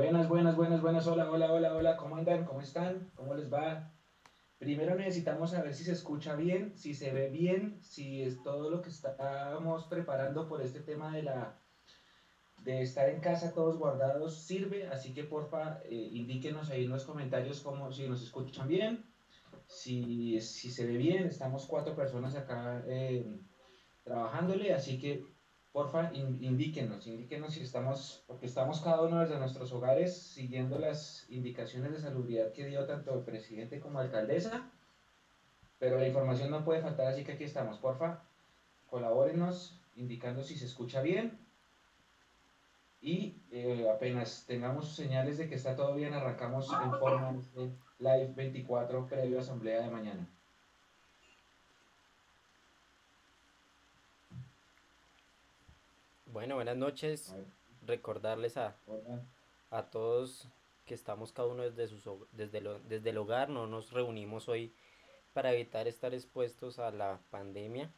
[0.00, 1.06] Buenas, buenas, buenas, buenas.
[1.08, 1.96] Hola, hola, hola, hola.
[1.98, 2.46] ¿Cómo andan?
[2.46, 3.10] ¿Cómo están?
[3.14, 3.92] ¿Cómo les va?
[4.58, 8.80] Primero necesitamos saber si se escucha bien, si se ve bien, si es todo lo
[8.80, 11.54] que estamos preparando por este tema de la
[12.64, 17.04] de estar en casa todos guardados sirve, así que porfa eh, indíquenos ahí en los
[17.04, 19.04] comentarios cómo, si nos escuchan bien,
[19.66, 23.26] si, si se ve bien, estamos cuatro personas acá eh,
[24.02, 25.29] trabajándole, así que
[25.72, 31.92] porfa indíquenos, indíquenos si estamos, porque estamos cada uno desde nuestros hogares siguiendo las indicaciones
[31.92, 34.68] de salubridad que dio tanto el presidente como la alcaldesa,
[35.78, 38.22] pero la información no puede faltar, así que aquí estamos, porfa,
[38.88, 41.38] colabórenos indicando si se escucha bien
[43.00, 48.32] y eh, apenas tengamos señales de que está todo bien, arrancamos en forma de live
[48.34, 50.28] 24 previo asamblea de mañana.
[56.32, 57.34] Bueno, buenas noches.
[57.86, 58.76] Recordarles a,
[59.70, 60.48] a todos
[60.86, 64.72] que estamos cada uno desde, sus, desde, desde el hogar, no nos reunimos hoy
[65.32, 67.90] para evitar estar expuestos a la pandemia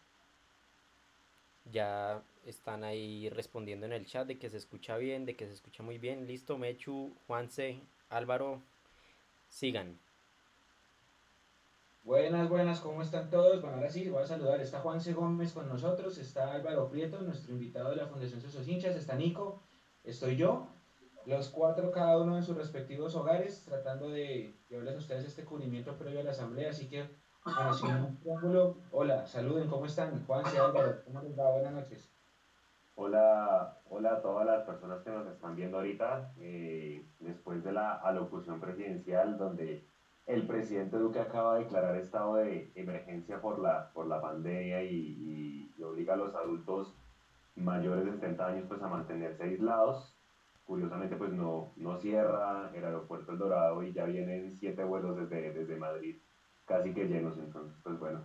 [1.71, 5.53] ya están ahí respondiendo en el chat de que se escucha bien, de que se
[5.53, 6.27] escucha muy bien.
[6.27, 8.63] Listo, Mechu, Juanse, Álvaro,
[9.49, 9.99] sigan.
[12.05, 13.63] Buenas, buenas, ¿cómo están todos?
[13.63, 14.61] Bueno, ahora sí, voy a saludar.
[14.61, 18.97] Está Juanse Gómez con nosotros, está Álvaro Prieto, nuestro invitado de la Fundación Sosos Hinchas,
[18.97, 19.63] está Nico,
[20.03, 20.67] estoy yo.
[21.27, 25.97] Los cuatro, cada uno en sus respectivos hogares, tratando de llevarles a ustedes este cubrimiento
[25.97, 26.71] previo a la asamblea.
[26.71, 27.09] Así que
[28.91, 30.27] hola, saluden, ¿cómo están?
[30.27, 31.53] Juan Álvaro, ¿cómo les va?
[31.53, 32.13] Buenas noches.
[32.97, 36.35] Hola, hola a todas las personas que nos están viendo ahorita.
[36.39, 39.87] Eh, después de la alocución presidencial, donde
[40.27, 45.69] el presidente Duque acaba de declarar estado de emergencia por la, por la pandemia y,
[45.83, 46.95] obliga a los adultos
[47.57, 50.17] mayores de 70 años pues, a mantenerse aislados.
[50.65, 55.53] Curiosamente, pues no, no cierra el aeropuerto El Dorado y ya vienen siete vuelos desde,
[55.53, 56.17] desde Madrid
[56.67, 57.37] casi que llenos.
[57.37, 58.25] Entonces, pues bueno,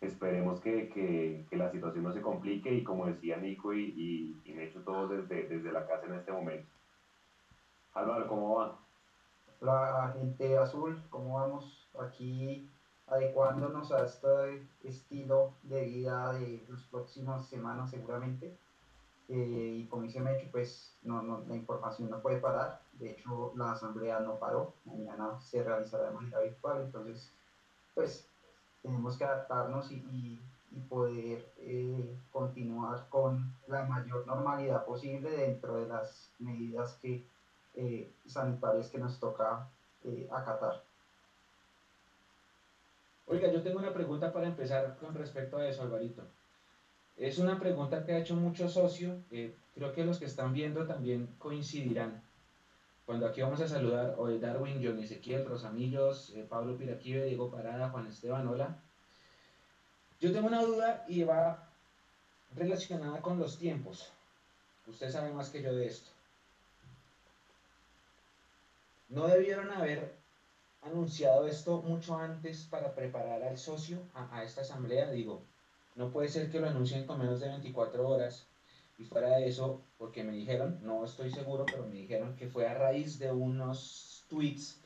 [0.00, 4.62] esperemos que, que, la situación no se complique y como decía Nico y, y, me
[4.62, 6.66] he hecho todo desde, desde la casa en este momento.
[7.94, 8.78] Álvaro, ¿cómo va?
[9.60, 12.70] La gente azul, ¿cómo vamos aquí
[13.06, 18.58] adecuándonos a este estilo de vida de las próximas semanas seguramente?
[19.28, 22.80] Eh, y como dice Mecho, pues no, no, la información no puede parar.
[22.92, 24.72] De hecho, la asamblea no paró.
[24.84, 26.82] Mañana se realizará de manera virtual.
[26.82, 27.32] Entonces,
[27.94, 28.28] pues
[28.82, 30.40] tenemos que adaptarnos y,
[30.90, 37.24] poder eh, continuar con la mayor normalidad posible dentro de las medidas que,
[37.76, 39.68] eh, sanitarias que nos toca
[40.04, 40.82] eh, acatar.
[43.26, 46.22] Oiga, yo tengo una pregunta para empezar con respecto a eso, Alvarito.
[47.16, 49.22] Es una pregunta que ha hecho mucho socio,
[49.74, 52.22] creo que los que están viendo también coincidirán.
[53.06, 57.88] Cuando aquí vamos a saludar hoy Darwin, John Ezequiel, Rosamillos, eh, Pablo Piraquive, Diego Parada,
[57.90, 58.78] Juan Esteban, hola.
[60.20, 61.68] Yo tengo una duda y va
[62.56, 64.10] relacionada con los tiempos.
[64.88, 66.15] Usted sabe más que yo de esto.
[69.08, 70.18] ¿No debieron haber
[70.82, 75.10] anunciado esto mucho antes para preparar al socio a, esta asamblea?
[75.10, 75.46] Digo,
[75.94, 78.48] no puede ser que lo anuncien con menos de 24 horas
[78.98, 82.66] y fuera de eso, porque me dijeron, no estoy seguro, pero me dijeron que fue
[82.66, 84.82] a raíz de unos tweets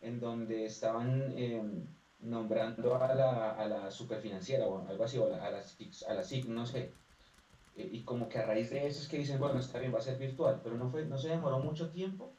[0.00, 1.84] en donde estaban em,
[2.20, 6.92] nombrando a la, superfinanciera o algo así, o a la, a no sé.
[7.76, 9.98] E, y como que a raíz de eso es que dicen, bueno, está bien, va
[9.98, 12.32] a ser virtual, pero no, fue, no se demoró mucho tiempo.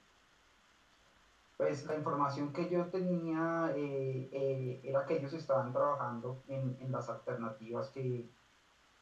[1.57, 6.91] Pues la información que yo tenía eh, eh, era que ellos estaban trabajando en, en
[6.91, 8.27] las alternativas que,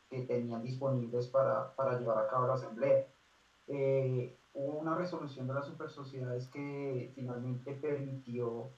[0.10, 3.06] que tenían disponibles para, para llevar a cabo la asamblea.
[3.68, 8.70] Eh, hubo una resolución de las supersociedades que finalmente permitió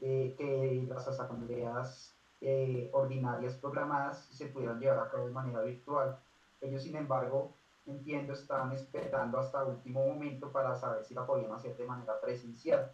[0.00, 6.14] eh, que las asambleas eh, ordinarias programadas se pudieran llevar a cabo de manera virtual.
[6.60, 7.50] Ellos, sin embargo,
[7.86, 12.90] entiendo, estaban esperando hasta último momento para saber si la podían hacer de manera presencial.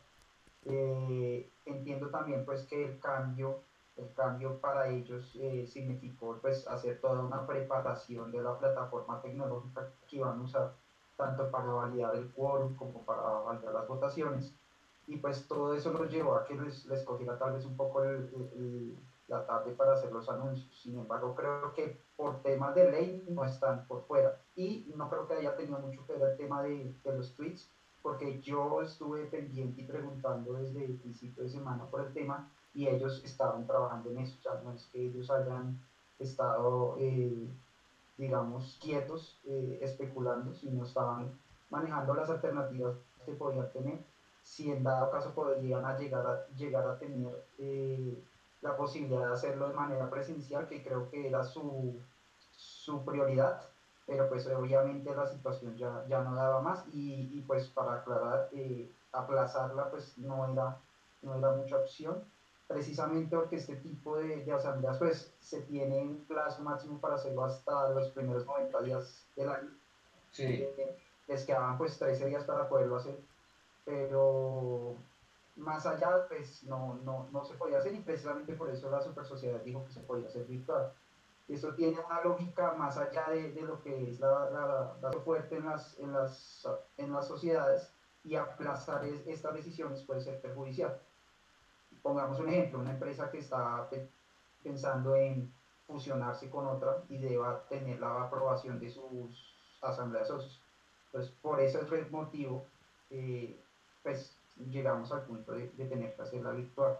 [0.62, 3.58] Entiendo también pues que el cambio
[3.96, 9.86] el cambio para ellos eh, significó pues hacer toda una preparación de la plataforma tecnológica
[10.06, 10.70] que iban a usar
[11.16, 14.54] tanto para validar el quórum como para validar las votaciones
[15.06, 18.00] y pues todo eso los llevó a que les, les cogiera tal vez un poco
[19.26, 20.78] la tarde para hacer los anuncios.
[20.80, 24.34] Sin embargo, creo que por temas de ley no están por fuera.
[24.54, 27.68] Y no creo que haya tenido mucho que ver el tema de, de los tweets,
[28.02, 32.88] porque yo estuve pendiente y preguntando desde el principio de semana por el tema y
[32.88, 35.76] ellos estaban trabajando en eso, ya no es que ellos hayan
[36.18, 37.48] estado, eh,
[38.16, 41.32] digamos, quietos, eh, especulando, sino estaban
[41.70, 42.94] manejando las alternativas
[43.24, 44.00] que podían tener,
[44.42, 48.18] si en dado caso podrían llegar a, llegar a tener eh,
[48.62, 51.98] la posibilidad de hacerlo de manera presencial, que creo que era su,
[52.56, 53.60] su prioridad,
[54.10, 58.48] pero pues obviamente la situación ya, ya no daba más y, y pues para aclarar,
[58.50, 60.76] eh, aplazarla pues no era,
[61.22, 62.20] no era mucha opción
[62.66, 67.44] precisamente porque este tipo de, de, asambleas pues se tiene un plazo máximo para hacerlo
[67.44, 69.70] hasta los primeros 90 días del año.
[70.32, 70.44] Sí.
[70.44, 70.96] Eh,
[71.28, 73.16] les quedaban pues 13 días para poderlo hacer,
[73.84, 74.96] pero
[75.54, 79.24] más allá pues no, no, no se podía hacer y precisamente por eso la super
[79.24, 80.90] sociedad dijo que se podía hacer virtual.
[81.50, 85.56] Eso tiene una lógica más allá de, de lo que es la, la, la, fuerte
[85.56, 87.92] en las, en, las, en las sociedades
[88.24, 91.00] y aplazar es, estas decisiones puede ser perjudicial
[92.02, 93.88] pongamos un ejemplo, una empresa que está
[94.62, 95.52] pensando en
[95.86, 100.60] fusionarse con otra y deba tener la aprobación de sus asambleas socios.
[101.06, 101.80] Entonces, por ese
[102.10, 102.64] motivo,
[103.10, 103.60] eh,
[104.02, 106.98] pues llegamos al punto de, tener que hacerla virtual.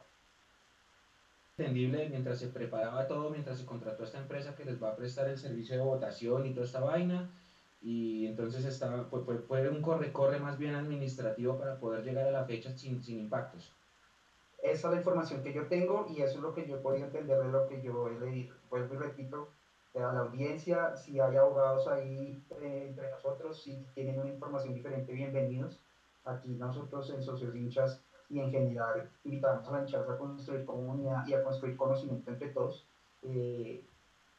[1.61, 4.97] Entendible mientras se preparaba todo, mientras se contrató a esta empresa que les va a
[4.97, 7.31] prestar el servicio de votación y toda esta vaina,
[7.83, 12.47] y entonces estaba, pues, fue, un corre-corre más bien administrativo para poder llegar a la
[12.47, 13.75] fecha sin, sin impactos.
[14.63, 17.05] Esa es la información que yo tengo y eso es lo que yo he podido
[17.05, 18.57] entender de lo que yo he leído.
[18.71, 19.51] Vuelvo y repito,
[19.97, 25.13] a la audiencia, si hay abogados ahí eh, entre nosotros, si tienen una información diferente,
[25.13, 25.79] bienvenidos.
[26.25, 31.27] Aquí nosotros en Socios Hinchas y en general invitamos a la hinchada a construir comunidad
[31.27, 32.87] y a construir conocimiento entre todos.
[33.23, 33.85] Eh,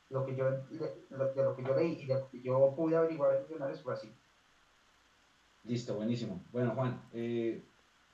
[0.09, 3.33] lo que yo, de lo que yo leí y de lo que yo pude averiguar
[3.33, 4.09] en funcionarios fue así.
[5.63, 6.41] Listo, buenísimo.
[6.51, 7.61] Bueno, Juan, eh,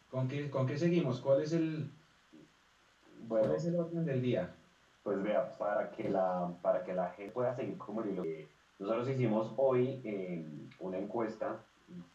[0.09, 1.21] ¿con, qué, ¿con qué seguimos?
[1.21, 1.89] ¿Cuál es el,
[3.27, 4.53] ¿Cuál es el orden del día?
[5.03, 8.47] Pues vea, para que la, para que la gente pueda seguir como lo que
[8.79, 10.45] nosotros hicimos hoy eh,
[10.79, 11.63] una encuesta,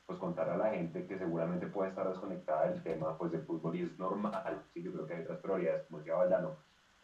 [0.07, 3.77] pues contar a la gente que seguramente puede estar desconectada del tema pues del fútbol
[3.77, 6.57] y es normal, sí, yo creo que hay otras prioridades, como decía Valdano,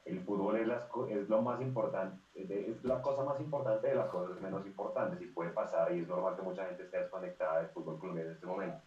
[0.05, 4.09] el fútbol es, las, es lo más importante, es la cosa más importante de las
[4.09, 7.69] cosas menos importantes y puede pasar y es normal que mucha gente esté desconectada del
[7.69, 8.79] fútbol colombiano en este momento.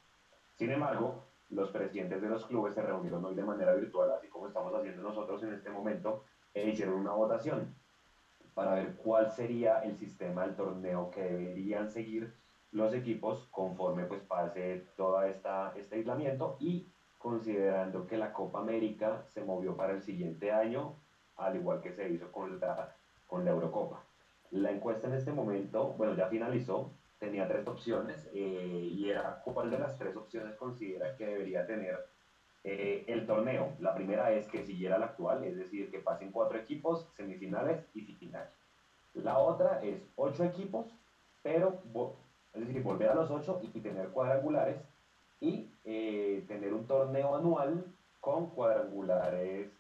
[0.56, 4.48] Sin embargo, los presidentes de los clubes se reunieron hoy de manera virtual, así como
[4.48, 6.24] estamos haciendo nosotros en este momento,
[6.54, 7.74] e hicieron una votación
[8.54, 12.33] para ver cuál sería el sistema del torneo que deberían seguir
[12.71, 16.88] los equipos conforme pues pase todo este aislamiento y
[17.18, 20.95] considerando que la Copa América se movió para el siguiente año,
[21.35, 22.89] al igual que se hizo con la,
[23.27, 24.04] con la Eurocopa.
[24.51, 29.69] La encuesta en este momento, bueno, ya finalizó, tenía tres opciones eh, y era cuál
[29.69, 32.01] de las tres opciones considera que debería tener
[32.63, 33.75] eh, el torneo.
[33.80, 38.01] La primera es que siguiera la actual, es decir, que pasen cuatro equipos, semifinales y
[38.13, 38.68] finales.
[39.13, 40.95] La otra es ocho equipos,
[41.44, 41.80] pero
[42.53, 44.81] es decir, volver a los ocho y, tener cuadrangulares
[45.39, 47.85] y eh, tener un torneo anual
[48.19, 49.71] con cuadrangulares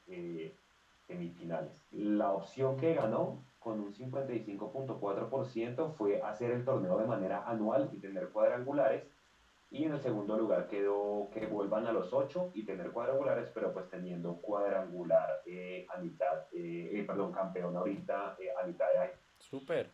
[1.05, 1.71] semifinales.
[1.91, 7.99] La opción que ganó con un 55.4% fue hacer el torneo de manera anual y
[7.99, 9.05] tener cuadrangulares.
[9.69, 13.71] Y en el segundo lugar quedó que vuelvan a los 8 y tener cuadrangulares, pero
[13.71, 19.13] pues teniendo cuadrangular eh, a mitad, eh, eh, perdón, campeón ahorita a mitad de año.
[19.37, 19.91] Súper.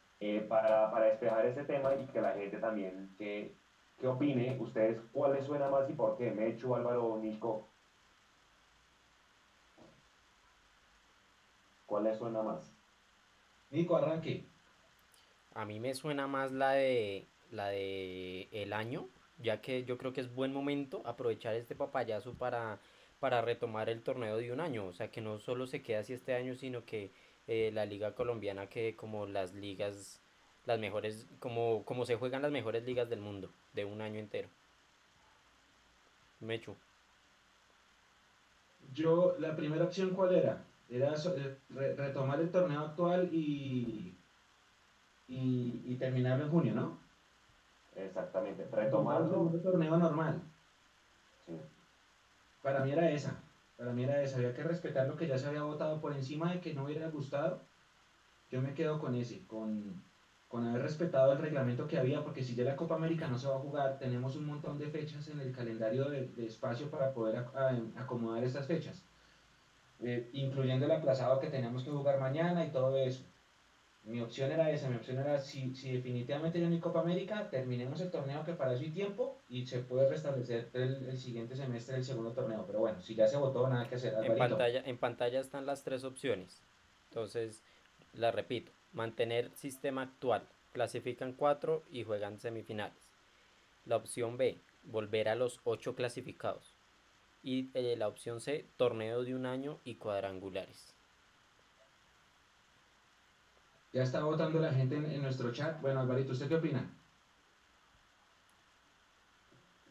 [0.48, 3.56] Para, para despejar ese tema y que la gente también que,
[4.00, 6.32] que opine, ustedes, ¿cuál les suena más y por qué?
[6.32, 7.68] Mechu, Álvaro, Nico.
[11.86, 12.72] ¿Cuál les suena más?
[13.72, 14.46] Nico, arranque.
[15.54, 19.08] A mí me suena más la de la de el año,
[19.40, 22.80] ya que yo creo que es buen momento aprovechar este papayazo para,
[23.20, 24.86] para retomar el torneo de un año.
[24.86, 27.12] O sea, que no solo se quede así este año, sino que
[27.48, 30.22] eh, la liga colombiana quede como las ligas,
[30.66, 34.50] las mejores, como, como se juegan las mejores ligas del mundo, de un año entero.
[36.42, 36.76] Mechu.
[38.94, 40.64] Yo, la primera opción, ¿cuál era?
[40.90, 41.58] Era eh,
[41.98, 44.18] retomar el torneo actual y,
[45.28, 46.98] y, terminarlo en junio, ¿no?
[47.96, 49.52] Exactamente, retomarlo.
[49.54, 50.42] El torneo normal.
[52.62, 53.42] Para mí era esa.
[53.78, 54.38] Para mí era esa.
[54.38, 57.08] Había que respetar lo que ya se había votado por encima de que no hubiera
[57.10, 57.62] gustado.
[58.50, 60.04] Yo me quedo con ese, con,
[60.52, 63.56] haber respetado el reglamento que había, porque si ya la Copa América no se va
[63.56, 67.46] a jugar, tenemos un montón de fechas en el calendario de, espacio para poder
[67.96, 69.06] acomodar estas fechas.
[70.00, 73.24] Eh, incluyendo el aplazado que teníamos que jugar mañana y todo eso.
[74.08, 77.50] Mi opción era esa, mi opción era si, si definitivamente ya no hay Copa América,
[77.50, 81.98] terminemos el torneo que para eso hay tiempo y se puede restablecer el, siguiente semestre
[81.98, 82.64] el segundo torneo.
[82.66, 84.16] Pero bueno, si ya se votó, nada que hacer.
[84.24, 86.62] En pantalla, en pantalla están las tres opciones.
[87.10, 87.64] Entonces,
[88.14, 90.44] la repito, mantener sistema actual.
[90.72, 93.12] Clasifican cuatro y juegan semifinales.
[93.86, 96.76] La opción B, volver a los ocho clasificados.
[97.44, 100.97] Y eh, la opción C, torneo de un año y cuadrangulares.
[103.98, 105.82] Ya está votando la gente en, nuestro chat.
[105.82, 106.88] Bueno, Alvarito, ¿usted qué opina?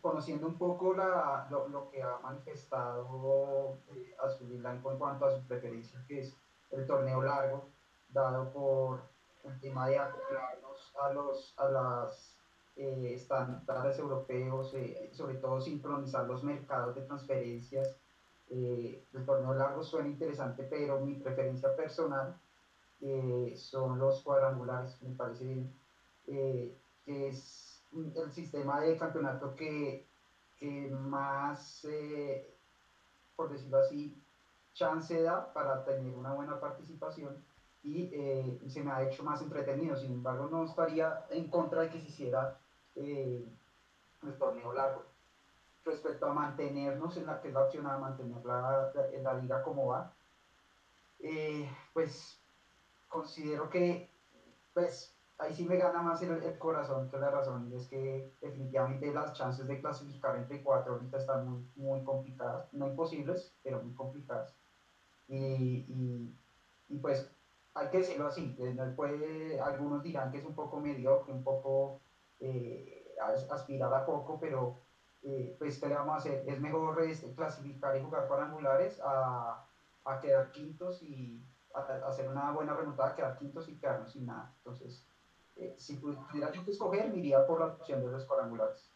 [0.00, 5.44] Conociendo un poco la, lo, que ha manifestado eh, Azul Blanco en cuanto a su
[5.48, 6.36] preferencia, que es
[6.70, 7.68] el torneo largo,
[8.10, 9.00] dado por
[9.42, 12.36] el tema de acoplarnos a, los, a las
[12.76, 17.96] eh, estándares europeos, eh, sobre todo sincronizar los mercados de transferencias.
[18.50, 22.36] Eh, el torneo largo suena interesante, pero mi preferencia personal
[23.54, 25.70] son los cuadrangulares, me parece bien,
[26.24, 27.82] que es
[28.14, 30.04] el sistema de campeonato que,
[30.58, 31.86] que más,
[33.36, 34.18] por decirlo así,
[34.72, 37.38] chance da para tener una buena participación
[37.82, 39.96] y se me ha hecho más entretenido.
[39.96, 42.56] Sin embargo, no estaría en contra de que se hiciera
[42.96, 43.40] eh,
[44.22, 45.02] el torneo largo.
[45.84, 48.90] Respecto a mantenernos en la que es la opción a mantener la,
[49.22, 50.10] la, liga como va,
[51.20, 52.36] eh, pues
[53.16, 54.11] considero que
[54.75, 59.12] pues ahí sí me gana más el, corazón que la razón, y es que definitivamente
[59.12, 63.94] las chances de clasificar entre cuatro ahorita están muy, muy complicadas, no imposibles, pero muy
[63.94, 64.54] complicadas.
[65.28, 66.35] Y,
[66.88, 67.26] y, pues
[67.75, 72.00] hay que decirlo así, eh, puede, algunos dirán que es un poco mediocre, un poco
[72.40, 73.14] eh,
[73.50, 74.76] aspirar a poco, pero
[75.23, 76.44] eh, pues ¿qué le vamos a hacer?
[76.46, 79.64] Es mejor este, clasificar y jugar cuadrangulares a,
[80.04, 81.42] a quedar quintos y
[81.76, 84.52] hacer una buena remontada, quedar quintos y quedarnos sin nada.
[84.59, 85.09] Entonces,
[85.56, 88.95] eh, si pudiera yo que escoger, me iría por la opción de los cuadrangulares.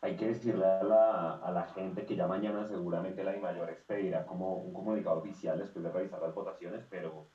[0.00, 4.26] Hay que decirle a la, a la gente que ya mañana seguramente la mayor expedirá
[4.26, 7.30] como un comunicado oficial después de revisar las votaciones, pero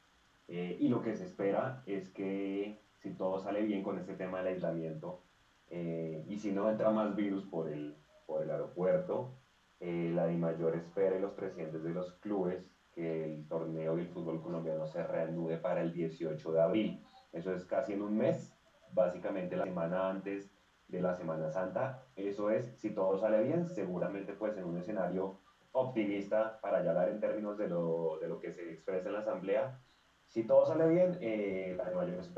[0.48, 4.40] eh, y lo que se espera es que si todo sale bien con este tema
[4.40, 5.26] del aislamiento
[5.68, 9.40] eh, y si no entra más virus por el, por el aeropuerto,
[9.80, 14.10] eh, la DIMAYOR espera y los presidentes de los clubes que el torneo y el
[14.10, 17.04] fútbol colombiano se reanude para el 18 de abril.
[17.32, 18.54] Eso es casi en un mes,
[18.92, 20.52] básicamente la semana antes
[20.88, 22.04] de la Semana Santa.
[22.16, 25.40] Eso es, si todo sale bien, seguramente pues en un escenario
[25.72, 29.22] optimista para ya hablar en términos de lo, de lo que se expresa en la
[29.22, 29.80] Asamblea,
[30.32, 31.78] si todo sale bien, eh,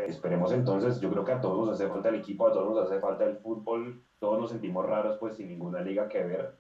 [0.07, 2.89] esperemos entonces, yo creo que a todos nos hace falta el equipo, a todos nos
[2.89, 6.55] hace falta el fútbol, todos nos sentimos raros pues sin ninguna liga que ver,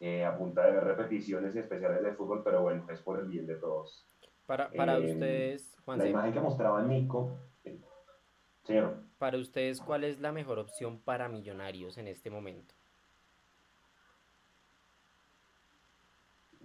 [0.00, 3.46] eh, a punta de ver repeticiones especiales de fútbol, pero bueno, es por el bien
[3.46, 4.06] de todos.
[4.46, 7.38] Para, para eh, ustedes, Juan La imagen que mostraba Nico,
[8.64, 8.96] señor.
[9.18, 12.74] Para ustedes, ¿cuál es la mejor opción para Millonarios en este momento?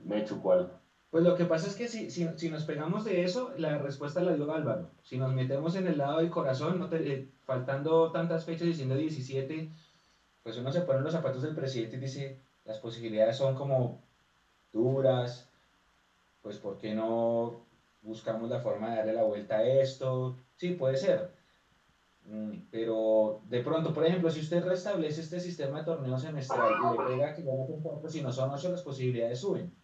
[0.03, 0.71] Mechu, ¿cuál?
[1.11, 4.21] Pues lo que pasa es que si, si, si, nos pegamos de eso, la respuesta
[4.21, 4.91] la dio Álvaro.
[5.01, 9.69] Si nos metemos en el lado del corazón, no eh, faltando tantas fechas diciendo 17,
[10.43, 13.99] pues uno se pone en los zapatos del presidente y dice, las posibilidades son como
[14.71, 15.49] duras,
[16.43, 17.65] pues ¿por qué no
[18.03, 20.37] buscamos la forma de darle la vuelta a esto?
[20.55, 21.31] Sí, puede ser.
[22.25, 26.97] Mm, pero de pronto, por ejemplo, si usted restablece este sistema de torneo semestral y
[26.97, 27.53] le pega que ya
[28.03, 29.75] no si no son ocho, las posibilidades suben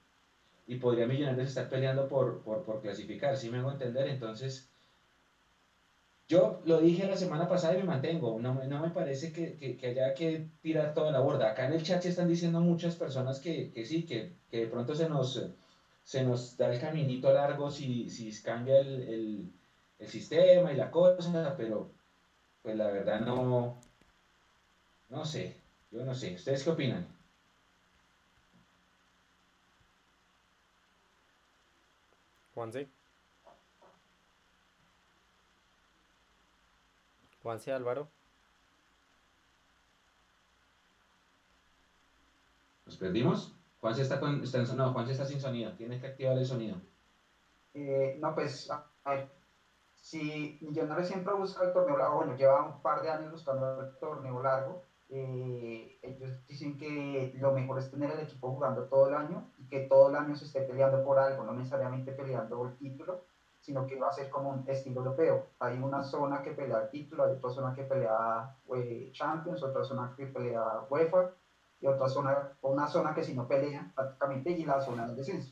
[0.68, 4.08] y podría Millonarios estar peleando por, por, por clasificar, si me hago entender?
[4.08, 4.75] Entonces,
[6.28, 9.78] yo lo dije la semana pasada y me mantengo, no, no me parece que, que,
[9.78, 11.50] que, haya que tirar toda la borda.
[11.50, 14.96] Acá en el chat se están diciendo muchas personas que, que sí, que, de pronto
[14.96, 15.42] se nos,
[16.04, 19.52] se nos da el caminito largo si, si cambia el,
[20.00, 21.90] el, sistema y la cosa, pero
[22.62, 23.80] pues la verdad no,
[25.10, 25.56] no sé,
[25.92, 26.36] yo no sé.
[26.36, 27.08] ¿Ustedes qué opinan?
[37.46, 37.66] Juanse.
[37.66, 38.08] Juanse Álvaro.
[42.88, 43.56] ¿Nos perdimos?
[43.82, 45.72] Juanse está, con, está en, no, Juanse está sin sonido.
[45.74, 46.78] Tienes que activar el sonido.
[47.76, 49.30] Eh, no, pues, a ver.
[49.94, 53.98] Si Millonarios siempre busca el torneo largo, bueno, lleva un par de años buscando el
[54.00, 59.16] torneo largo, eh, ellos dicen que lo mejor es tener el equipo jugando todo el
[59.16, 62.78] año y que todo el año se esté peleando por algo, no necesariamente peleando el
[62.78, 63.24] título,
[63.66, 65.48] sino que va a ser como un estilo europeo.
[65.60, 69.84] Hay una zona que pelea el título, hay otra zona que pelea eh, Champions, otra
[69.84, 71.32] zona que pelea UEFA
[71.82, 75.52] y otra zona, una zona que si no pelea prácticamente y la zona del descenso.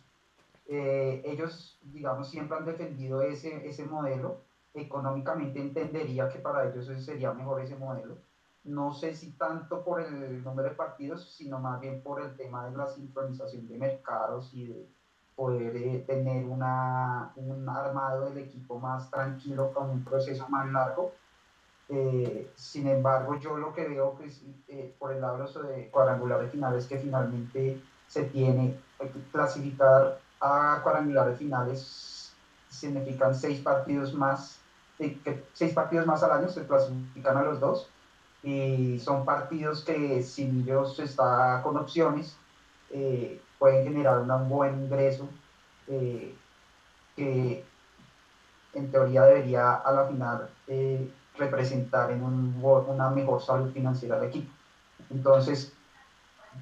[0.68, 4.38] Eh, ellos, digamos, siempre han defendido ese, ese modelo.
[4.76, 8.16] Económicamente entendería que para ellos sería mejor ese modelo
[8.64, 12.66] no sé si tanto por el número de partidos, sino más bien por el tema
[12.70, 14.88] de la sincronización de mercados y de
[15.36, 21.12] poder eh, tener una, un armado del equipo más tranquilo con un proceso más largo.
[21.90, 24.32] Eh, sin embargo, yo lo que veo que
[24.68, 31.38] eh, por el lado de cuadrangulares finales que finalmente se tiene que clasificar a cuadrangulares
[31.38, 32.34] finales
[32.70, 34.60] significan seis partidos más,
[35.00, 37.88] eh, que seis partidos más al año se clasifican a los dos
[38.42, 42.36] y son partidos que si ellos está con opciones
[43.64, 45.26] pueden generar un buen ingreso
[45.88, 47.64] que
[48.74, 50.50] en teoría debería a la final
[51.38, 54.52] representar en un, una mejor salud financiera del equipo.
[55.10, 55.72] Entonces,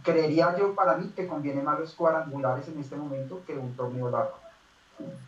[0.04, 4.12] creería yo para mí que conviene más los cuadrangulares en este momento que un torneo
[4.12, 4.38] largo.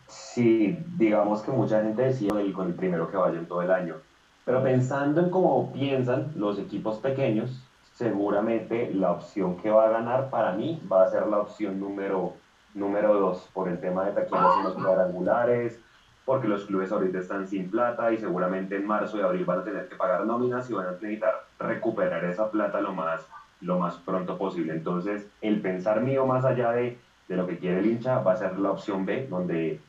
[0.06, 3.96] Sí, digamos que mucha gente decía con el primero que vaya en todo el año.
[4.44, 7.63] Pero pensando en cómo piensan los equipos pequeños,
[7.94, 12.34] seguramente la opción que va a ganar para mí va a ser la opción número,
[12.74, 15.80] número dos, por el tema de taquillas en los cuadrangulares,
[16.24, 19.64] porque los clubes ahorita están sin plata y seguramente en marzo y abril van a
[19.64, 23.26] tener que pagar nóminas y van a necesitar recuperar esa plata lo más,
[23.60, 24.72] lo más pronto posible.
[24.72, 26.98] Entonces, el pensar mío más allá de,
[27.28, 29.80] de lo que quiere el hincha va a ser la opción B, donde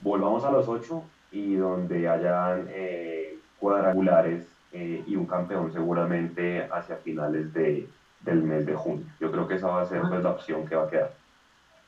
[0.00, 1.02] volvamos a los ocho
[1.32, 7.88] y donde hayan eh, cuadrangulares eh, y un campeón seguramente hacia finales de,
[8.20, 9.04] del mes de junio.
[9.20, 11.12] Yo creo que esa va a ser pues, la opción que va a quedar.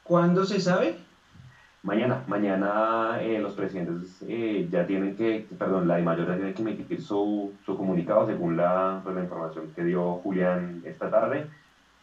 [0.02, 0.96] ¿Cuándo se sabe?
[1.84, 6.54] Mañana, mañana eh, los presidentes eh, ya tienen que, perdón, la de mayor ya tiene
[6.54, 11.46] que emitir su, su comunicado según la, pues, la información que dio Julián esta tarde,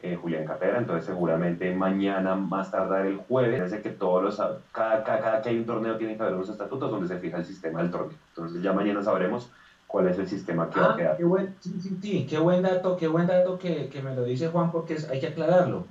[0.02, 4.38] eh, Julián Capera, entonces seguramente mañana, más tardar el jueves, parece que todos los,
[4.72, 7.38] cada, cada, cada, que hay un torneo tiene que haber unos estatutos donde se fija
[7.38, 9.50] el sistema del torneo, entonces ya mañana sabremos
[9.89, 11.17] cuál es el sistema que va a ah, quedar.
[11.17, 14.23] Qué buen, sí, sí, sí, qué buen dato, qué buen dato que, que me lo
[14.23, 15.84] dice Juan porque hay que aclararlo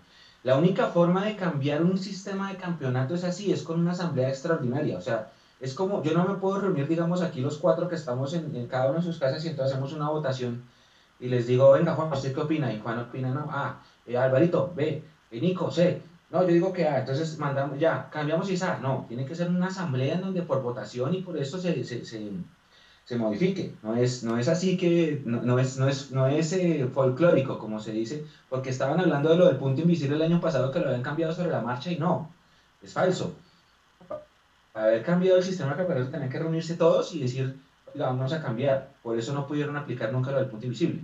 [0.44, 4.28] la única forma de cambiar un sistema de campeonato es así, es con una asamblea
[4.28, 4.96] extraordinaria.
[4.96, 5.30] O sea,
[5.60, 8.88] es como, yo no me puedo reunir, digamos, aquí los cuatro que estamos en, cada
[8.88, 10.62] uno de sus casas y entonces hacemos una votación
[11.20, 12.72] y les digo, venga Juan, ¿usted qué opina?
[12.72, 16.00] Y Juan opina, no, ah, eh, Alvarito, B, eh, Nico, C.
[16.30, 18.78] No, yo digo que A, entonces mandamos, ya, cambiamos y es A.
[18.78, 22.04] No, tiene que ser una asamblea en donde por votación y por eso se, se,
[22.04, 22.30] se
[23.08, 23.72] se modifique.
[23.82, 27.80] No es, no es así que, no, es, no es, no es eh, folclórico, como
[27.80, 30.88] se dice, porque estaban hablando de lo del punto invisible el año pasado que lo
[30.88, 32.28] habían cambiado sobre la marcha y no,
[32.82, 33.32] es falso.
[34.74, 37.54] Para haber cambiado el sistema campeonato tenían que reunirse todos y decir,
[37.94, 38.90] vamos a cambiar.
[39.02, 41.02] Por eso no pudieron aplicar nunca lo del punto invisible.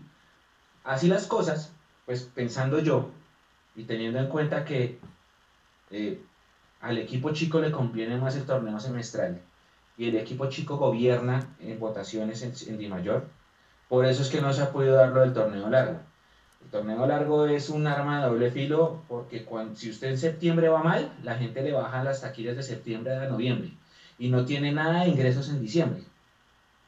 [0.84, 1.70] Así las cosas,
[2.04, 3.08] pues pensando yo
[3.74, 4.98] y teniendo en cuenta que
[5.90, 6.18] eh,
[6.80, 9.40] al equipo chico le conviene más el torneo semestral
[9.96, 13.24] y el equipo chico gobierna en votaciones en, Di Mayor.
[13.88, 15.98] Por eso es que no se ha podido dar lo del torneo largo.
[16.62, 20.68] El torneo largo es un arma de doble filo porque cuando, si usted en septiembre
[20.68, 23.72] va mal, la gente le baja las taquillas de septiembre a noviembre
[24.18, 26.02] y no tiene nada de ingresos en diciembre.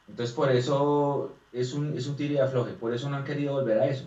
[0.07, 3.53] Entonces por eso es un, es un tiro de afloje, por eso no han querido
[3.53, 4.05] volver a eso.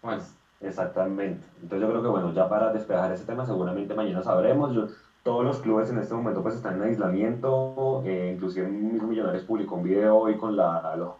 [0.00, 0.20] Juan.
[0.60, 1.46] Exactamente.
[1.62, 4.74] Entonces yo creo que bueno, ya para despejar ese tema seguramente mañana sabremos.
[4.74, 4.88] Yo,
[5.22, 9.84] todos los clubes en este momento pues están en aislamiento, eh, inclusive Millonarios publicó un
[9.84, 11.10] video hoy con la, los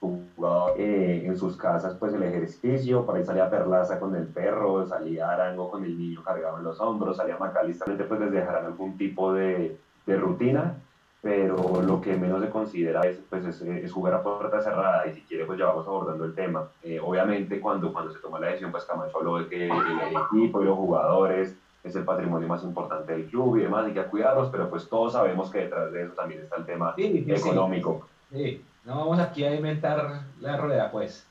[0.00, 4.86] jugadores eh, en sus casas pues el ejercicio, por ahí salía Perlaza con el perro,
[4.86, 8.96] salía Arango con el niño cargado en los hombros, salía Macalista, pues les dejarán algún
[8.96, 10.74] tipo de, de, rutina,
[11.22, 15.20] pero lo que menos se considera es, pues, es, jugar a puerta cerrada y si
[15.22, 16.68] quiere pues ya vamos abordando el tema.
[16.82, 20.62] Eh, obviamente cuando, cuando se toma la decisión pues Camacho habló de que el equipo
[20.62, 24.50] y los jugadores es el patrimonio más importante del club y demás, hay que cuidarlos,
[24.50, 28.06] pero pues todos sabemos que detrás de eso también está el tema económico.
[28.30, 28.62] Sí.
[28.84, 31.26] no vamos aquí a inventar la rueda, pues.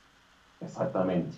[0.60, 1.36] Exactamente.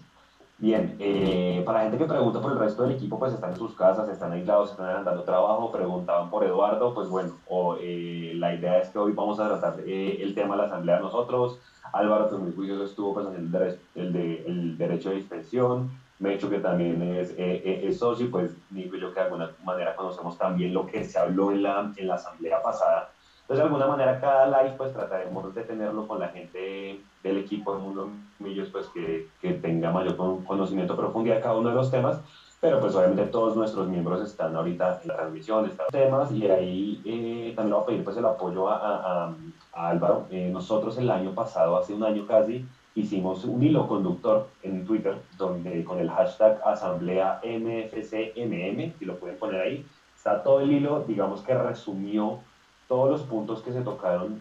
[0.62, 3.56] Bien, eh, para la gente que pregunta por el resto del equipo, pues están en
[3.56, 8.54] sus casas, están aislados, están dando trabajo, preguntaban por Eduardo, pues bueno, o, eh, la
[8.54, 11.58] idea es que hoy vamos a tratar eh, el tema de la asamblea nosotros.
[11.92, 15.90] Álvaro, muy juicioso estuvo pues, haciendo el, el, de, el derecho de dispensión.
[16.18, 19.96] Mecho, que también es, eh, eh, es socio, pues y yo que de alguna manera
[19.96, 23.10] conocemos también lo que se habló en la, en la asamblea pasada.
[23.40, 27.74] Entonces, de alguna manera, cada live, pues trataremos de tenerlo con la gente del equipo
[27.74, 31.90] de Mundo Millos, pues que, que tenga mayor conocimiento, profundidad de cada uno de los
[31.90, 32.20] temas.
[32.60, 36.48] Pero pues obviamente todos nuestros miembros están ahorita en la transmisión de estos temas y
[36.48, 39.34] ahí eh, también voy a pedir pues el apoyo a, a,
[39.72, 40.28] a Álvaro.
[40.30, 45.84] nosotros el año pasado, hace un año casi, hicimos un hilo conductor en Twitter donde
[45.84, 51.40] con el hashtag asamblea MFCMM, si lo pueden poner ahí, está todo el hilo, digamos
[51.42, 52.40] que resumió
[52.88, 54.40] todos los puntos que se tocaron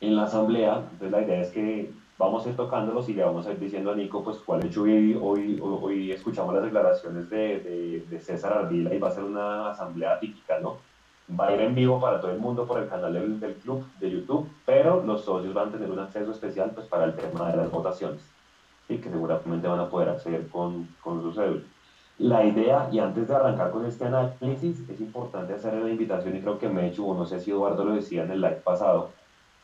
[0.00, 0.76] en la asamblea.
[0.92, 3.92] Entonces la idea es que vamos a ir tocándolos y le vamos a ir diciendo
[3.92, 8.52] a Nico pues cuál hecho hoy, hoy, hoy escuchamos las declaraciones de, de, de César
[8.52, 10.76] Ardila y va a ser una asamblea típica, ¿no?
[11.38, 13.84] Va a ir en vivo para todo el mundo por el canal del, del club
[14.00, 17.50] de YouTube, pero los socios van a tener un acceso especial pues, para el tema
[17.50, 18.20] de las votaciones,
[18.88, 21.62] y que seguramente van a poder acceder con, con su cédula.
[22.18, 26.40] La idea, y antes de arrancar con este análisis, es importante hacer la invitación, y
[26.40, 29.10] creo que me he hecho, no sé si Eduardo lo decía en el live pasado,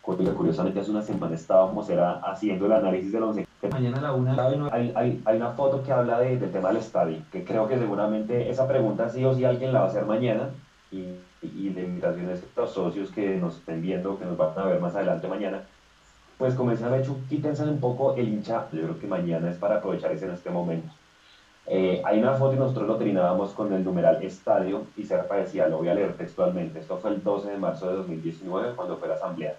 [0.04, 3.46] porque curiosamente hace una semana estábamos era, haciendo el análisis del 11.
[3.70, 4.42] Mañana a la una.
[4.72, 7.76] Hay, hay, hay, una foto que habla de, del tema del estadio, que creo que
[7.76, 10.48] seguramente esa pregunta sí o sí alguien la va a hacer mañana,
[10.90, 11.04] y,
[11.42, 14.64] y la invitación es a los socios que nos estén viendo, que nos van a
[14.64, 15.62] ver más adelante mañana,
[16.38, 20.12] pues comiencen a quítense un poco el hincha, yo creo que mañana es para aprovechar
[20.12, 20.88] ese en este momento
[21.70, 25.68] eh, hay una foto y nosotros lo trinábamos con el numeral estadio y Serpa decía,
[25.68, 29.08] lo voy a leer textualmente, esto fue el 12 de marzo de 2019 cuando fue
[29.08, 29.54] la asamblea.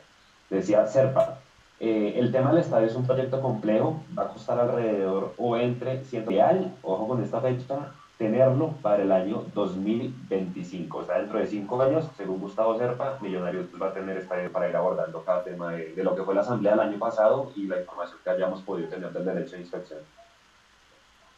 [0.50, 1.38] Decía Serpa,
[1.80, 6.04] eh, el tema del estadio es un proyecto complejo, va a costar alrededor o entre
[6.04, 10.98] 100 real, ojo con esta fecha, tenerlo para el año 2025.
[10.98, 14.70] O sea, dentro de cinco años, según Gustavo Serpa, Millonarios va a tener estadio para
[14.70, 17.66] ir abordando cada tema de, de, lo que fue la asamblea del año pasado y
[17.66, 20.00] la información que hayamos podido tener del derecho de inspección.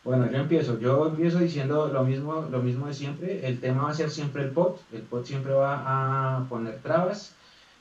[0.03, 0.79] Bueno, yo empiezo.
[0.79, 3.47] Yo empiezo diciendo lo mismo, lo mismo de siempre.
[3.47, 4.81] El tema va a ser siempre el POT.
[4.91, 5.83] El POT siempre va
[6.37, 7.35] a poner trabas.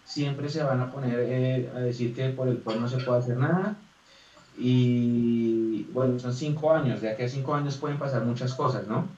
[0.04, 3.20] Siempre se van a poner eh, a decir que por el POT no se puede
[3.20, 3.76] hacer nada.
[4.58, 7.00] Y bueno, son cinco años.
[7.00, 9.08] De aquí a cinco años pueden pasar muchas cosas, ¿no?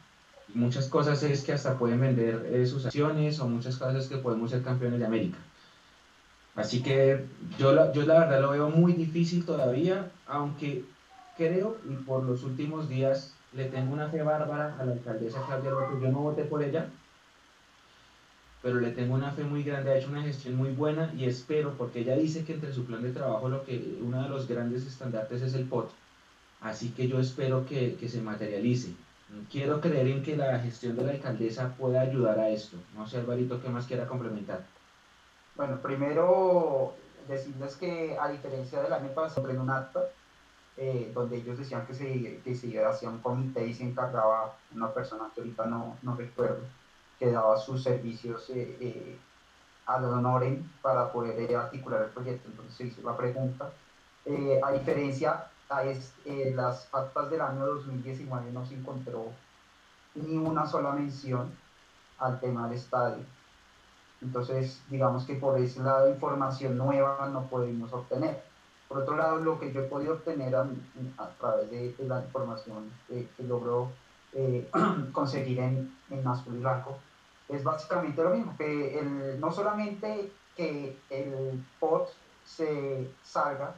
[0.55, 4.18] Muchas cosas es que hasta pueden vender eh, sus acciones o muchas cosas es que
[4.18, 5.38] podemos ser campeones de América.
[6.55, 7.25] Así que
[7.59, 10.85] yo la, yo la verdad lo veo muy difícil todavía, aunque
[11.37, 15.71] creo y por los últimos días le tengo una fe bárbara a la alcaldesa Claudia
[15.71, 16.01] López.
[16.03, 16.88] Yo no voté por ella,
[18.62, 19.90] pero le tengo una fe muy grande.
[19.90, 23.03] Ha hecho una gestión muy buena y espero, porque ella dice que entre su plan
[23.03, 25.90] de trabajo lo que uno de los grandes estandartes es el POT.
[26.61, 28.94] Así que yo espero que, que se materialice.
[29.51, 32.77] Quiero creer en que la gestión de la alcaldesa pueda ayudar a esto.
[32.94, 34.62] No sé, Alvarito, ¿qué más quiera complementar?
[35.57, 36.94] Bueno, primero
[37.29, 40.05] decirles que a diferencia del año pasado, en un acta
[40.77, 44.92] eh, donde ellos decían que se, que se hacía un comité y se encargaba una
[44.92, 46.61] persona que ahorita no, no recuerdo,
[47.22, 49.16] que daba sus servicios eh, eh,
[49.87, 52.48] al honoren para poder articular el proyecto.
[52.48, 53.70] Entonces se hizo la pregunta.
[54.64, 56.14] a diferencia, a es,
[56.56, 59.26] las actas del año 2019 no se encontró
[60.16, 61.52] ni una sola mención
[62.18, 63.22] al tema del estadio.
[64.20, 68.42] Entonces, digamos que por ese lado información nueva no pudimos obtener.
[68.88, 70.66] Por otro lado, lo que yo he podido obtener a,
[71.38, 73.92] través de, la información que, logro
[74.32, 74.68] eh,
[75.12, 76.98] conseguir en, en Azul y Blanco
[77.55, 82.09] es básicamente lo mismo, que el, no solamente que el POT
[82.45, 83.75] se salga,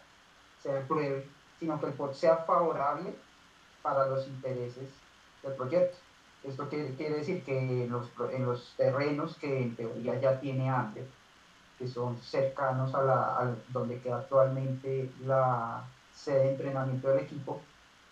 [0.63, 1.27] se apruebe,
[1.59, 3.15] sino que el POT sea favorable
[3.83, 4.89] para los intereses
[5.43, 5.97] del proyecto.
[6.43, 11.07] Esto quiere, decir que en los, en los terrenos que en teoría ya tiene antes,
[11.79, 15.85] que son cercanos a, la, donde queda actualmente la
[16.15, 17.61] sede de entrenamiento del equipo,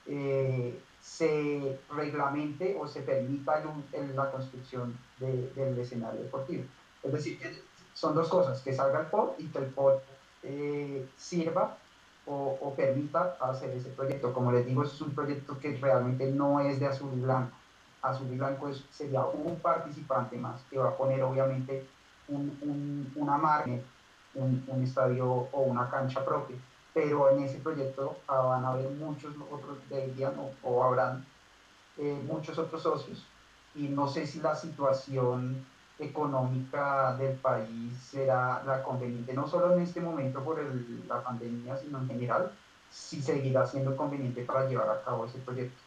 [0.06, 3.62] eh, se reglamente o se permita
[3.92, 6.64] en la construcción del escenario deportivo.
[7.02, 7.60] Es decir, que
[7.92, 10.02] son dos cosas, que salga el POT y que el POT
[10.44, 11.76] eh, sirva
[12.26, 14.32] o, o, permita hacer ese proyecto.
[14.32, 17.56] Como les digo, es un proyecto que realmente no es de azul y blanco.
[18.00, 21.84] Azul y blanco es, sería un participante más que va a poner obviamente
[22.28, 23.72] un, una marca,
[24.34, 26.56] un, estadio o una cancha propia.
[26.94, 31.24] Pero en ese proyecto ah, van a haber muchos otros, deberían o, o habrán
[31.98, 33.24] eh, muchos otros socios.
[33.74, 35.64] Y no sé si la situación
[35.98, 40.60] económica del país será la conveniente, no solo en este momento por
[41.06, 42.52] la pandemia, sino en general,
[42.90, 45.80] si seguirá siendo conveniente para llevar a cabo ese proyecto.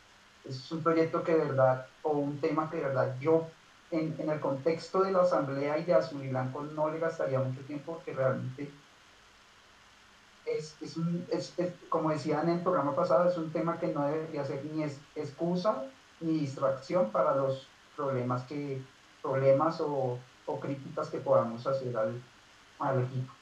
[0.43, 3.47] Es un proyecto que de verdad, o un tema que de verdad yo
[3.91, 7.39] en, en, el contexto de la asamblea y de azul y blanco no le gastaría
[7.39, 8.69] mucho tiempo porque realmente
[10.45, 11.53] es, es, un, es,
[11.89, 14.83] como decía en el programa pasado, es un tema que no debería ser ni
[15.15, 15.85] excusa
[16.21, 18.81] ni distracción para los problemas que
[19.21, 22.21] problemas o, o críticas que podamos hacer al,
[22.79, 23.33] al, equipo.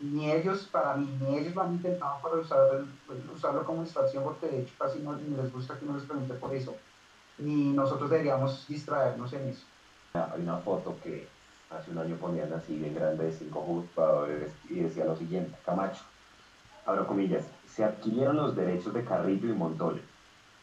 [0.00, 2.84] Ni ellos, para mí, ni ellos lo han intentado para usar,
[3.34, 6.54] usarlo como distracción porque de hecho casi no les gusta que no les pregunte por
[6.54, 6.74] eso.
[7.38, 9.64] Ni nosotros deberíamos distraernos en eso.
[10.14, 11.26] Hay una foto que
[11.70, 16.02] hace un año ponían así bien grande de cinco jugadores y decía lo siguiente, Camacho,
[16.86, 20.02] abro comillas, se adquirieron los derechos de Carrillo y Montoya.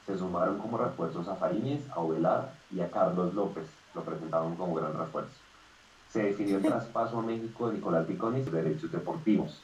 [0.06, 4.76] Se sumaron como refuerzos a Fariñez, a Ovelar y a Carlos López, lo presentaron como
[4.76, 5.38] gran refuerzo.
[6.10, 9.62] Se definió el traspaso a México de Nicolás Piconi y sus derechos deportivos.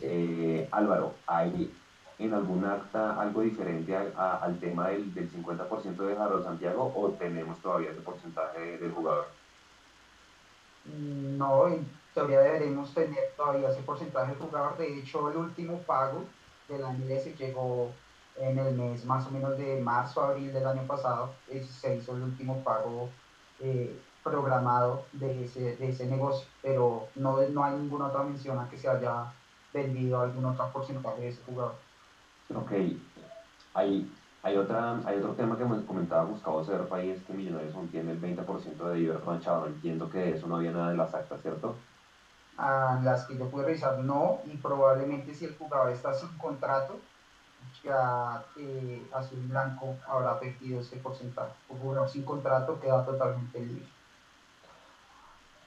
[0.00, 1.72] Eh, Álvaro, ¿hay
[2.18, 7.58] en algún acta algo diferente al tema del, del 50% de Harold Santiago o tenemos
[7.58, 9.26] todavía ese porcentaje del jugador?
[10.84, 11.86] Mm, no, en
[12.20, 14.76] teoría deberemos tener todavía ese porcentaje de jugador.
[14.76, 16.24] De hecho, el último pago
[16.68, 17.90] de la MLS llegó
[18.36, 21.32] en el mes más o menos de marzo, abril del año pasado.
[21.48, 23.08] Se hizo el último pago
[23.60, 28.68] eh, programado de ese, de ese negocio, pero no, no hay ninguna otra mención a
[28.68, 29.32] que se haya
[29.72, 31.74] vendido algún otro porcentaje de ese jugador.
[32.54, 32.72] Ok,
[33.74, 37.74] hay, hay, otra, hay otro tema que me comentaba Gustavo Serpa y es que Millonarios
[37.90, 39.66] tiene el 20% de Diver Manchado.
[39.66, 41.76] Entiendo que de eso no había nada en las actas, ¿cierto?
[42.56, 47.00] A las que yo pude revisar, no, y probablemente si el jugador está sin contrato,
[47.82, 51.52] ya eh, Azul Blanco habrá perdido ese porcentaje.
[51.68, 53.86] Un jugador sin contrato queda totalmente libre.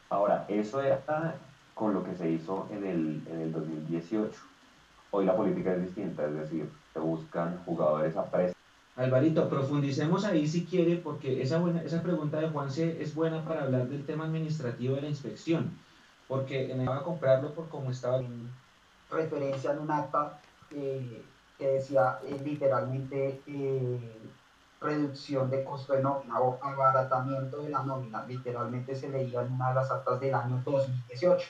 [0.10, 1.36] Ahora, eso era
[1.74, 4.40] con lo que se hizo en el, en el 2018.
[5.12, 8.56] Hoy la política es distinta, es decir, se buscan jugadores a precio.
[8.96, 13.64] Alvarito, profundicemos ahí si quiere, porque esa, buena, esa pregunta de Juanse es buena para
[13.64, 15.72] hablar del tema administrativo de la inspección,
[16.34, 18.18] porque en a comprarlo por cómo estaba.
[18.18, 18.52] En
[19.12, 20.40] referencia en un acta
[20.72, 21.24] eh,
[21.60, 24.20] que decía eh, literalmente eh,
[24.82, 29.70] reducción de costo de nómina o abaratamiento de la nómina, literalmente se leía en una
[29.70, 31.48] de las actas del año 2018.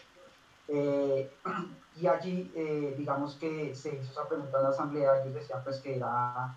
[0.67, 1.31] Eh,
[2.01, 2.51] y allí,
[2.97, 6.53] digamos que se hizo esa pregunta en la asamblea, ellos decían pues que era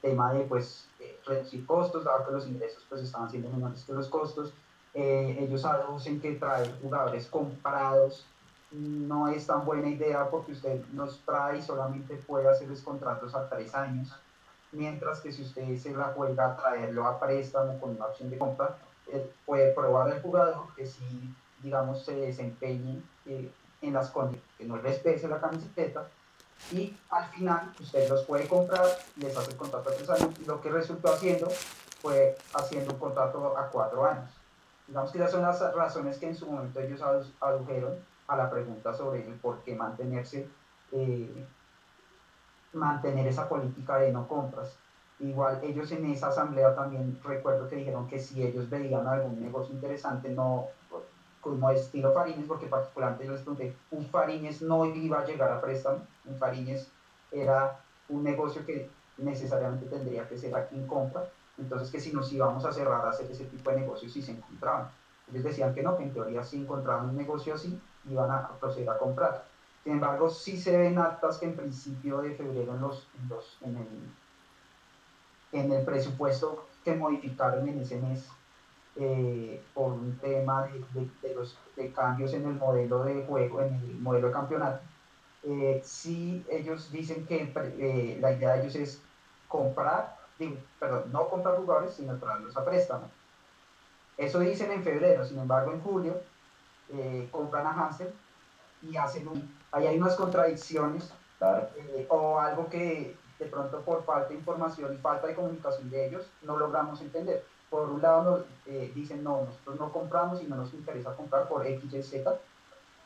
[0.00, 0.88] tema de pues
[1.26, 4.54] reducir costos, dado que los ingresos pues estaban siendo menores que los costos.
[4.98, 8.24] Ellos aducen que traer jugadores comprados
[8.72, 13.48] no es tan buena idea porque usted los trae y solamente puede hacerles contratos a
[13.48, 14.12] tres años
[14.72, 18.38] mientras que si usted se la juega a traerlo a préstamo con una opción de
[18.38, 18.76] compra,
[19.12, 23.50] eh, puede probar al jugador que si, digamos, se desempeñe eh,
[23.82, 26.08] en las condiciones, que no les pese la camiseta,
[26.72, 30.44] y al final usted los puede comprar, les hace el contrato a tres años, y
[30.44, 31.48] lo que resultó haciendo
[32.00, 34.30] fue haciendo un contrato a cuatro años.
[34.86, 37.02] Digamos que esas son las razones que en su momento ellos
[37.40, 40.48] adujeron a la pregunta sobre el por qué mantenerse
[40.92, 41.44] eh,
[42.72, 44.78] mantener esa política de no compras.
[45.18, 49.74] Igual ellos en esa asamblea también recuerdo que dijeron que si ellos veían algún negocio
[49.74, 50.66] interesante, no
[51.40, 55.60] como estilo Fariñez, porque particularmente yo les pregunté, un Fariñez no iba a llegar a
[55.60, 56.88] préstamo, un Fariñez
[57.30, 61.24] era un negocio que necesariamente tendría que ser a quien compra,
[61.58, 64.32] entonces que si nos íbamos a cerrar a hacer ese tipo de negocios si se
[64.32, 64.90] encontraban.
[65.30, 68.90] Ellos decían que no, que en teoría si encontraban un negocio así, iban a proceder
[68.90, 69.44] a comprar.
[69.82, 73.08] Sin embargo, sí se ven actas que en principio de febrero en, los,
[73.62, 73.86] en, el,
[75.52, 78.28] en el presupuesto que modificaron en ese mes
[78.96, 83.74] eh, por un tema de, de, los de cambios en el modelo de juego, en
[83.74, 84.80] el modelo de campeonato,
[85.42, 89.02] eh, sí ellos dicen que eh, la idea de ellos es
[89.46, 90.16] comprar,
[90.78, 93.10] perdón, no comprar jugadores, sino traerlos a préstamo.
[94.16, 96.20] Eso dicen en febrero, sin embargo en julio
[97.30, 98.12] compran a Hansel
[98.80, 104.28] y hacen un ahí hay unas contradicciones eh, o algo que de pronto por falta
[104.28, 107.44] de información y falta de comunicación de ellos no logramos entender.
[107.68, 111.48] Por un lado nos eh, dicen, no, nosotros no compramos y no nos interesa comprar
[111.48, 112.38] por X, Y, Z,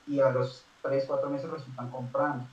[0.06, 2.44] y a los 3, 4 meses resultan comprando.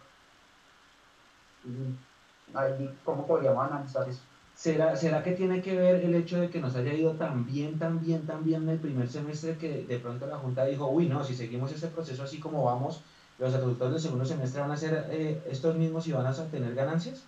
[2.55, 4.21] ahí, ¿Cómo podríamos analizar eso?
[4.57, 7.77] ¿Será, ¿Será que tiene que ver el hecho de que nos haya ido tan bien,
[7.77, 11.07] tan bien, tan bien en el primer semestre que de pronto la Junta dijo, uy,
[11.07, 13.03] no, si seguimos ese proceso así como vamos,
[13.37, 16.73] los resultados del segundo semestre van a ser eh, estos mismos y van a tener
[16.73, 17.23] ganancias?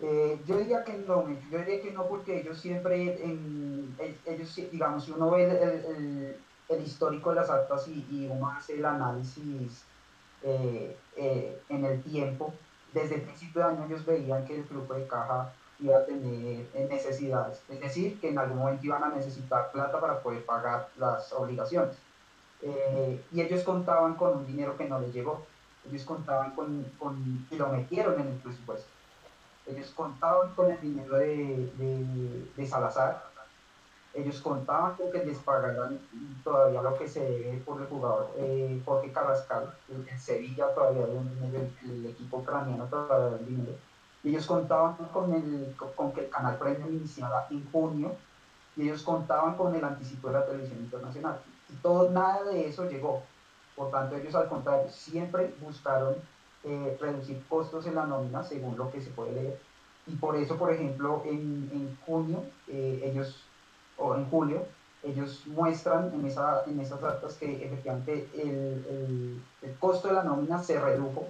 [0.00, 5.06] Eh, yo diría que no, yo diría que no porque ellos siempre, en, ellos, digamos,
[5.06, 6.36] si uno ve el,
[6.68, 9.82] el, histórico de las actas y, y, uno hace el análisis
[10.42, 10.94] eh,
[11.70, 12.52] en el tiempo,
[12.92, 16.66] desde el principio de año ellos veían que el flujo de caja iba a tener
[16.88, 21.32] necesidades, es decir, que en algún momento iban a necesitar plata para poder pagar las
[21.32, 21.96] obligaciones.
[22.62, 25.46] Eh, y ellos contaban con un dinero que no les llegó.
[25.88, 28.88] Ellos contaban con, con, y lo metieron en el presupuesto.
[29.66, 33.30] Ellos contaban con el dinero de, de, de Salazar.
[34.12, 36.00] Ellos contaban con que les pagaran
[36.42, 39.72] todavía lo que se debe por el jugador eh, Jorge Carrascal.
[39.88, 43.78] En Sevilla todavía un dinero, el, equipo ucraniano todavía un dinero.
[44.22, 48.14] Y ellos contaban con, el, con que el canal Premium iniciara en junio
[48.76, 51.40] y ellos contaban con el anticipo de la televisión internacional
[51.82, 53.22] todo, nada de eso llegó.
[53.76, 56.16] Por tanto, ellos al contrario, siempre buscaron
[56.64, 59.60] eh, reducir costos en la nómina según lo que se puede leer.
[60.06, 63.42] Y por eso, por ejemplo, en, en junio, eh, ellos,
[63.96, 64.64] o en julio,
[65.02, 70.62] ellos muestran en, esa, en esas actas que efectivamente el, el, costo de la nómina
[70.62, 71.26] se redujo,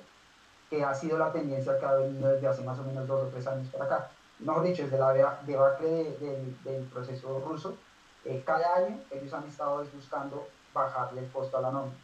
[0.70, 3.26] que ha sido la tendencia que ha venido desde hace más o menos dos o
[3.26, 4.11] tres años para acá.
[4.38, 5.12] Mejor dicho, desde la
[5.44, 6.16] debacle
[6.64, 7.76] del proceso ruso,
[8.24, 11.96] eh, cada año ellos han estado buscando bajarle el costo a la nómina.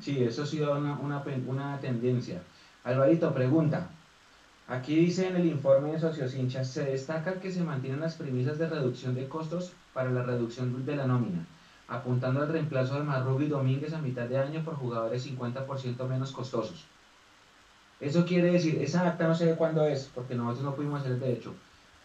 [0.00, 2.40] Sí, eso ha sido una, una, tendencia.
[2.84, 3.88] Alvarito, pregunta.
[4.68, 8.58] Aquí dice en el informe de Socios Hinchas, se destaca que se mantienen las premisas
[8.58, 11.44] de reducción de costos para la reducción de la nómina,
[11.88, 16.32] apuntando al reemplazo de Marrubio y Domínguez a mitad de año por jugadores 50% menos
[16.32, 16.86] costosos.
[18.02, 21.12] Eso quiere decir, esa acta no sé de cuándo es, porque nosotros no pudimos hacer
[21.12, 21.54] el derecho.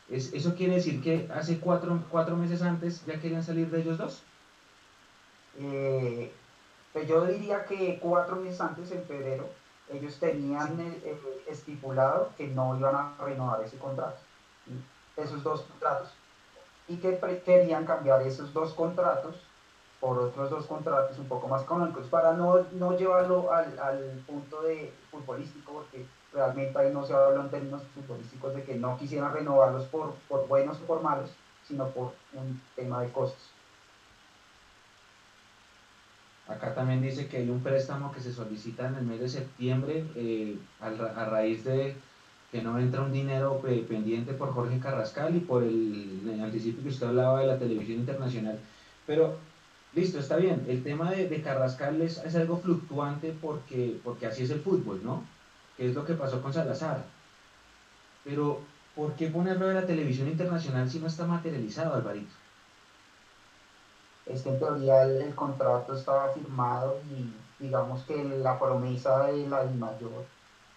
[0.08, 3.98] Es, ¿Eso quiere decir que hace cuatro, cuatro meses antes ya querían salir de ellos
[3.98, 4.22] dos?
[5.58, 6.32] Eh,
[6.94, 9.50] pues yo diría que cuatro meses antes, en febrero,
[9.92, 10.78] ellos tenían
[11.48, 14.18] estipulado que no iban a renovar ese contrato,
[15.16, 16.10] esos dos contratos,
[16.88, 19.36] y que querían cambiar esos dos contratos
[20.00, 24.62] por otros dos contratos un poco más económicos para no, no llevarlo al, al, punto
[24.62, 29.34] de futbolístico, porque realmente ahí no se habló en términos futbolísticos de que no quisieran
[29.34, 31.32] renovarlos por, por buenos o por malos,
[31.68, 33.52] sino por un tema de costos.
[36.48, 40.06] Acá también dice que hay un préstamo que se solicita en el mes de septiembre
[40.16, 41.96] eh, a, raíz de
[42.52, 47.08] que no entra un dinero pendiente por Jorge Carrascal y por el, anticipo que usted
[47.08, 48.58] hablaba de la televisión internacional.
[49.06, 49.38] Pero,
[49.98, 50.66] listo, está bien.
[50.68, 55.24] El tema de, Carrascal es, es, algo fluctuante porque, porque así es el fútbol, ¿no?
[55.76, 57.04] Que es lo que pasó con Salazar.
[58.24, 58.62] Pero,
[58.96, 62.34] ¿por qué ponerlo de la televisión internacional si no está materializado, Alvarito?
[64.30, 67.34] es que en teoría el, contrato estaba firmado y
[67.64, 70.26] digamos que la promesa de la mayor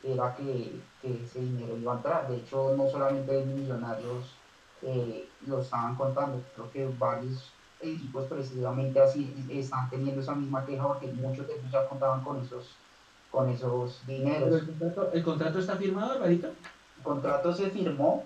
[0.03, 2.29] era que, ese dinero iba a entrar.
[2.29, 4.37] De hecho, no solamente millonarios
[4.83, 10.87] eh, lo estaban contando, creo que varios equipos precisamente así están teniendo esa misma queja
[10.87, 12.71] porque muchos de ellos ya contaban con esos,
[13.31, 14.63] con esos dineros.
[15.13, 16.49] ¿El contrato, está firmado, Alvarito?
[16.49, 18.25] El contrato se firmó,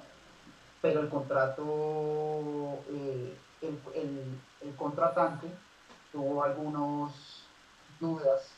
[0.83, 5.47] pero el contrato, eh, el el contratante
[6.12, 7.12] tuvo algunas
[8.01, 8.49] dudas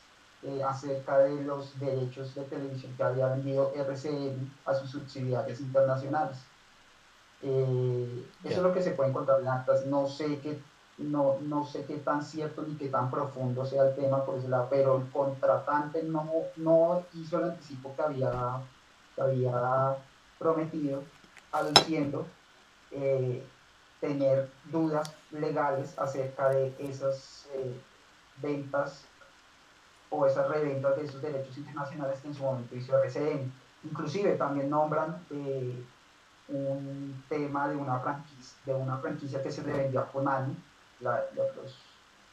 [0.43, 6.37] eh, acerca de los derechos de televisión que había vendido RCN a sus subsidiarias internacionales.
[7.41, 9.85] Eh, eso es lo que se puede encontrar en actas.
[9.85, 10.59] No sé qué,
[10.97, 14.97] no, no sé qué tan cierto ni qué tan profundo sea el tema por pero
[14.97, 18.61] el contratante no, no hizo el anticipo que había,
[19.15, 19.97] que había
[20.39, 21.03] prometido,
[21.51, 22.25] aduciendo
[22.91, 23.43] eh,
[23.99, 27.79] tener dudas legales acerca de esas eh,
[28.41, 29.05] ventas
[30.09, 33.51] o esas reventas de esos derechos internacionales que en su momento hizo RCN.
[33.83, 35.83] Inclusive también nombran eh,
[36.47, 40.55] un tema de una franquicia, de una franquicia que se le vendió a Konami,
[40.99, 41.75] la, los,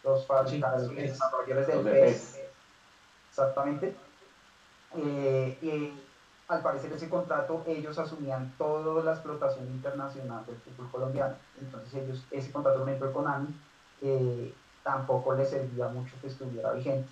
[0.03, 2.41] los fabricantes y desarrolladores del PES.
[3.31, 3.95] Exactamente.
[4.97, 5.93] Eh,
[6.47, 11.35] al parecer ese contrato ellos asumían toda la explotación internacional del fútbol colombiano.
[11.61, 13.55] Entonces ellos, ese contrato con el Konami
[14.03, 17.09] eh, tampoco les servía mucho que estuviera vigente.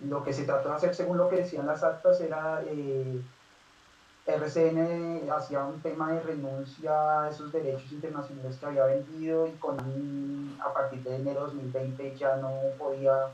[0.00, 3.20] Lo que se trató de hacer, según lo que decían las actas, era eh,
[4.26, 10.56] RCN hacía un tema de renuncia a esos derechos internacionales que había vendido y Konami
[10.60, 13.28] a partir de enero de 2020 ya no podía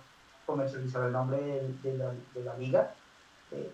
[0.44, 1.38] comercializar el nombre
[1.82, 1.96] de,
[2.44, 2.92] la, liga.
[3.52, 3.70] Eh,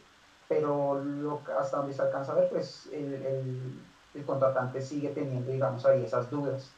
[0.49, 6.31] pero hasta donde se alcanza a ver, pues el, contratante sigue teniendo, digamos, ahí esas
[6.31, 6.71] dudas.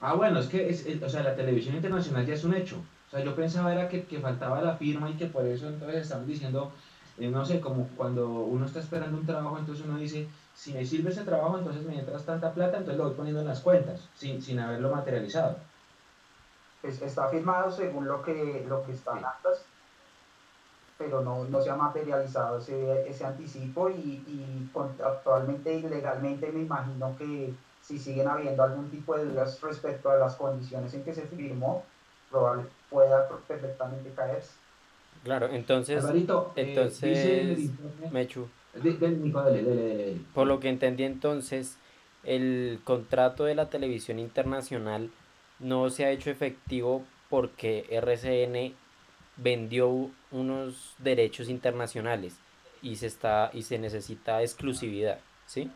[0.00, 2.76] Ah, bueno, es que o sea, la televisión internacional ya es un hecho.
[3.08, 6.02] O sea, yo pensaba era que, que faltaba la firma y que por eso entonces
[6.02, 6.72] estamos diciendo,
[7.18, 10.84] eh, no sé, como cuando uno está esperando un trabajo, entonces uno dice, si me
[10.84, 14.08] sirve ese trabajo, entonces me entras tanta plata, entonces lo voy poniendo en las cuentas,
[14.14, 15.56] sin, sin haberlo materializado.
[16.82, 19.64] Pues está firmado según lo que, lo que está en actas,
[20.96, 24.70] pero no, no se ha materializado ese, ese anticipo y, y
[25.04, 30.16] actualmente y legalmente me imagino que si siguen habiendo algún tipo de dudas respecto a
[30.16, 31.84] las condiciones en que se firmó,
[32.30, 34.57] probablemente pueda perfectamente caerse.
[35.28, 36.02] Claro, entonces,
[36.56, 37.70] entonces
[38.10, 38.48] Mechu,
[40.32, 41.76] por lo que entendí entonces,
[42.24, 45.10] el contrato de la televisión internacional
[45.58, 48.74] no se ha hecho efectivo porque RCN
[49.36, 52.38] vendió unos derechos internacionales
[52.80, 55.70] y se está y se necesita exclusividad, ¿sí?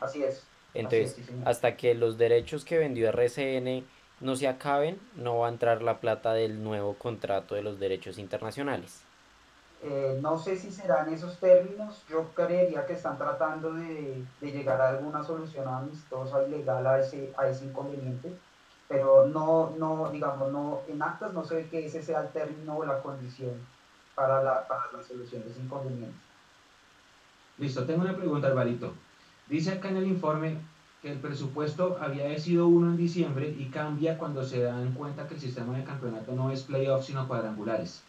[0.00, 0.46] Así es.
[0.74, 3.84] Entonces, hasta que los derechos que vendió RCN
[4.22, 8.18] no se acaben, no va a entrar la plata del nuevo contrato de los derechos
[8.18, 9.02] internacionales.
[9.82, 14.80] Eh, no sé si serán esos términos, yo creería que están tratando de, de llegar
[14.80, 18.32] a alguna solución amistosa y legal a ese, a ese inconveniente
[18.92, 22.76] pero no, no, digamos, no, en actas no se ve que ese sea el término
[22.76, 23.54] o la condición
[24.14, 26.14] para la, para la solución de ese inconveniente.
[27.56, 28.92] Listo, tengo una pregunta, Alvarito.
[29.48, 30.58] Dice acá en el informe
[31.02, 35.40] el presupuesto había sido uno en diciembre y cambia cuando se dan cuenta que el
[35.40, 38.02] sistema de campeonato no es playoff sino cuadrangulares.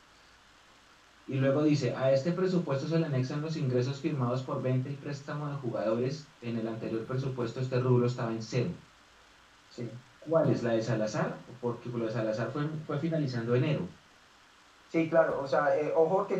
[1.28, 4.96] Y luego dice, a este presupuesto se le anexan los ingresos firmados por venta y
[4.96, 6.28] préstamo de jugadores.
[6.41, 8.70] En el anterior presupuesto este rubro estaba en cero.
[9.72, 9.89] Sí.
[10.30, 11.36] ¿Cuál es la de Salazar?
[11.62, 13.82] Porque lo de Salazar fue, fue finalizando enero.
[14.91, 16.38] Sí, claro, o sea, eh, ojo que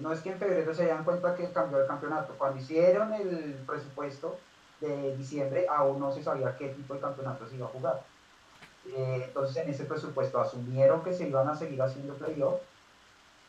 [0.00, 2.34] no es que en febrero se dan cuenta que cambió el campeonato.
[2.38, 4.38] Cuando hicieron el presupuesto
[4.80, 8.02] de diciembre, aún no se sabía qué tipo de campeonato se iba a jugar.
[8.86, 12.60] Eh, entonces, en ese presupuesto asumieron que se iban a seguir haciendo playoff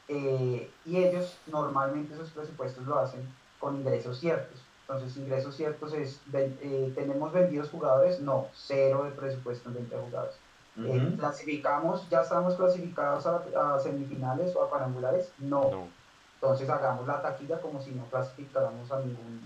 [0.07, 3.27] eh, y ellos normalmente esos presupuestos lo hacen
[3.59, 4.61] con ingresos ciertos.
[4.81, 8.21] Entonces, ingresos ciertos es, eh, ¿tenemos vendidos jugadores?
[8.21, 10.35] No, cero de presupuesto en 20 jugadores.
[10.77, 15.31] Eh, ¿Clasificamos, ya estamos clasificados a, semifinales o a parangulares?
[15.39, 15.87] No.
[16.35, 19.45] Entonces, hagamos la taquilla como si no clasificáramos a ningún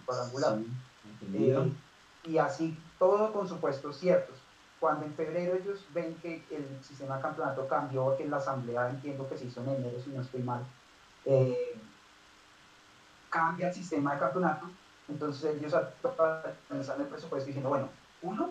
[2.23, 4.35] y así, todo con supuestos ciertos.
[4.79, 9.29] Cuando en febrero ellos ven que el sistema de campeonato cambió, que la asamblea entiendo
[9.29, 10.63] que se hizo en enero, si no estoy mal,
[11.25, 11.79] eh,
[13.29, 14.69] cambia el sistema de campeonato,
[15.07, 15.73] entonces ellos
[16.69, 17.89] analizan el presupuesto diciendo, bueno,
[18.23, 18.49] uno,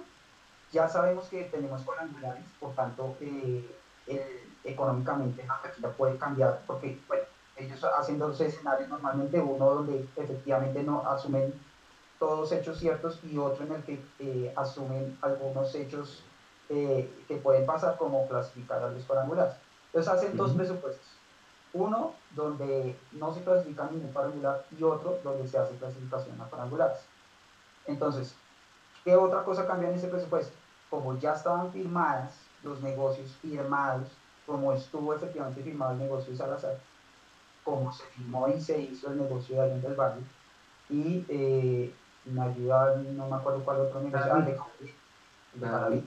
[0.73, 3.69] ya sabemos que tenemos cuadrangulares, por tanto, eh,
[4.63, 5.47] económicamente
[5.81, 7.25] la puede cambiar, porque bueno,
[7.57, 11.53] ellos hacen dos escenarios normalmente, uno donde efectivamente no asumen
[12.21, 16.23] todos hechos ciertos y otro en el que eh, asumen algunos hechos
[16.69, 19.55] eh, que pueden pasar como clasificar a los parangulares.
[19.87, 21.07] Entonces hacen dos presupuestos.
[21.73, 26.99] Uno donde no se clasifica ningún parangular y otro donde se hace clasificación a parangulares.
[27.87, 28.35] Entonces,
[29.03, 30.53] ¿qué otra cosa cambia en ese presupuesto?
[30.91, 34.09] Como ya estaban firmadas los negocios firmados,
[34.47, 36.77] como estuvo efectivamente firmado el negocio de Salazar,
[37.65, 40.23] como se firmó y se hizo el negocio de Allende del Barrio,
[40.91, 41.95] y eh,
[42.31, 44.45] me ayuda, no me acuerdo cuál otro negocio,
[45.55, 46.03] de,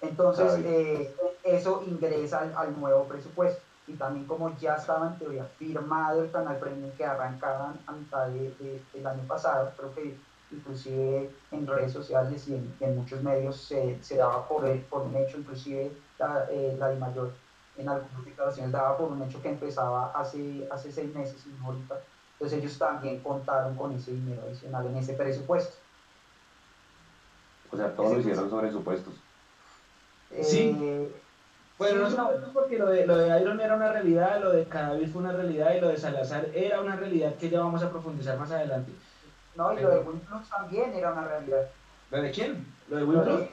[0.00, 3.60] Entonces, eh, eso ingresa al, nuevo presupuesto.
[3.86, 8.28] Y también como ya estaba en teoría firmado el canal premium que arrancaban a mitad
[8.28, 10.16] de, del año pasado, creo que
[10.50, 15.36] inclusive en redes sociales y en, muchos medios se, se daba por, por, un hecho,
[15.36, 17.32] inclusive la, eh, la de mayor
[17.76, 21.66] en algunas declaraciones daba por un hecho que empezaba hace, hace seis meses y no
[21.66, 22.00] ahorita
[22.34, 25.76] entonces ellos también contaron con ese dinero adicional en ese presupuesto.
[27.70, 29.14] O sea, todos lo hicieron sobre supuestos.
[30.30, 31.08] Eh, sí.
[31.78, 35.10] Bueno, no, no, porque lo de, lo de Iron era una realidad, lo de Cadavis
[35.10, 38.38] fue una realidad y lo de Salazar era una realidad que ya vamos a profundizar
[38.38, 38.92] más adelante.
[39.56, 41.68] No, y lo de Winflux también era una realidad.
[42.10, 42.66] ¿Lo de quién?
[42.88, 43.50] ¿Lo de Winflux?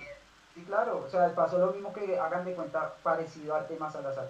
[0.53, 1.03] Sí, claro.
[1.05, 4.29] O sea, pasó lo mismo que hagan de cuenta parecido al tema Salazar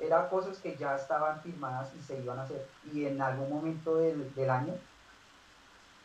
[0.00, 2.66] eran cosas que ya estaban firmadas y se iban a hacer.
[2.92, 4.74] Y en algún momento del, del año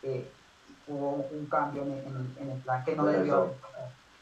[0.03, 0.29] eh,
[0.87, 3.53] hubo un cambio en, en, el plan que no debió.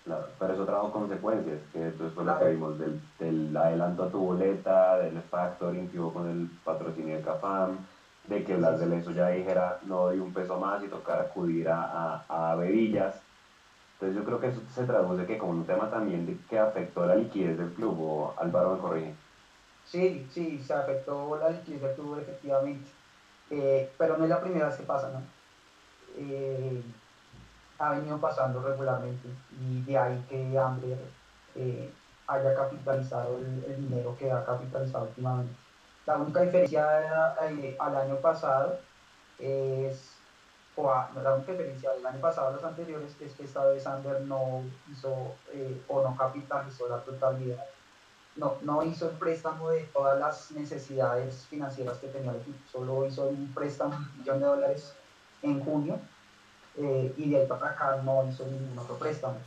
[0.05, 4.11] Claro, pero eso trajo consecuencias, que después fue lo que vimos del, del, adelanto a
[4.11, 7.77] tu boleta, del factoring que hubo con el patrocinio de Cafam,
[8.27, 11.69] de que Blas de eso ya dijera no doy un peso más y tocar acudir
[11.69, 13.21] a, a, a bebillas.
[13.93, 17.05] Entonces yo creo que eso se traduce que como un tema también de que afectó
[17.05, 19.13] la liquidez del club, o Álvaro me corrige.
[19.85, 22.89] Sí, sí, se afectó la liquidez del efectivamente,
[23.49, 25.21] eh, pero no es la primera vez que pasa, ¿no?
[26.17, 26.81] Eh,
[27.79, 29.27] ha venido pasando regularmente
[29.59, 30.97] y de ahí que Amber
[31.55, 31.91] eh,
[32.27, 35.53] haya capitalizado el, dinero que ha capitalizado últimamente.
[36.05, 37.35] La única diferencia
[37.79, 38.79] al año pasado
[39.39, 40.15] es,
[40.75, 40.83] o
[41.21, 44.63] la única diferencia del año pasado a los anteriores es que esta vez Amber no
[44.91, 45.35] hizo
[45.87, 47.65] o no capitalizó la totalidad
[48.35, 53.05] no, no hizo el préstamo de todas las necesidades financieras que tenía el equipo, solo
[53.05, 54.93] hizo un préstamo de un millón de dólares
[55.43, 55.99] en junio
[56.77, 59.37] eh, y de ahí para acá no hizo ningún otro préstamo.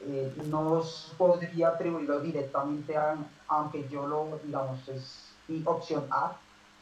[0.00, 0.82] Eh, no
[1.16, 3.16] podría atribuirlo directamente a,
[3.48, 5.32] aunque yo lo, digamos, es
[5.64, 6.36] opción A,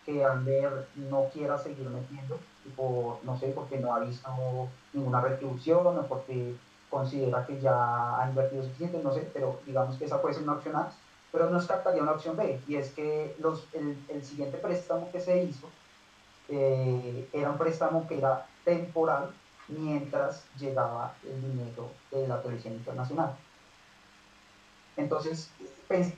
[0.05, 4.31] que Amber no quiera seguir metiendo, tipo, no sé, porque no ha visto
[4.93, 6.55] ninguna retribución o porque
[6.89, 10.55] considera que ya ha invertido suficiente, no sé, pero digamos que esa puede ser una
[10.55, 10.93] opción A
[11.31, 15.21] pero nos captaría una opción B, y es que los, el, el siguiente préstamo que
[15.21, 15.77] se hizo
[16.49, 19.37] eh, era un préstamo que era temporal
[19.69, 23.37] mientras llegaba el dinero de la televisión internacional.
[24.97, 25.53] Entonces,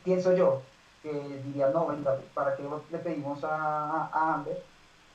[0.02, 0.68] pienso yo
[1.02, 4.64] que diría, no, venga, ¿para qué le pedimos a, a Amber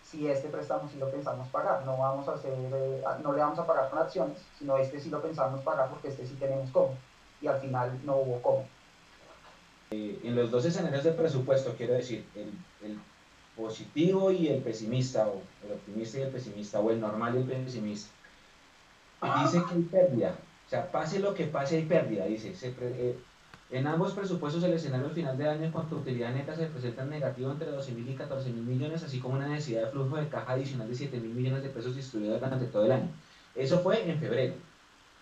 [0.02, 1.82] si este préstamo sí lo pensamos pagar?
[1.82, 5.10] No, vamos a hacer, eh, no le vamos a pagar con acciones, sino este sí
[5.10, 7.02] lo pensamos pagar porque este sí tenemos cómo.
[7.40, 8.73] Y al final no hubo cómo.
[9.94, 12.50] Eh, en los dos escenarios de presupuesto, quiero decir, el,
[12.90, 12.98] el,
[13.56, 17.64] positivo y el pesimista, o el optimista y el pesimista, o el normal y el
[17.64, 18.10] pesimista,
[19.22, 20.36] dice que hay pérdida,
[20.74, 22.54] sea, pase lo que pase hay pérdida, dice.
[22.82, 23.16] Eh,
[23.70, 26.66] en ambos presupuestos el escenario al final de año en cuanto a utilidad neta se
[26.66, 30.16] presenta negativo entre 12 mil y 14 mil millones, así como una necesidad de flujo
[30.18, 33.10] de caja adicional de 7 mil millones de pesos distribuidos durante todo el año.
[33.56, 34.56] Eso fue en febrero.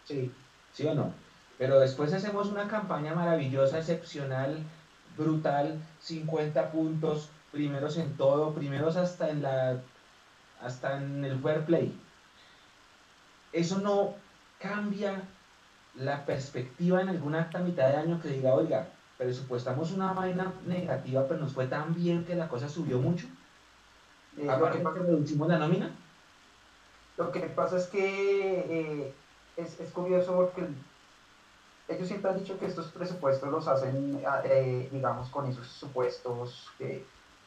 [0.05, 0.31] Sí.
[0.73, 1.13] ¿Sí o no?
[1.61, 4.63] Pero después hacemos una campaña maravillosa, excepcional,
[5.15, 9.79] brutal, 50 puntos, primeros en todo, primeros hasta en la
[10.59, 11.95] hasta en el fair play.
[13.53, 14.15] Eso no
[14.57, 15.21] cambia
[15.93, 18.87] la perspectiva en alguna acta mitad de año que diga, oiga,
[19.19, 23.27] presupuestamos una vaina negativa, pero nos fue tan bien que la cosa subió mucho.
[24.35, 25.91] Eh, Aparte que, reducimos la nómina.
[27.17, 29.13] Lo que pasa es que eh,
[29.57, 30.65] es, es, curioso porque
[31.91, 37.05] ellos siempre han dicho que estos presupuestos los hacen, eh, digamos, con esos supuestos eh,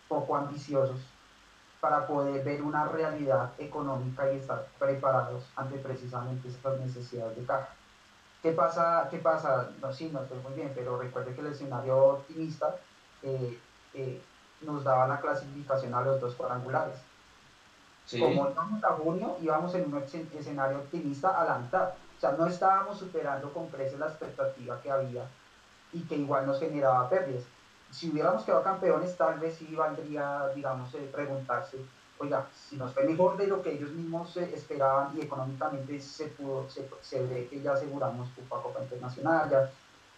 [0.09, 1.01] poco ambiciosos
[1.81, 7.69] para poder ver una realidad económica y estar preparados ante precisamente estas necesidades de caja.
[8.43, 9.09] ¿Qué pasa?
[9.11, 9.71] ¿Qué pasa?
[9.81, 12.77] No, sí, no estoy muy bien, pero recuerde que el escenario optimista
[13.23, 13.59] eh,
[14.63, 16.97] nos daba la clasificación a los dos cuadrangulares.
[18.11, 21.91] Como íbamos a junio, íbamos en un escenario optimista a la mitad
[22.33, 25.27] no estábamos superando con creces la expectativa que había
[25.93, 27.45] y que igual nos generaba pérdidas.
[27.91, 31.79] Si hubiéramos quedado campeones, tal vez sí valdría, digamos, eh, preguntarse,
[32.19, 36.27] oiga, si nos fue mejor de lo que ellos mismos eh, esperaban y económicamente se,
[36.29, 39.71] pudo, se, ve que ya aseguramos Copa Copa Internacional, ya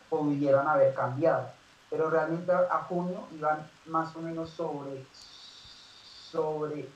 [0.08, 1.50] pudieran haber cambiado.
[1.90, 6.88] Pero realmente a, junio iban más o menos sobre, sobre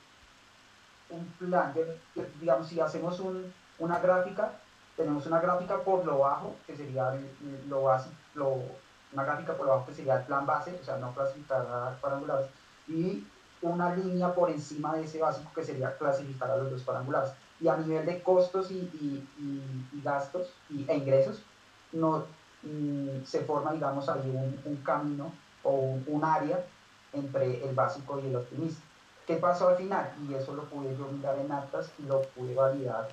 [1.11, 1.73] un plan,
[2.39, 4.53] digamos, si hacemos un, una gráfica,
[4.95, 7.13] tenemos una gráfica por lo bajo, que sería
[7.67, 8.15] lo básico,
[9.13, 12.47] una gráfica por lo bajo que sería el plan base, o sea, no clasificar parangulares,
[12.87, 13.25] y
[13.61, 17.31] una línea por encima de ese básico que sería clasificar a los dos parangulares.
[17.59, 21.43] Y a nivel de costos y, y, gastos y, e ingresos,
[21.91, 22.25] no,
[22.63, 24.21] mm, se forma, digamos, ahí
[24.65, 25.31] un, camino
[25.63, 26.63] o un, área
[27.13, 28.81] entre el básico y el optimista.
[29.25, 30.11] ¿Qué pasó al final?
[30.27, 33.09] Y eso lo pude yo mirar en actas y lo pude validar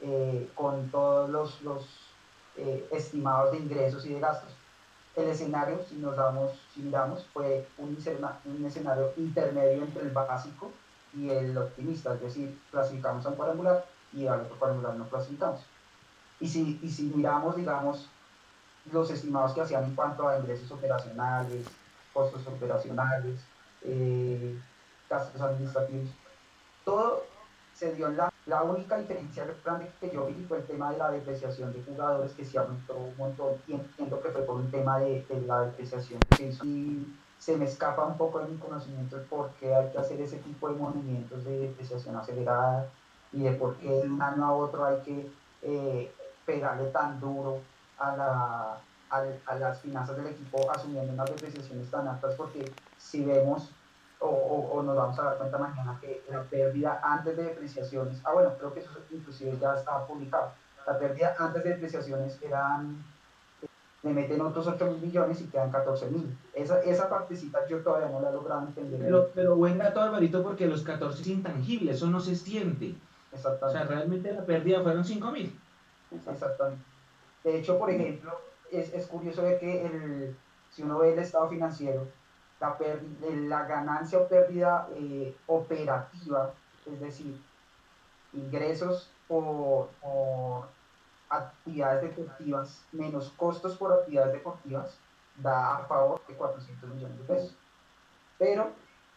[0.00, 1.86] eh, con todos los, los
[2.56, 4.50] eh, estimados de ingresos y de gastos.
[5.16, 7.96] El escenario, si nos damos, si miramos, fue un,
[8.44, 10.70] un escenario intermedio entre el básico
[11.12, 15.60] y el optimista, es decir, clasificamos a un cuadrangular y al otro cuadrangular no clasificamos.
[16.38, 18.08] Y si, y si miramos, digamos,
[18.92, 21.66] los estimados que hacían en cuanto a ingresos operacionales,
[22.12, 23.40] costos operacionales,
[23.82, 24.58] eh,
[25.10, 26.08] gastos administrativos,
[26.84, 27.24] todo
[27.74, 31.10] se dio la, la única diferencia grande que yo vi fue el tema de la
[31.10, 33.54] depreciación de jugadores que se aumentó un montón.
[33.66, 36.20] Y entiendo que fue por un tema de, la depreciación
[36.62, 37.06] y
[37.38, 40.36] se me escapa un poco de mi conocimiento de por qué hay que hacer ese
[40.38, 42.86] tipo de movimientos de depreciación acelerada
[43.32, 45.30] y de por qué de un año a otro hay que
[45.62, 46.12] eh,
[46.44, 47.60] pegarle tan duro
[47.98, 48.80] a, la,
[49.46, 53.70] a, las finanzas del equipo asumiendo unas depreciaciones tan altas porque si vemos
[54.20, 58.32] o, o, nos vamos a dar cuenta mañana que la pérdida antes de depreciaciones, ah
[58.32, 60.52] bueno, creo que eso inclusive ya estaba publicado,
[60.86, 63.02] la pérdida antes de depreciaciones eran,
[64.02, 66.36] le meten otros 8 mil millones y quedan 14 mil.
[66.54, 69.00] Esa, esa partecita yo todavía no la he logrado entender.
[69.00, 72.94] Pero, pero buen dato, Alvarito, porque los 14 es intangible, eso no se siente.
[73.32, 73.66] Exactamente.
[73.66, 75.58] O sea, realmente la pérdida fueron 5 mil.
[76.10, 76.84] Exactamente.
[77.44, 78.38] De hecho, por ejemplo,
[78.70, 80.36] es, es curioso ver que el,
[80.70, 82.06] si uno ve el estado financiero,
[82.60, 82.76] la,
[83.48, 86.52] la ganancia o pérdida eh, operativa,
[86.86, 87.40] es decir,
[88.32, 89.88] ingresos por,
[91.28, 94.98] actividades deportivas menos costos por actividades deportivas,
[95.36, 97.56] da a favor de 400 millones de pesos.
[98.38, 98.72] Pero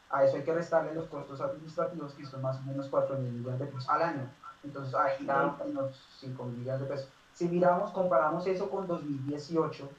[0.09, 3.31] a eso hay que restarle los costos administrativos, que son más o menos 4 mil
[3.31, 4.29] millones de pesos al año.
[4.63, 7.09] Entonces ahí da unos 5 mil millones de pesos.
[7.33, 9.89] Si miramos, comparamos eso con 2018,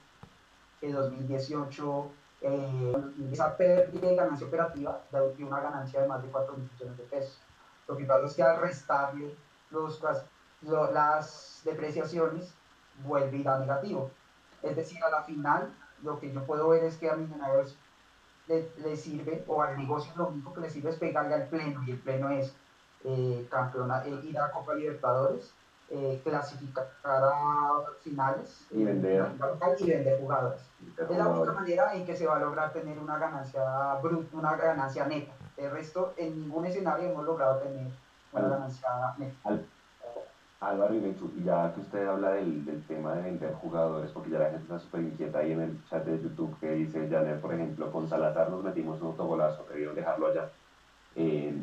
[0.81, 2.11] que 2018
[2.47, 2.93] eh,
[3.33, 7.39] esa pérdida de ganancia operativa da una ganancia de más de 4 millones de pesos.
[7.89, 9.35] Lo que pasa es que al restarle
[9.71, 10.03] los,
[10.93, 12.53] las, depreciaciones
[13.03, 14.11] vuelve da negativo.
[14.63, 15.73] Es decir, a la final
[16.03, 17.77] lo que yo puedo ver es que a Millonarios
[18.47, 21.83] le, le sirve, o al negocio lo único que le sirve es pegarle al pleno,
[21.87, 22.55] y el pleno es
[23.05, 25.55] eh, campeona, eh, ir a Copa Libertadores
[25.91, 29.27] eh, clasificar a finales y vender.
[29.79, 30.61] y vender jugadores.
[30.97, 34.57] Es la única manera en que se va a lograr tener una ganancia bruta, una
[34.57, 35.33] ganancia neta.
[35.57, 37.87] El resto, en ningún escenario hemos logrado tener
[38.33, 39.61] una ganancia neta.
[40.61, 44.51] Álvaro y ya que usted habla del, del, tema de vender jugadores, porque ya la
[44.51, 47.93] gente está súper inquieta ahí en el chat de YouTube que dice, Janet, por ejemplo,
[47.93, 50.49] con Salazar nos metimos un autogolazo, querían dejarlo allá.
[51.17, 51.55] Eh,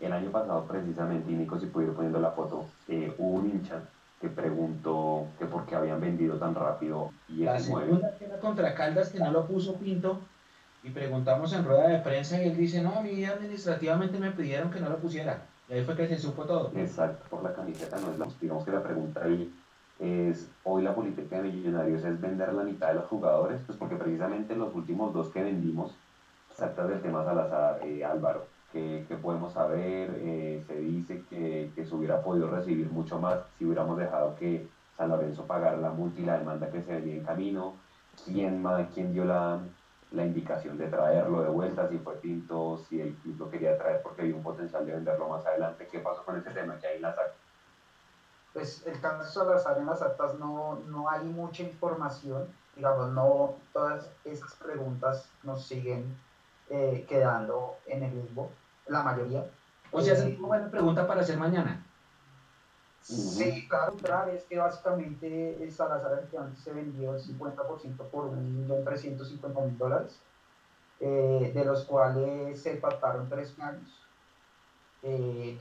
[0.00, 3.82] el año pasado precisamente, y Nico si pudiera poniendo la foto, eh, hubo un hincha
[4.20, 8.74] que preguntó que por qué habían vendido tan rápido y La segunda que era contra
[8.74, 10.20] Caldas que no lo puso Pinto
[10.82, 14.70] y preguntamos en rueda de prensa y él dice, no, a mí administrativamente me pidieron
[14.70, 15.42] que no lo pusiera.
[15.68, 16.70] Y ahí fue que se supo todo.
[16.76, 19.50] Exacto, por la camiseta no es la, digamos que la pregunta ahí
[19.98, 23.96] es, hoy la política de Millonarios es vender la mitad de los jugadores, pues porque
[23.96, 25.92] precisamente los últimos dos que vendimos,
[26.54, 31.94] saltas del tema Salazar, eh, Álvaro, que, podemos saber, eh, se dice que, que, se
[31.94, 36.24] hubiera podido recibir mucho más si hubiéramos dejado que San Lorenzo pagara la multa y
[36.24, 37.74] la demanda que se venía en camino,
[38.24, 39.60] quién, quién dio la,
[40.10, 44.02] la indicación de traerlo de vuelta, si fue Pinto, si el club lo quería traer
[44.02, 45.88] porque había un potencial de venderlo más adelante.
[45.90, 47.36] ¿Qué pasó con ese tema que hay en las actas?
[48.52, 54.10] Pues el caso Salazar en las actas no, no hay mucha información, digamos, no todas
[54.24, 56.16] esas preguntas nos siguen
[56.70, 58.50] eh, quedando en el limbo,
[58.86, 59.50] la mayoría.
[59.90, 61.84] O sea, es una buena pregunta para hacer mañana.
[63.00, 66.26] Sí, claro, claro, es que básicamente Salazar
[66.56, 70.18] se vendió el 50% por 1.350.000 dólares,
[71.00, 74.00] eh, de los cuales se pactaron tres años.
[75.02, 75.60] Eh,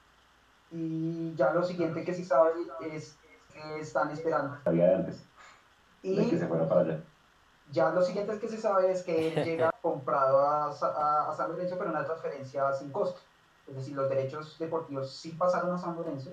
[0.71, 3.17] y ya lo siguiente que sí sabe es
[3.51, 4.57] que están esperando.
[4.63, 5.27] Sabía antes
[6.03, 7.03] y de que se fuera para allá.
[7.73, 11.51] Ya lo siguiente que se sabe es que él llega comprado a, a, a San
[11.51, 13.19] Lorenzo, pero una transferencia sin costo.
[13.67, 16.31] Es decir, los derechos deportivos sí pasaron a San Lorenzo,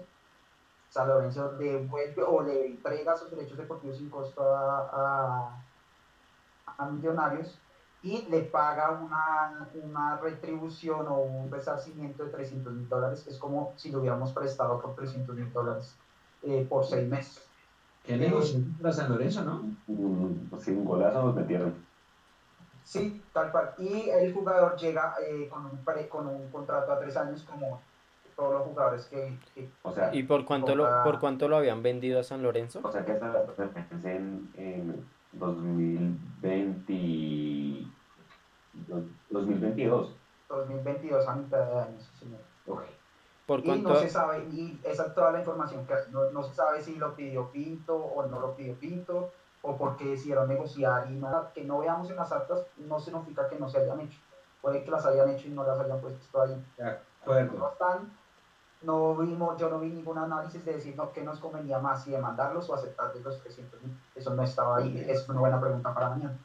[0.90, 5.56] San Lorenzo devuelve o le entrega sus derechos deportivos sin costo a,
[6.66, 7.58] a, Millonarios
[8.02, 13.38] y le paga una, una, retribución o un resarcimiento de 300 mil dólares, que es
[13.38, 15.94] como si lo hubiéramos prestado por 300 mil dólares
[16.42, 17.46] eh, por seis meses.
[18.10, 19.62] ¿Qué negocio para San Lorenzo, no?
[19.86, 21.76] Mm, sí, un golazo nos metieron.
[22.82, 23.72] Sí, tal cual.
[23.78, 27.80] Y el jugador llega eh, con, un con un contrato a tres años como
[28.34, 29.38] todos los jugadores que...
[29.82, 32.80] o sea, ¿Y por cuánto, lo, por cuánto lo habían vendido a San Lorenzo?
[32.82, 33.44] O sea que hasta
[34.02, 37.86] en, en 2020,
[39.30, 40.16] 2022.
[40.48, 42.40] 2022 a mitad de año, señor.
[43.50, 46.54] ¿Por y no se sabe, y esa es toda la información que no, no, se
[46.54, 49.32] sabe si lo pidió Pinto o no lo pidió Pinto,
[49.62, 53.58] o porque decidieron negociar y nada, que no veamos en las actas no significa que
[53.58, 54.20] no se hayan hecho.
[54.62, 56.64] Puede que las hayan hecho y no las hayan puesto ahí.
[56.76, 57.58] De acuerdo.
[57.58, 58.12] No están,
[58.82, 62.12] no vimos, yo no vi ningún análisis de decir no, qué nos convenía más, si
[62.12, 63.80] demandarlos o aceptar de los 300
[64.14, 66.38] Eso no estaba ahí, es una buena pregunta para mañana.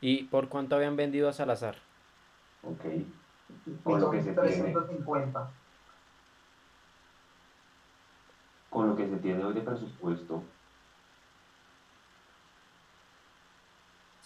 [0.00, 1.76] ¿Y por cuánto habían vendido a Salazar?
[2.64, 2.84] Ok.
[3.84, 5.38] Con lo que se 350.
[5.38, 5.65] Tiene,
[8.76, 10.42] con lo que se tiene hoy de presupuesto.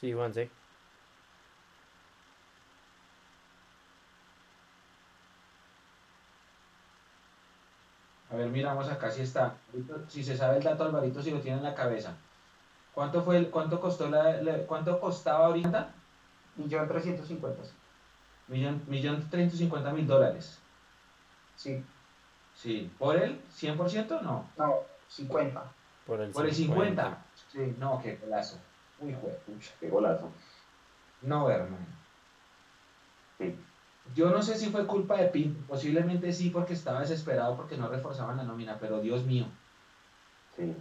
[0.00, 0.50] Sí, Juanse.
[8.28, 9.54] A ver, miramos acá si está.
[10.08, 12.16] Si se sabe el dato, Alvarito, si lo tiene en la cabeza.
[12.92, 15.94] ¿Cuánto fue el, cuánto costó la, cuánto costaba ahorita?
[16.56, 17.62] Millón trescientos cincuenta.
[18.48, 20.58] Millón, millón trescientos cincuenta mil dólares.
[21.54, 21.84] Sí.
[22.62, 22.90] Sí.
[22.98, 24.20] ¿Por el 100%?
[24.20, 24.44] No.
[24.58, 24.74] No,
[25.08, 25.62] 50.
[26.06, 27.24] Por el, ¿Por el 50.
[27.50, 27.74] Sí.
[27.78, 28.58] No, qué golazo.
[29.00, 30.30] Uy, pucha, qué golazo.
[31.22, 31.86] No, hermano.
[33.38, 33.56] Sí.
[34.14, 37.88] Yo no sé si fue culpa de Pinto, posiblemente sí porque estaba desesperado porque no
[37.88, 39.46] reforzaban la nómina, pero Dios mío.
[40.56, 40.76] Sí.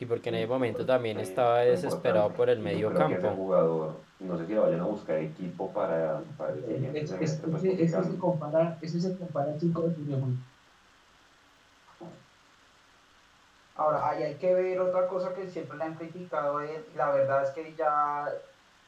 [0.00, 3.30] Y porque en ese momento también estaba desesperado por el medio campo.
[3.30, 7.64] jugador, no sé si vayan a buscar equipo para, para el siguiente es, es, pues,
[7.64, 10.36] ese, se compara, ese se compara al 5 de junio.
[13.78, 16.60] Ahora, ahí hay que ver otra cosa que siempre le han criticado,
[16.96, 18.28] la verdad es que ya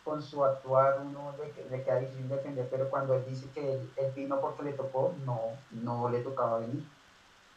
[0.05, 4.12] con su actuar uno le, le, queda difícil defender, pero cuando él dice que él,
[4.16, 6.82] vino porque le tocó, no, no le tocaba venir.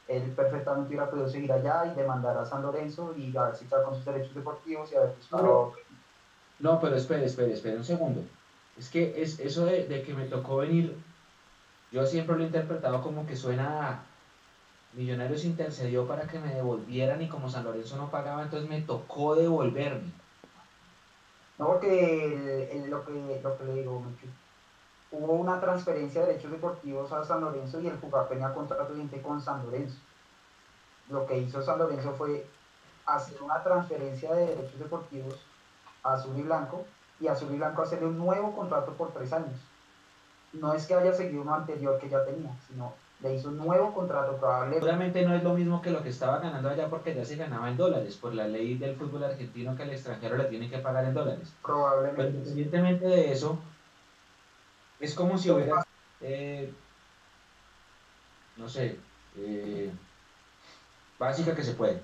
[0.07, 3.63] Él perfectamente hubiera podido seguir allá y demandar a San Lorenzo y a ver si
[3.63, 5.73] está con sus derechos deportivos y a ver buscado...
[6.59, 8.21] No, pero espere, espere, espere un segundo.
[8.77, 10.95] Es que es eso de, de, que me tocó venir,
[11.91, 14.03] yo siempre lo he interpretado como que suena
[14.95, 19.35] Millonarios intercedió para que me devolvieran y como San Lorenzo no pagaba, entonces me tocó
[19.35, 20.11] devolverme.
[21.57, 24.03] No, porque lo, que, lo que le digo,
[25.11, 29.21] hubo una transferencia de derechos deportivos a San Lorenzo y el jugador tenía contrato vigente
[29.21, 29.97] con San Lorenzo.
[31.09, 32.45] Lo que hizo San Lorenzo fue
[33.05, 35.35] hacer una transferencia de derechos deportivos
[36.03, 36.85] a Azul y Blanco
[37.19, 39.59] y a Azul y Blanco hacerle un nuevo contrato por tres años.
[40.53, 43.93] No es que haya seguido uno anterior que ya tenía, sino le hizo un nuevo
[43.93, 44.85] contrato probablemente.
[44.85, 47.69] Obviamente no es lo mismo que lo que estaba ganando allá porque ya se ganaba
[47.69, 51.05] en dólares, por la ley del fútbol argentino que al extranjero le tiene que pagar
[51.05, 51.53] en dólares.
[51.61, 52.21] Probablemente.
[52.21, 53.57] Pero independientemente de eso,
[54.99, 55.85] es como si hubiera,
[56.21, 56.71] eh,
[58.57, 58.99] no sé,
[59.37, 59.91] eh,
[61.17, 62.01] básica que se puede.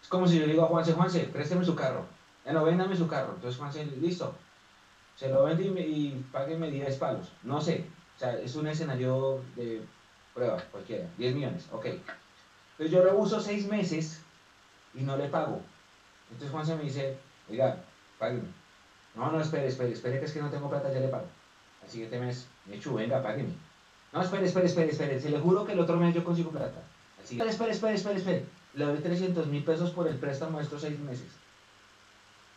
[0.00, 2.04] Es como si yo digo a Juanse, Juanse, présteme su carro.
[2.44, 3.32] Eh, no, véndame su carro.
[3.34, 4.32] Entonces Juanse, listo.
[5.16, 7.32] Se lo vende y, y págueme 10 palos.
[7.42, 7.84] No sé.
[8.16, 9.82] O sea, es un escenario de
[10.34, 11.06] prueba, cualquiera.
[11.18, 11.86] 10 millones, ok.
[11.86, 14.22] Entonces yo lo uso 6 meses
[14.94, 15.60] y no le pago.
[16.30, 17.16] Entonces Juanse me dice,
[17.50, 17.78] oiga,
[18.18, 18.48] págueme.
[19.14, 21.26] No, no, espere, espere, espere, que es que no tengo plata, ya le pago.
[21.82, 23.54] Al siguiente mes, hecho, venga, págueme.
[24.12, 25.20] No, espere, espere, espere, espere.
[25.20, 26.82] Se le juro que el otro mes yo consigo plata.
[27.22, 28.44] Así, espere, espere, espere, espere, espere.
[28.74, 31.28] Le doy 300 mil pesos por el préstamo de estos seis meses.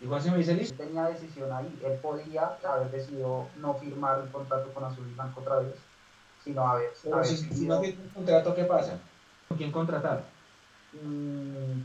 [0.02, 0.82] Igual se me dice listo.
[0.82, 1.80] Tenía decisión ahí.
[1.84, 5.76] Él podía haber decidido no firmar el contrato con Azul y Blanco otra vez,
[6.44, 6.92] sino haber.
[7.04, 8.98] Pero si, no firma el contrato, ¿qué pasa?
[9.48, 10.24] ¿Con quién contratar?
[10.94, 11.82] Mm,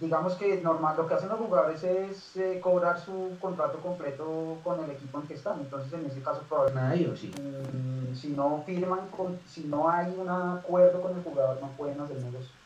[0.00, 4.84] digamos que normal lo que hacen los jugadores es eh, cobrar su contrato completo con
[4.84, 5.60] el equipo en que están.
[5.60, 7.32] Entonces, en ese caso, probablemente sí.
[7.40, 11.98] Mm, si no firman, con, si no hay un acuerdo con el jugador, no pueden
[12.00, 12.59] hacer negocio.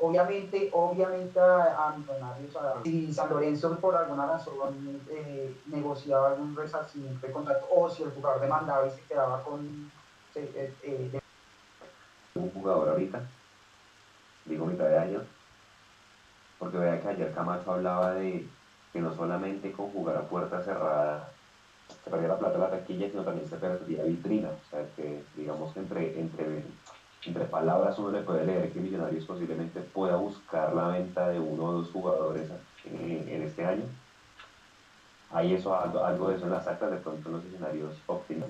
[0.00, 7.32] Obviamente, obviamente a, Millonarios, si San Lorenzo por alguna razón eh, negociaba algún resarcimiento de
[7.32, 9.90] contrato, o si el jugador demandaba y se quedaba con
[10.34, 11.20] eh, eh,
[12.36, 13.20] un jugador ahorita,
[14.46, 15.22] digo mitad de año,
[16.58, 18.48] porque vea que ayer Camacho hablaba de
[18.94, 21.28] que no solamente con jugar a puerta cerrada
[22.02, 24.48] se perdía la plata de la taquilla, sino también se perdía vitrina.
[24.48, 26.64] O sea, que digamos que entre, entre,
[27.26, 31.64] entre palabras uno le puede leer que Millonarios posiblemente pueda buscar la venta de uno
[31.64, 32.48] o dos jugadores
[32.84, 33.84] en, este año.
[35.32, 38.48] Hay eso, algo, de eso en las actas, de pronto en los escenarios óptimos.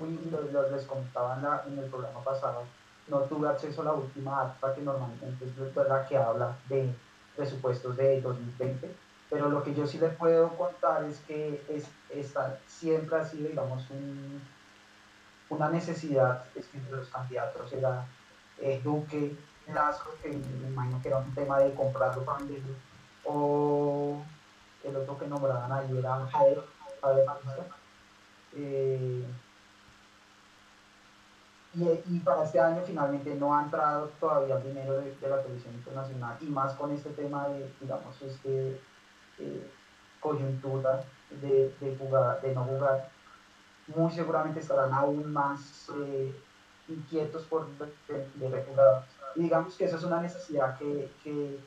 [0.73, 2.65] Les comentaba en, el programa pasado,
[3.09, 6.93] no tuve acceso a la última acta que normalmente es la que habla de
[7.35, 8.95] presupuestos de 2020,
[9.31, 13.49] pero lo que yo sí les puedo contar es que es, esta siempre ha sido,
[13.49, 14.43] digamos, un,
[15.49, 18.07] una necesidad es que entre los candidatos era
[18.61, 19.37] eh, Duque,
[19.73, 22.75] Lazo, que me imagino que era un tema de comprarlo para venderlo,
[23.25, 24.23] o
[24.85, 26.63] el otro que nombraban ahí era Javier,
[27.01, 27.27] Javier
[28.55, 29.25] eh,
[31.75, 36.37] y, para este año finalmente no ha entrado todavía el dinero de, la televisión internacional
[36.41, 38.81] y más con este tema de, digamos, este
[39.39, 39.71] eh,
[40.21, 43.11] coyuntura de, de, jugar, de no jugar,
[43.95, 46.35] muy seguramente estarán aún más eh,
[46.89, 48.65] inquietos por de, de,
[49.35, 51.59] Y digamos que esa es una necesidad que, que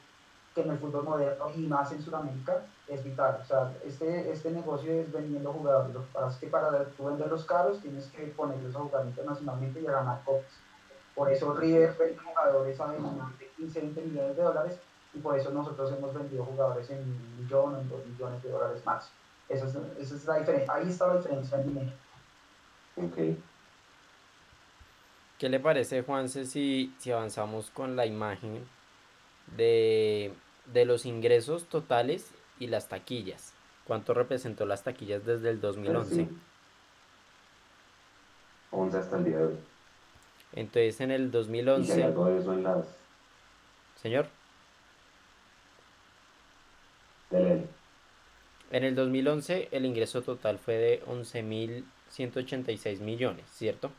[0.62, 3.40] en el fútbol moderno y más en Sudamérica es vital.
[3.42, 5.94] O sea, este, este negocio es vendiendo jugadores.
[5.94, 9.06] Lo que pasa es que para tú vender los caros tienes que ponerlos a jugar
[9.06, 10.52] internacionalmente y a ganar copas.
[11.16, 14.80] Por eso River vende jugadores a de 15, 20 millones de dólares
[15.14, 18.52] y por eso nosotros hemos vendido jugadores en un millón o en dos millones de
[18.52, 19.10] dólares más.
[19.50, 20.74] Esa es, esa es la diferencia.
[20.74, 21.92] Ahí está la diferencia en dinero.
[22.96, 23.42] Okay.
[25.40, 28.64] ¿Qué le parece, Juanse, si, si avanzamos con la imagen
[29.58, 30.32] de
[30.74, 33.54] de los ingresos totales y las taquillas.
[33.86, 36.28] ¿Cuánto representó las taquillas desde el 2011?
[38.72, 39.58] 11 hasta el día de hoy.
[40.54, 42.00] Entonces en el 2011...
[42.00, 42.86] ¿Y algo de eso en las...
[44.02, 44.28] Señor.
[47.30, 47.66] Dele.
[48.72, 53.92] En el 2011 el ingreso total fue de 11.186 millones, ¿cierto?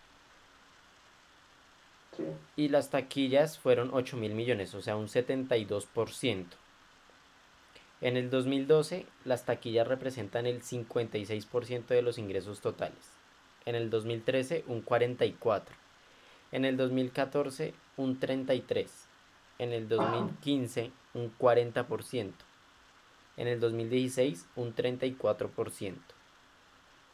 [2.56, 6.46] Y las taquillas fueron 8 mil millones, o sea, un 72%.
[8.00, 12.98] En el 2012, las taquillas representan el 56% de los ingresos totales.
[13.66, 15.62] En el 2013, un 44%.
[16.52, 18.88] En el 2014, un 33%.
[19.58, 22.32] En el 2015, un 40%.
[23.36, 25.94] En el 2016, un 34%.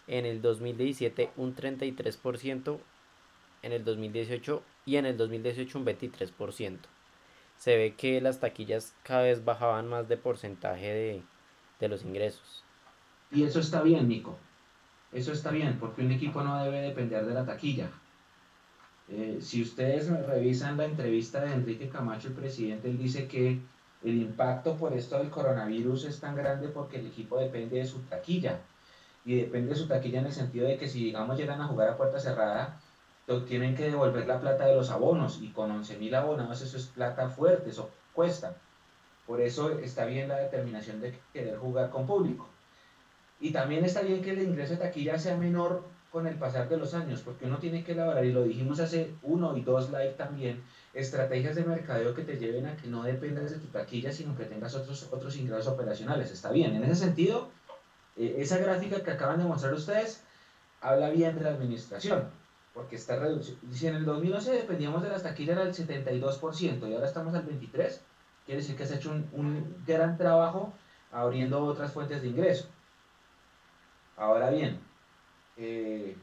[0.07, 2.79] En el 2017, un 33%.
[3.67, 6.79] En el 2018 y en el 2018 un 23%
[7.59, 11.25] se ve que las taquillas cada vez bajaban más de porcentaje
[11.81, 12.63] de, los ingresos.
[13.33, 14.39] Y eso está bien, Nico.
[15.13, 17.91] Eso está bien, porque un equipo no debe depender de la taquilla.
[19.09, 23.59] Eh, si ustedes revisan la entrevista de Enrique Camacho, el presidente, él dice que
[24.05, 27.99] el impacto por esto del coronavirus es tan grande porque el equipo depende de su
[28.03, 28.61] taquilla.
[29.25, 31.89] Y depende de su taquilla en el sentido de que si, digamos, llegan a jugar
[31.89, 32.81] a puerta cerrada,
[33.27, 37.29] tienen que devolver la plata de los abonos y con 11.000 abonados eso es plata
[37.29, 38.55] fuerte, eso cuesta.
[39.27, 42.49] Por eso está bien la determinación de querer jugar con público.
[43.41, 46.77] Y también está bien que el ingreso de taquilla sea menor con el pasar de
[46.77, 50.15] los años, porque uno tiene que elaborar, y lo dijimos hace uno y dos live
[50.17, 50.63] también,
[50.95, 54.45] estrategias de mercadeo que te lleven a que no dependas de tu taquilla, sino que
[54.45, 56.31] tengas otros, otros ingresos operacionales.
[56.31, 56.75] Está bien.
[56.77, 57.51] En ese sentido,
[58.17, 60.23] eh, esa gráfica que acaban de mostrar ustedes
[60.81, 62.31] habla bien de la administración
[62.77, 63.57] porque está reducido.
[63.73, 67.47] Si en el 2011 dependíamos de las taquillas era el 72% y ahora estamos al
[67.49, 68.01] 23%,
[68.45, 70.75] quiere decir que se ha hecho un, gran trabajo
[71.11, 72.69] abriendo otras fuentes de ingreso.
[74.19, 74.79] Ahora bien,
[75.57, 76.19] eh,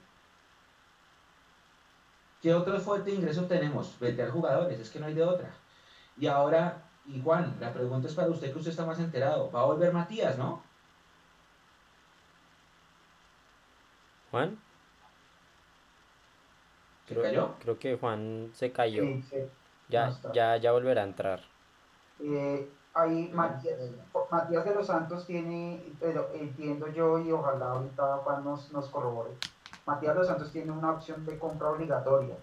[2.39, 3.97] ¿qué otra fuente de ingreso tenemos?
[3.99, 5.51] Vender jugadores, es que no hay de otra.
[6.19, 9.49] Y ahora, y Juan, la pregunta es para usted que usted está más enterado.
[9.51, 10.61] ¿Va a volver Matías, no?
[14.29, 14.62] Juan.
[17.07, 17.55] ¿Se cayó?
[17.59, 19.03] Creo que Juan se cayó.
[19.89, 21.41] Ya, ya, ya volverá a entrar.
[22.19, 23.79] Eh, ahí Matías,
[24.31, 29.31] Matías, de los Santos tiene, pero entiendo yo y ojalá ahorita Juan nos, nos corrobore.
[29.85, 32.35] Matías de los Santos tiene una opción de compra obligatoria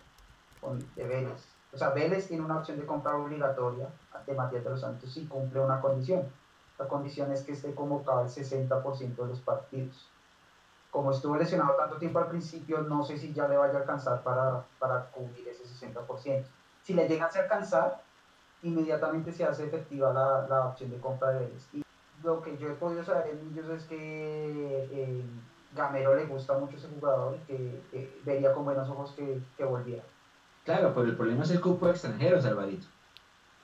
[0.95, 1.49] de Vélez.
[1.73, 3.89] O sea, Vélez tiene una opción de compra obligatoria
[4.27, 6.25] de Matías de los Santos si cumple una condición.
[6.79, 10.10] La condición es que esté convocado el 60% de los partidos.
[10.91, 14.23] Como estuvo lesionado tanto tiempo al principio, no sé si ya le vaya a alcanzar
[14.23, 16.45] para, para cubrir ese 60%.
[16.83, 18.03] Si le llega a alcanzar,
[18.63, 21.69] inmediatamente se hace efectiva la, la opción de compra de Vélez.
[21.73, 21.83] Y
[22.23, 25.23] lo que yo he podido saber en ellos es que eh,
[25.75, 30.03] Gamero le gusta mucho ese jugador y que vería con buenos ojos que, que, volviera.
[30.65, 32.87] Claro, pero el problema es el cupo de extranjeros, Alvarito.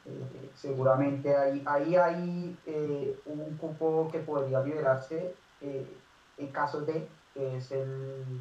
[0.07, 5.35] Eh, seguramente ahí, ahí hay eh, un cupo que podría liberarse
[6.39, 8.41] en caso de que es el,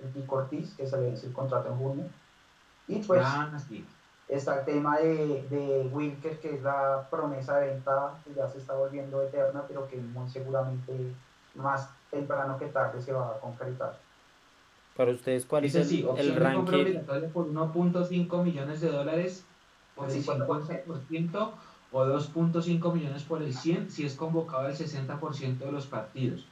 [0.00, 2.04] el Pico Ortiz, que se le vence el contrato en junio.
[2.86, 3.50] Y pues ah,
[4.28, 8.58] está el tema de, de Wilker, que es la promesa de venta que ya se
[8.58, 11.14] está volviendo eterna, pero que muy seguramente
[11.54, 13.98] más temprano que tarde se va a concretar.
[14.96, 17.00] Para ustedes, ¿cuál es el, el ranking?
[17.32, 19.44] Por 1.5 millones de dólares
[19.94, 21.50] por el 50%
[21.92, 26.46] o 2.5 millones por el 100 si es convocado el 60% de los partidos.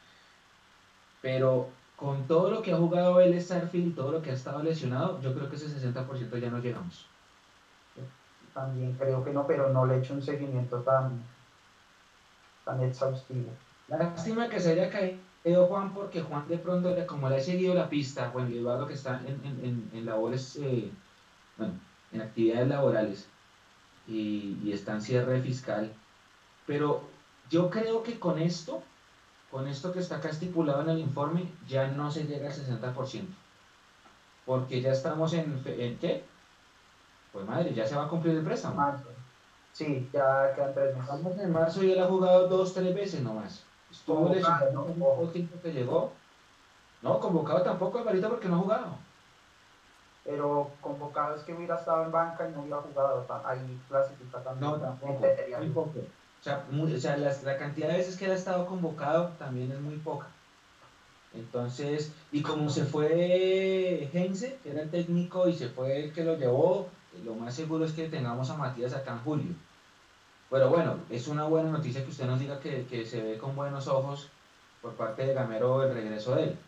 [1.27, 5.20] Pero con todo lo que ha jugado el Starfield todo lo que ha estado lesionado,
[5.20, 7.09] yo creo que ese 60% ya no llegamos.
[8.55, 11.20] También creo que no, pero no le he hecho un seguimiento tan,
[12.64, 13.51] tan exhaustivo.
[13.89, 17.89] Lástima que se haya caído Juan, porque Juan de pronto, como le ha seguido la
[17.89, 20.93] pista, Juan Eduardo que está en, en, en, labores, eh,
[21.59, 21.74] bueno,
[22.12, 23.29] en actividades laborales
[24.07, 25.93] y, y está en cierre fiscal.
[26.68, 27.03] Pero
[27.51, 28.85] yo creo que con esto
[29.57, 33.26] con esto que está acá estipulado en el informe, ya no se llega al 60%.
[34.44, 36.26] Porque ya estamos en, ¿en qué?
[37.32, 38.74] Pues madre, ya se va a cumplir el préstamo.
[38.74, 39.09] Marzo.
[39.72, 41.14] Sí, ya quedan tres meses.
[41.14, 43.64] Estamos en marzo y él ha jugado dos, tres veces nomás.
[43.90, 46.12] Estuvo lesionado el tiempo que llegó.
[47.00, 48.98] No, convocado tampoco, Alvarito, porque no ha jugado.
[50.22, 53.24] Pero convocado es que hubiera estado en banca y no hubiera jugado.
[53.46, 54.70] Ahí clasifica también.
[54.70, 55.26] No, tampoco.
[55.57, 56.00] Muy poco
[56.47, 60.26] o sea, la, cantidad de veces que él ha estado convocado también es muy poca.
[61.34, 66.24] Entonces, y como se fue Heinze, que era el técnico, y se fue el que
[66.24, 66.88] lo llevó,
[67.24, 69.55] lo más seguro es que tengamos a Matías acá en julio.
[70.51, 73.57] Pero bueno, es una buena noticia que usted nos diga que, que se ve con
[73.57, 74.28] buenos ojos
[74.80, 76.59] por parte de Gamero el regreso de él.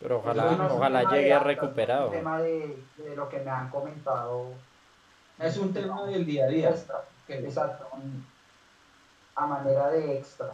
[0.00, 2.08] Pero ojalá, ojalá llegue recuperado.
[2.08, 4.46] Es un tema de, de, lo que me han comentado.
[5.38, 6.74] Es un tema del día a día.
[7.28, 7.86] Exacto
[9.44, 10.52] a manera de extra.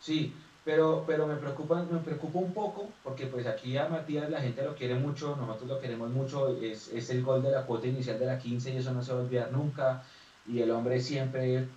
[0.00, 4.40] Sí, pero, pero me, preocupa, me preocupa un poco porque pues aquí a Matías la
[4.40, 7.86] gente lo quiere mucho, nosotros lo queremos mucho, es, es el gol de la cuota
[7.86, 10.02] inicial de la 15 y eso no se va a olvidar nunca.
[10.46, 11.68] Y el hombre siempre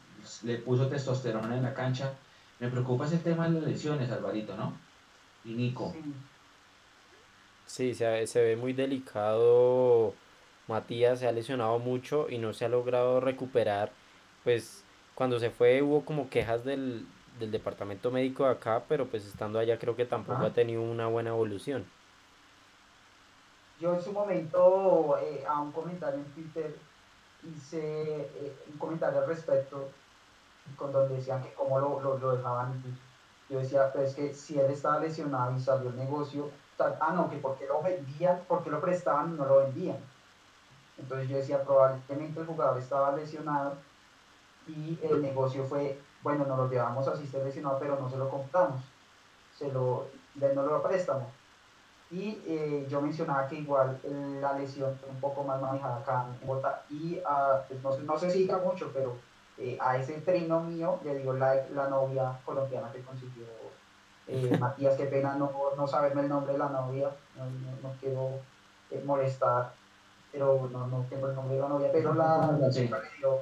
[0.44, 2.14] le puso testosterona en la cancha.
[2.60, 4.74] Me preocupa ese tema de las lesiones, Alvarito, ¿no?
[5.46, 5.94] Y Nico.
[7.66, 10.14] Sí, se, se ve muy delicado.
[10.68, 13.92] Matías se ha lesionado mucho y no se ha logrado recuperar.
[14.44, 14.84] Pues
[15.18, 17.08] cuando se fue hubo como quejas del,
[17.40, 21.32] departamento médico de acá, pero pues estando allá creo que tampoco ha tenido una buena
[21.32, 21.86] evolución.
[23.80, 26.76] Yo en su momento eh, a un comentario en Twitter
[27.44, 29.90] hice eh, un comentario al respecto
[30.76, 32.82] con donde decían que cómo lo, lo, dejaban.
[33.50, 37.38] Yo decía, pues que si él estaba lesionado y salió el negocio, ah no, que
[37.38, 39.98] porque lo vendían, porque lo prestaban y no lo vendían.
[41.00, 43.78] Entonces yo decía, probablemente el jugador estaba lesionado
[44.68, 48.30] y el negocio fue, bueno, nos lo llevamos así esté lesionado, pero no se lo
[48.30, 48.82] compramos,
[49.58, 51.28] se lo, no lo prestamos.
[52.10, 54.00] Y eh, yo mencionaba que igual
[54.42, 57.20] la lesión un poco más manejada acá en Bogotá y
[57.68, 59.18] pues no, no se siga mucho, pero
[59.58, 63.46] eh, a ese trino mío le dio like la novia colombiana que consiguió
[64.28, 67.46] eh, Matías, qué pena no, no saberme el nombre de la novia, no,
[67.84, 68.40] no, quiero
[69.04, 69.74] molestar,
[70.32, 73.42] pero no, no tengo el nombre de la novia, pero la, la chica le dio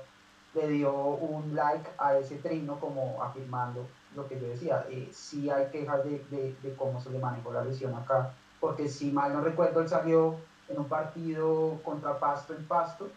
[0.55, 3.85] le dio un like a ese trino como afirmando
[4.15, 7.63] lo que yo decía, eh, sí hay quejas de, de, cómo se le manejó la
[7.63, 10.35] lesión acá, porque si mal no recuerdo, él salió
[10.69, 13.09] en un partido contra Pasto en Pasto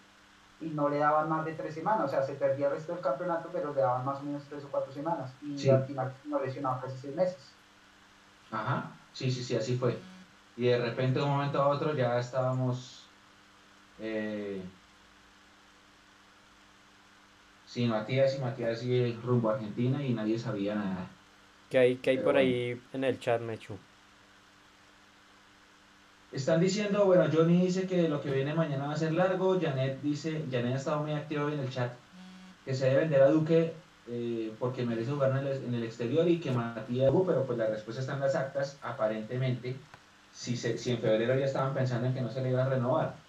[0.60, 3.00] y no le daban más de tres semanas, o sea, se perdía el resto del
[3.00, 6.40] campeonato, pero le daban más o menos tres o cuatro semanas, y al final no
[6.40, 7.38] lesionaba casi seis meses.
[8.50, 9.96] Ajá, sí, sí, sí, así fue.
[10.56, 13.06] Y de repente de un momento a otro ya estábamos
[14.00, 14.60] eh,
[17.68, 21.06] sin Matías y Matías y rumbo a Argentina y nadie sabía nada.
[21.68, 23.76] ¿Qué hay, qué hay por ahí en el chat, Mechu?
[26.32, 30.00] Están diciendo, bueno, Johnny dice que lo que viene mañana va a ser largo, Janet
[30.02, 31.92] dice, Janet ha estado muy activo en el chat,
[32.64, 33.72] que se debe vender a Duque
[34.08, 38.14] eh, porque merece jugar en el, exterior y que Matías, pero pues la respuesta está
[38.14, 39.76] en las actas, aparentemente,
[40.32, 43.27] si, si en febrero ya estaban pensando en que no se le iba a renovar.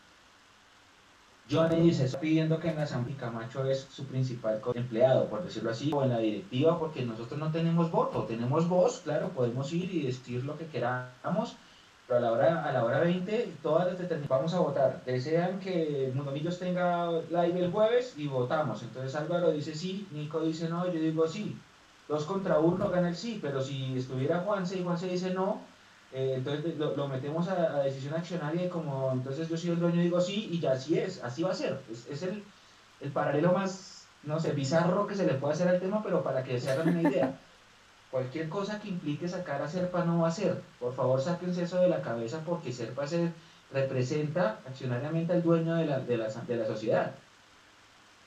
[1.50, 5.72] Johnny dice, está pidiendo que en la Asamblea Camacho es su principal empleado, por decirlo
[5.72, 9.92] así, o en la directiva, porque nosotros no tenemos voto, tenemos voz, claro, podemos ir
[9.94, 11.56] y decir lo que queramos,
[12.08, 15.04] pero a la hora, a la hora 20 todas las vamos a votar.
[15.06, 18.82] Desean que Mundomillos tenga live el jueves y votamos.
[18.82, 21.56] Entonces Álvaro dice sí, Nico dice no, yo digo sí.
[22.08, 25.62] Dos contra uno gana el sí, pero si estuviera Juanse y Juanse dice no,
[26.12, 30.20] eh, entonces lo, metemos a, decisión accionaria y como entonces yo soy el dueño digo
[30.20, 31.80] sí y ya así es, así va a ser.
[32.10, 32.44] Es, el,
[33.00, 36.44] el paralelo más, no sé, bizarro que se le puede hacer al tema, pero para
[36.44, 37.40] que se hagan una idea.
[38.12, 40.64] Cualquier cosa que implique sacar a Serpa no va a ser.
[40.80, 43.32] Por favor, sáquense eso de la cabeza porque Serpa se
[43.72, 47.12] representa accionariamente al dueño de la, de la, de la sociedad.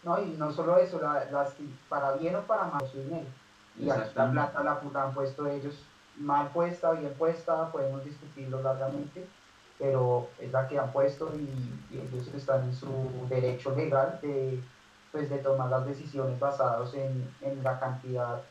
[0.04, 1.48] No, y no solo eso, la,
[1.88, 3.26] para bien o para mal, su dinero.
[3.76, 5.74] Y la plata la, han puesto ellos
[6.18, 9.26] mal puesta, bien puesta, podemos discutirlo largamente,
[9.78, 12.88] pero es la que han puesto y, ellos están en su
[13.28, 14.58] derecho legal de,
[15.10, 18.42] pues, de tomar las decisiones basadas en, en la cantidad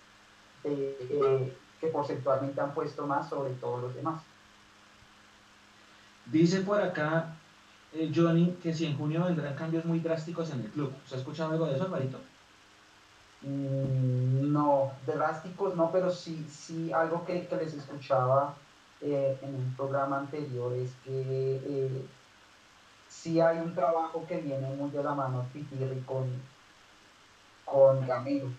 [0.63, 4.21] eh, que porcentualmente han puesto más sobre todos los demás.
[6.27, 7.35] Dice por acá
[7.93, 10.93] eh, Johnny que si en junio vendrán cambios muy drásticos en el club.
[11.05, 12.19] ¿Se ha escuchado algo de eso, Alvarito?
[13.41, 18.55] Mm, no, drásticos no, pero sí, sí algo que, les escuchaba
[19.01, 21.11] eh, en un programa anterior es que
[21.65, 22.05] eh,
[23.09, 26.25] sí hay un trabajo que viene muy de la mano Pitirri con,
[27.65, 28.49] con Gamero.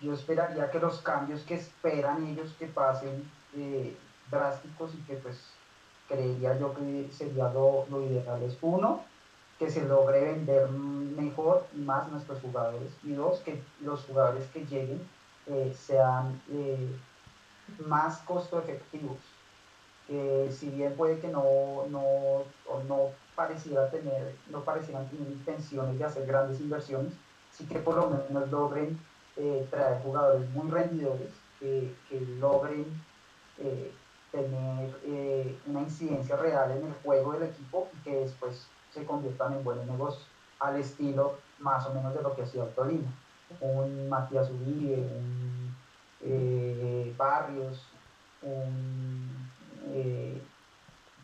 [0.00, 3.96] Yo esperaría que los cambios que esperan ellos que pasen eh,
[4.30, 5.50] drásticos y que pues
[6.08, 9.04] creería yo que sería lo, ideal es uno,
[9.58, 15.00] que se logre vender mejor más nuestros jugadores y dos, que los jugadores que lleguen
[15.46, 16.88] eh, sean eh,
[17.86, 19.18] más costo efectivos.
[20.50, 22.44] si bien puede que no, no,
[22.88, 27.12] no pareciera tener, no parecieran tener intenciones de hacer grandes inversiones,
[27.52, 28.98] sí que por lo menos logren
[29.36, 31.94] eh, traer jugadores muy rendidores que,
[32.38, 32.84] logren
[33.58, 33.92] eh,
[34.30, 39.54] tener eh, una incidencia real en el juego del equipo y que después se conviertan
[39.54, 40.26] en buenos negocios,
[40.60, 43.10] al estilo más o menos de lo que hacía Tolima.
[43.60, 45.74] Un Matías Uribe, un
[47.18, 47.86] Barrios,
[48.42, 49.28] un,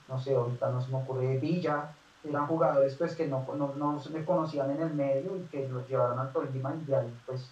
[0.08, 1.92] no sé, ahorita no se me ocurre Villa,
[2.22, 5.88] eran jugadores pues que no, no, no se conocían en el medio y que los
[5.88, 7.50] llevaron al Tolima y de ahí pues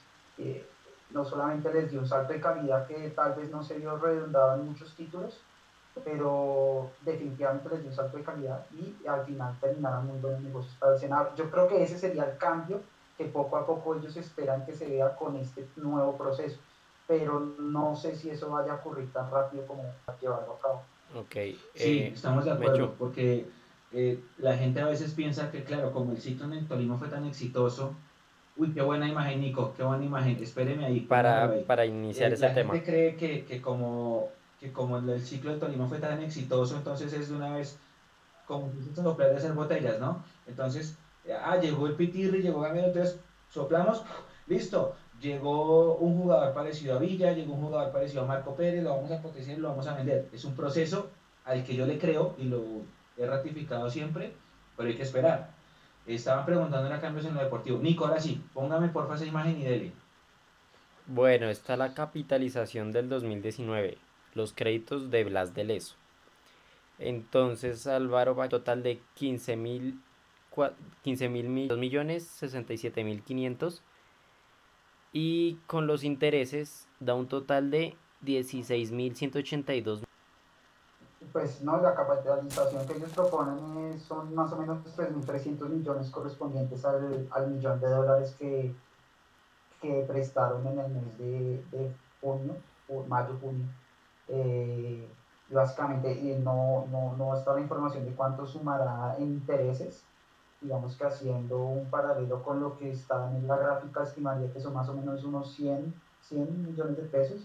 [1.11, 4.57] no solamente les dio un salto de calidad que tal vez no se vio redundado
[4.57, 5.41] en muchos títulos,
[6.05, 10.75] pero definitivamente les dio un salto de calidad y al final terminaron muy buenos negocios
[10.79, 11.31] para el Senado.
[11.37, 12.81] Yo creo que ese sería el cambio
[13.17, 16.59] que poco a poco ellos esperan que se vea con este nuevo proceso,
[17.07, 19.85] pero no sé si eso vaya a ocurrir tan rápido como
[20.21, 20.83] llevarlo a cabo.
[21.17, 21.35] Ok.
[21.75, 23.47] sí, eh, estamos de acuerdo, porque
[23.93, 27.09] eh, la gente a veces piensa que, claro, como el ciclo en el Tolima fue
[27.09, 27.95] tan exitoso,
[28.59, 30.37] Uy, qué buena imagen, Nico, qué buena imagen.
[30.43, 31.01] Espéreme ahí.
[31.01, 32.75] Para, para iniciar eh, ese tema.
[32.75, 34.31] La gente cree que, que, como,
[34.61, 37.79] que como el ciclo de Tolima fue tan exitoso, entonces es de una vez
[38.47, 40.25] como soplar de hacer botellas, ¿no?
[40.47, 40.97] Entonces,
[41.45, 44.03] ah, llegó el Pitirri, llegó Gamero, entonces soplamos,
[44.47, 44.97] listo.
[45.21, 49.11] Llegó un jugador parecido a Villa, llegó un jugador parecido a Marco Pérez, lo vamos
[49.11, 50.29] a potenciar y lo vamos a vender.
[50.33, 51.11] Es un proceso
[51.45, 52.63] al que yo le creo y lo
[53.17, 54.33] he ratificado siempre,
[54.77, 55.51] pero hay que esperar.
[56.07, 57.79] Estaban preguntando a cambios en lo deportivo.
[57.81, 59.93] Nico, ahora sí, póngame porfa esa imagen y dele.
[61.07, 63.99] Bueno, está la capitalización del 2019,
[64.39, 65.97] los créditos de Blas de Leso.
[66.99, 70.01] Entonces Álvaro va a total de 15 mil
[71.03, 73.83] 15 mil millones 67 mil 500
[75.13, 80.03] y con los intereses da un total de 16 mil 182
[81.33, 87.29] pues no, la capitalización que ellos proponen son más o menos 3.300 millones correspondientes al,
[87.31, 88.75] al, millón de dólares que,
[89.83, 92.57] que prestaron en el mes de, de junio,
[93.09, 93.37] mayo,
[94.29, 95.09] Eh,
[95.51, 100.05] básicamente no, no, no está la información de cuánto sumará en intereses,
[100.61, 104.75] digamos que haciendo un paralelo con lo que está en la gráfica, estimaría que son
[104.75, 107.41] más o menos unos 100, 100 millones de pesos.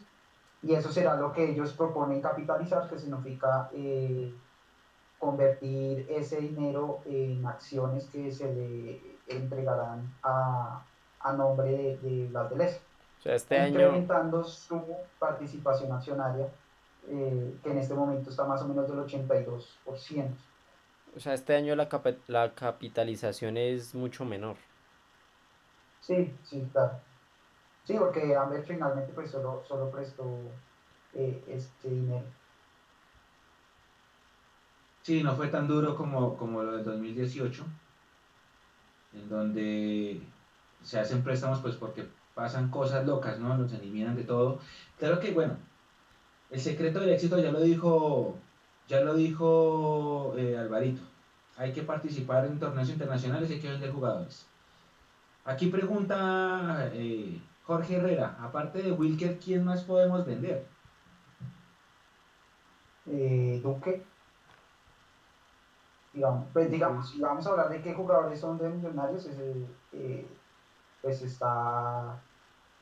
[0.62, 4.34] Y eso será lo que ellos proponen capitalizar, que significa eh,
[5.20, 10.84] convertir ese dinero en acciones que se le entregarán a,
[11.20, 12.80] a nombre de, de las del ESA.
[13.20, 14.82] O sea, este incrementando su
[15.20, 16.50] participación accionaria,
[17.08, 20.30] eh, que en este momento está más o menos del 82%.
[21.16, 21.88] O sea, este año la,
[22.28, 24.56] la capitalización es mucho menor.
[26.02, 27.00] Sí, sí, claro.
[27.86, 30.24] Sí, porque Amber finalmente pues solo, solo prestó
[31.14, 32.26] eh, este dinero.
[35.02, 37.66] Sí, no fue tan duro como, como lo del 2018,
[39.14, 40.22] en donde
[40.82, 43.58] se hacen préstamos pues porque pasan cosas locas, ¿no?
[43.58, 44.60] Nos eliminan de todo.
[44.98, 45.58] Claro que, bueno,
[46.54, 48.38] el secreto del éxito ya lo dijo
[48.88, 51.02] ya lo dijo eh, Alvarito.
[51.58, 54.48] Hay que participar en torneos internacionales y hay que vender jugadores.
[55.46, 60.68] Aquí pregunta eh, Jorge Herrera, aparte de Wilker, ¿quién más podemos vender?
[63.08, 64.06] Eh, Duque.
[66.14, 69.28] Digamos, pues digamos, vamos a hablar de qué jugadores son de millonarios,
[71.02, 72.22] pues está,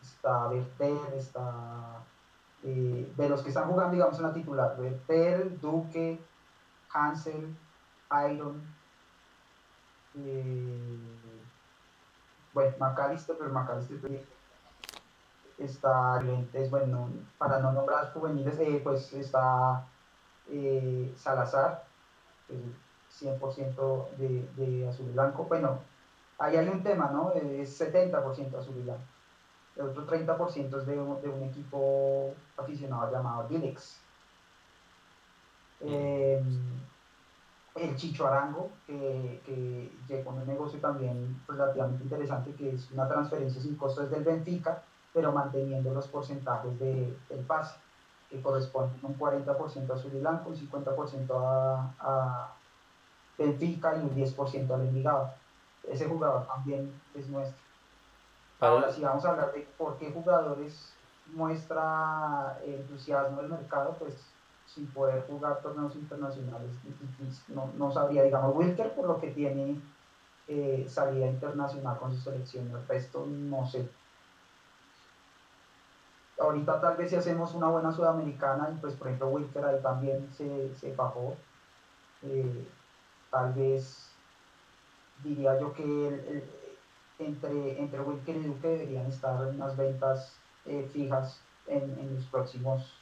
[0.02, 2.04] está Berter, está
[2.64, 6.20] eh, de los que están jugando, digamos, en la titular, Bertel, Duque,
[6.94, 7.56] Hansel,
[8.30, 8.62] Iron,
[10.16, 11.00] eh,
[12.54, 14.26] bueno, McAllister, pero McAllister
[15.58, 16.22] está,
[16.54, 19.88] es bueno, para no nombrar juveniles, eh, pues está
[21.16, 21.86] Salazar,
[23.10, 25.80] 100% de, de azul y blanco, bueno,
[26.38, 27.32] ahí hay un tema, ¿no?
[27.32, 29.11] Es 70% azul y blanco
[29.82, 34.00] el otro 30% es de un, de un, equipo aficionado llamado Dilex.
[35.82, 36.42] Eh,
[37.76, 43.62] el Chicho Arango, que, que llegó un negocio también relativamente interesante, que es una transferencia
[43.62, 47.76] sin costo desde el Benfica, pero manteniendo los porcentajes de, del pase,
[48.30, 52.54] que corresponden un 40% a Azul y Blanco, un 50% a, a
[53.38, 55.34] Benfica y un 10% al Envigado.
[55.88, 57.71] Ese jugador también es nuestro.
[58.62, 64.38] Ahora, si vamos a hablar de por qué jugadores muestra entusiasmo del mercado, pues
[64.68, 66.78] sin poder jugar torneos internacionales,
[67.48, 69.84] no, no sabría, digamos, Wilker por lo que tiene
[70.48, 73.92] eh, salida internacional con su selección, el resto no sé.
[76.40, 80.32] Ahorita tal vez si hacemos una buena sudamericana, y pues por ejemplo Wilker ahí también
[80.32, 81.44] se, se bajó,
[82.22, 82.74] eh,
[83.30, 84.20] tal vez
[85.16, 86.44] diría yo que el
[87.26, 90.36] entre, entre Wilker y Duque deberían estar en unas ventas
[90.66, 92.94] eh, fijas en, en, los próximos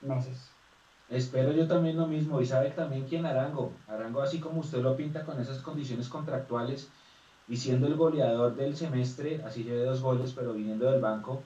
[0.00, 0.50] meses.
[1.08, 3.72] Espero yo también lo mismo, y sabe también quién Arango.
[3.86, 6.88] Arango, así como usted lo pinta con esas condiciones contractuales
[7.48, 11.42] y siendo el goleador del semestre, así lleve dos goles, pero viniendo del banco,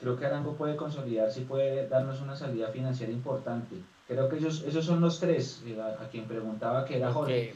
[0.00, 3.76] creo que Arango puede consolidarse y puede darnos una salida financiera importante.
[4.08, 7.54] Creo que esos, esos son los tres, eh, a, quien preguntaba que era Jorge.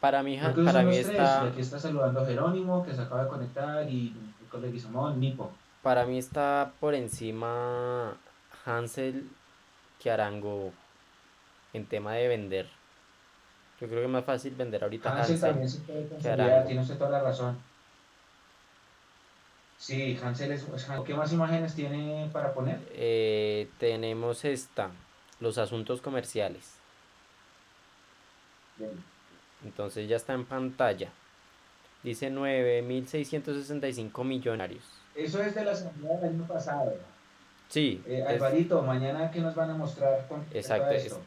[0.00, 1.42] Para mí, para mí está...
[1.42, 5.52] Aquí está saludando Jerónimo, que se acaba de conectar, y el colega Nipo.
[5.82, 8.14] Para mí está por encima
[8.64, 9.28] Hansel
[9.98, 10.72] que Arango
[11.74, 12.66] en tema de vender.
[13.78, 16.98] Yo creo que es más fácil vender ahorita Hansel, Hansel también se puede tiene usted
[16.98, 17.58] toda la razón.
[19.76, 20.66] Sí, Hansel es...
[21.06, 22.80] ¿Qué más imágenes tiene para poner?
[22.92, 24.90] Eh, tenemos esta,
[25.40, 26.74] los asuntos comerciales.
[28.78, 29.10] Bien.
[29.64, 31.10] Entonces ya está en pantalla.
[32.02, 34.82] Dice 9.665 millonarios.
[35.14, 36.94] Eso es de la semana del año pasado.
[37.68, 38.02] Sí.
[38.06, 40.90] Eh, Alvarito, mañana qué nos van a mostrar con Exacto.
[40.90, 41.20] esto.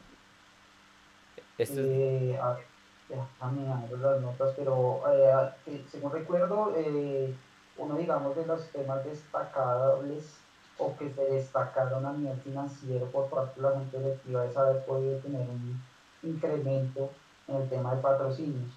[1.58, 2.64] Eh, a ver,
[3.08, 3.62] déjame
[4.02, 7.32] las notas, pero eh, eh, según recuerdo, eh,
[7.78, 10.36] uno digamos de los temas destacables
[10.78, 14.84] o que se destacaron a nivel financiero por parte de la Junta Directiva es haber
[14.84, 15.80] podido tener un
[16.22, 17.10] incremento
[17.48, 18.70] en el tema de patrocinios,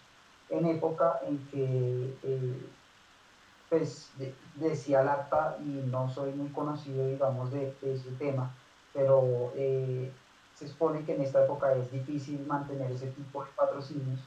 [0.49, 2.65] en época en que, eh,
[3.69, 4.11] pues,
[4.55, 8.51] decía el acta, y no soy muy conocido, digamos, de, ese tema,
[8.93, 10.11] pero eh,
[10.55, 14.19] se supone que en esta época es difícil mantener ese tipo de patrocinios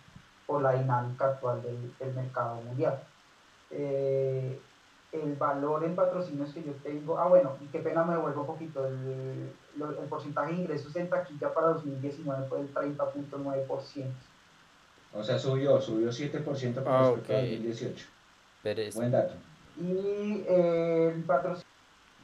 [0.47, 3.03] por la dinámica actual del, mercado mundial.
[3.71, 4.61] Eh,
[5.13, 8.47] el valor en patrocinios que yo tengo, ah bueno, y qué pena me devuelvo un
[8.47, 14.07] poquito, el, el porcentaje de ingresos en taquilla para 2019 fue del 30.9%.
[15.13, 18.07] O sea, subió, subió 7% para ah, 2018.
[18.95, 19.35] Buen dato.
[19.77, 21.67] Y eh, el patrocinio.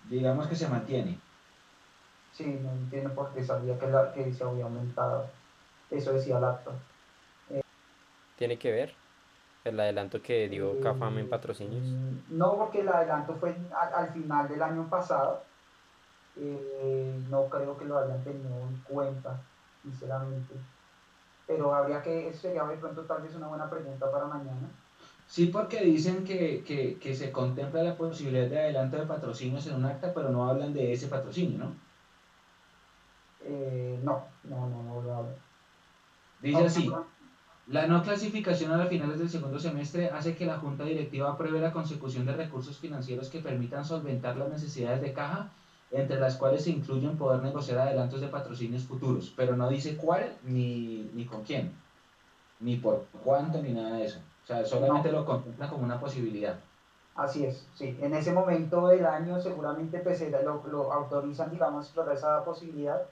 [0.09, 1.19] Digamos que se mantiene.
[2.33, 5.27] Sí, no entiendo por qué sabía que, la, que se había aumentado.
[5.91, 6.73] Eso decía el acto.
[8.37, 8.95] ¿Tiene que ver?
[9.65, 11.83] El adelanto que dio Cafam en patrocinios.
[11.83, 13.57] Mm, no, porque el adelanto fue
[13.95, 15.43] al, final del año pasado.
[16.37, 19.41] Eh, no creo que lo hayan tenido en cuenta,
[19.83, 20.55] sinceramente.
[21.47, 24.69] Pero habría que, eso sería de pronto tal vez una buena pregunta para mañana.
[25.27, 29.75] Sí, porque dicen que, que, que, se contempla la posibilidad de adelanto de patrocinios en
[29.75, 31.73] un acta, pero no hablan de ese patrocinio, ¿no?
[33.43, 35.35] Eh, no, no, no, no lo hablan.
[36.41, 36.91] Dice así,
[37.67, 41.61] la no clasificación a las finales del segundo semestre hace que la Junta Directiva apruebe
[41.61, 45.51] la consecución de recursos financieros que permitan solventar las necesidades de caja,
[45.91, 50.37] entre las cuales se incluyen poder negociar adelantos de patrocinios futuros, pero no dice cuál
[50.43, 51.73] ni, ni con quién,
[52.61, 54.21] ni por cuánto, ni nada de eso.
[54.45, 56.59] O sea, solamente lo contempla como una posibilidad.
[57.15, 57.97] Así es, sí.
[58.01, 63.03] En ese momento del año seguramente pues, lo, lo autorizan, digamos, explorar esa posibilidad,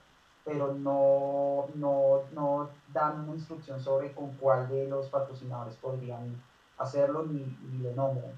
[0.44, 6.42] pero no, no, no dan una instrucción sobre con cuál de los patrocinadores podrían
[6.76, 8.32] hacerlo ni, ni le nombran.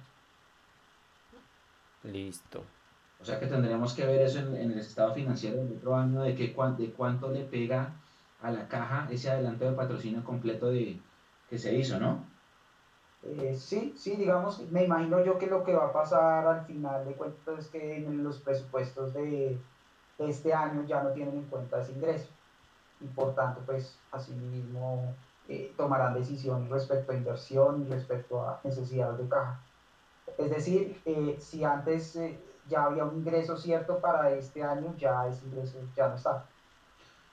[2.04, 2.62] Listo.
[3.20, 6.34] O sea que tendríamos que ver eso en, el estado financiero del otro año, de,
[6.34, 7.92] qué, de cuánto le pega
[8.42, 11.00] a la caja ese adelanto de patrocinio completo de,
[11.48, 12.24] que se hizo, ¿no?
[13.22, 17.04] Eh, sí, sí, digamos, me imagino yo que lo que va a pasar al final
[17.04, 19.58] de cuentas es que en los presupuestos de,
[20.18, 22.28] este año ya no tienen en cuenta ese ingreso
[23.00, 25.12] y por tanto, pues, asimismo
[25.48, 29.60] eh, tomarán decisiones respecto a inversión y respecto a necesidades de caja.
[30.38, 32.18] Es decir, eh, si antes
[32.68, 36.46] ya había un ingreso cierto para este año, ya ese ingreso ya no está.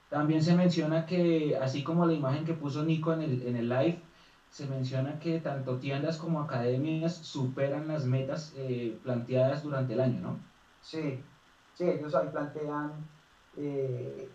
[0.09, 3.69] También se menciona que, así como la imagen que puso Nico en el, en el
[3.69, 3.99] live,
[4.53, 10.21] se menciona que tanto tiendas como academias superan las metas eh, planteadas durante el año,
[10.21, 10.39] ¿no?
[10.79, 11.23] Sí,
[11.73, 12.91] sí, ellos ahí plantean
[13.57, 14.29] eh,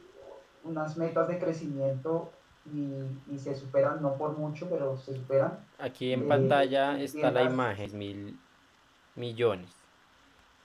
[0.64, 2.32] unas metas de crecimiento
[2.74, 5.64] y, se superan, no por mucho, pero se superan.
[5.78, 8.36] Aquí en pantalla está la imagen, mil
[9.14, 9.77] millones.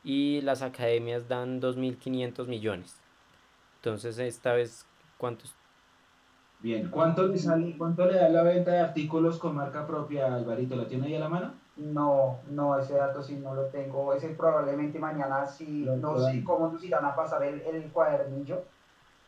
[0.03, 2.99] Y las academias dan 2.500 millones.
[3.77, 4.85] Entonces, esta vez,
[5.17, 5.55] ¿cuántos
[6.63, 10.77] Bien, ¿cuánto le sale, cuánto le da la venta de artículos con marca propia, Alvarito?
[10.77, 11.53] ¿Lo tiene ahí a la mano?
[11.75, 14.13] No, no, ese dato sí no lo tengo.
[14.13, 18.63] Ese probablemente mañana sí, no, sé cómo nos irán a pasar el, el, cuadernillo,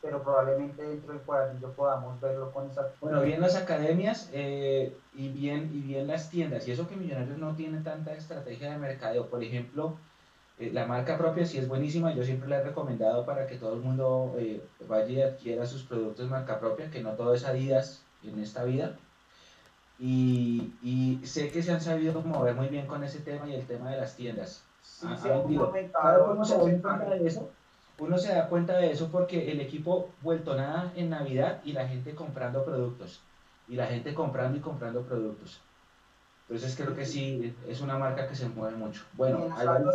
[0.01, 2.87] pero probablemente dentro del cuadernillo podamos verlo con esa...
[3.01, 6.65] Bueno, bien las academias eh, y, bien, y bien las tiendas.
[6.69, 9.29] Y eso que Millonarios no tiene tanta estrategia de mercadeo.
[9.29, 9.97] Por ejemplo,
[10.57, 13.81] la marca propia sí es buenísima, yo siempre la he recomendado para que todo el
[13.81, 18.03] mundo eh, vaya y adquiera sus productos de marca propia, que no todo es Adidas
[18.23, 18.95] en esta vida.
[19.99, 23.65] Y, y, sé que se han sabido mover muy bien con ese tema y el
[23.65, 24.63] tema de las tiendas.
[24.81, 27.49] Sí, uno se da cuenta de eso.
[27.97, 31.87] Uno se da cuenta de eso porque el equipo vuelto nada en Navidad y la
[31.87, 33.21] gente comprando productos.
[33.69, 35.61] Y la gente comprando y comprando productos.
[36.47, 39.03] Entonces creo que sí, es una marca que se mueve mucho.
[39.13, 39.49] Bueno,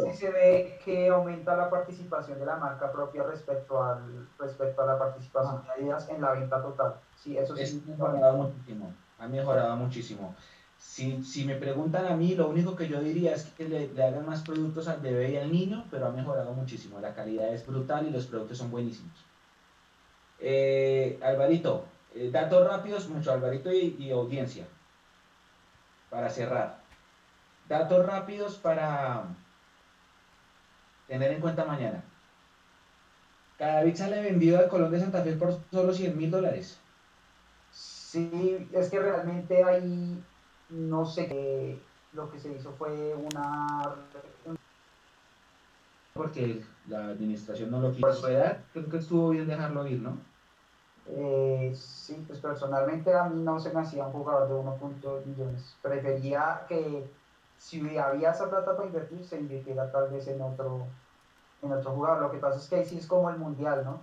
[0.04, 4.86] sí se ve que aumenta la participación de la marca propia respecto al respecto a
[4.86, 6.94] la participación de Adidas en la venta total.
[7.14, 7.80] Sí, eso sí.
[7.86, 8.92] Ha mejorado muchísimo.
[9.20, 10.34] Ha mejorado muchísimo.
[10.76, 14.26] Si, si, me preguntan a mí, lo único que yo diría es que le, hagan
[14.26, 16.98] más productos al bebé y al niño, pero ha mejorado muchísimo.
[16.98, 19.24] La calidad es brutal y los productos son buenísimos.
[20.40, 24.66] Eh, Alvarito, eh, datos rápidos, mucho Alvarito y audiencia
[26.10, 26.80] para cerrar.
[27.68, 29.24] Datos rápidos para
[31.06, 32.02] tener en cuenta mañana.
[33.56, 36.78] Cada bit sale vendido al Colón de Santa Fe por solo 100 mil dólares.
[37.70, 40.22] Sí, es que realmente ahí
[40.70, 41.78] no sé qué,
[42.12, 43.94] lo que se hizo fue una...
[46.12, 48.22] Porque la administración no lo quiso.
[48.72, 50.18] creo que estuvo bien dejarlo ir, ¿no?
[51.12, 55.76] Eh, sí, pues personalmente a mí no se me hacía un jugador de 1.2 millones.
[55.82, 57.10] Prefería que
[57.58, 60.86] si había esa plata para invertir, se invirtiera tal vez en otro,
[61.62, 62.22] en otro jugador.
[62.22, 64.02] Lo que pasa es que ahí sí es como el mundial, ¿no?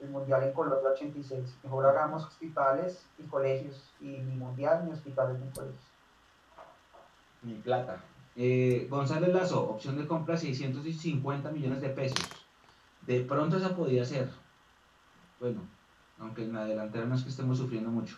[0.00, 1.58] El mundial en Colombia 86.
[1.64, 5.82] Mejor hagamos hospitales y colegios, y ni mundial ni hospitales ni colegios.
[7.42, 8.00] Ni plata.
[8.36, 12.20] Eh, González Lazo, opción de compra 650 millones de pesos.
[13.06, 14.30] De pronto esa podía ser.
[15.40, 15.62] Bueno,
[16.18, 18.16] aunque en la delantera no es que estemos sufriendo mucho.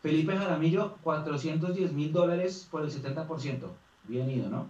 [0.00, 3.70] Felipe Jaramillo, 410 mil dólares por el 70%.
[4.04, 4.66] Bien ido, ¿no?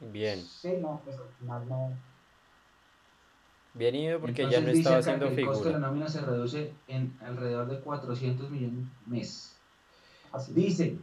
[0.00, 0.40] Bien.
[0.40, 1.92] Sí, no, pues al final no.
[3.74, 5.42] Bien ido porque ya no estaba haciendo figura.
[5.42, 9.56] El costo de la nómina se reduce en alrededor de 400 millones mes.
[10.30, 10.52] Así.
[10.52, 10.98] Dice,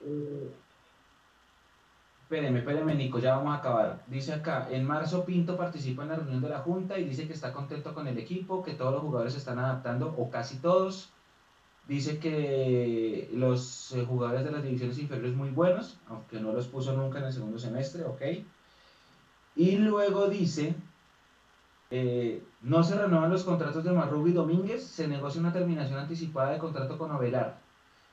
[0.00, 0.54] eh,
[2.24, 4.02] Espéreme, espéreme, Nico, ya vamos a acabar.
[4.06, 7.34] Dice acá, en marzo Pinto participa en la reunión de la Junta y dice que
[7.34, 11.10] está contento con el equipo, que todos los jugadores se están adaptando, o casi todos.
[11.86, 16.94] Dice que los eh, jugadores de las divisiones inferiores muy buenos, aunque no los puso
[16.94, 18.22] nunca en el segundo semestre, ok.
[19.56, 20.74] Y luego dice,
[21.90, 26.52] eh, no se renuevan los contratos de Marrubi y Domínguez, se negocia una terminación anticipada
[26.52, 27.58] de contrato con Ovelar.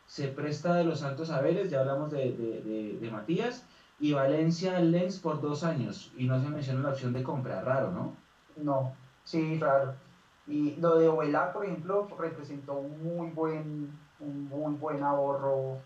[0.05, 3.65] Se presta de los Santos a ya hablamos de, de, Matías,
[4.01, 7.61] y Valencia al Lens por dos años, y no se menciona la opción de compra,
[7.61, 8.15] raro, ¿no?
[8.57, 9.93] No, sí, raro.
[10.47, 15.77] Y lo de Ovelar, por ejemplo, representó un muy buen, un muy buen ahorro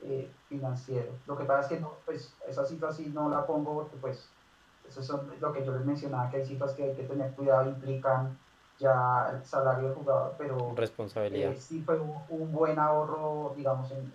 [0.00, 1.10] eh, financiero.
[1.26, 4.30] Lo que pasa es que no, pues, esa cifra sí no la pongo porque pues
[4.88, 7.68] eso es lo que yo les mencionaba, que hay cifras que hay que tener cuidado,
[7.68, 8.38] implican
[8.78, 11.50] ya el salario del jugador, pero responsabilidad.
[11.50, 14.12] Eh, sí fue un, buen ahorro, digamos, en,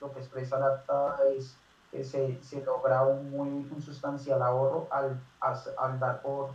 [0.00, 1.56] lo que expresa la acta es
[1.92, 6.50] que se, se logra un muy un sustancial ahorro al, al dar por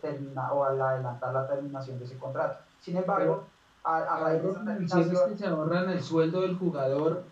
[0.00, 2.64] terminar o al adelantar la terminación de ese contrato.
[2.80, 3.44] Sin embargo,
[3.84, 5.28] a, a raíz de esa terminación...
[5.28, 7.24] que se ahorran el sueldo del jugador,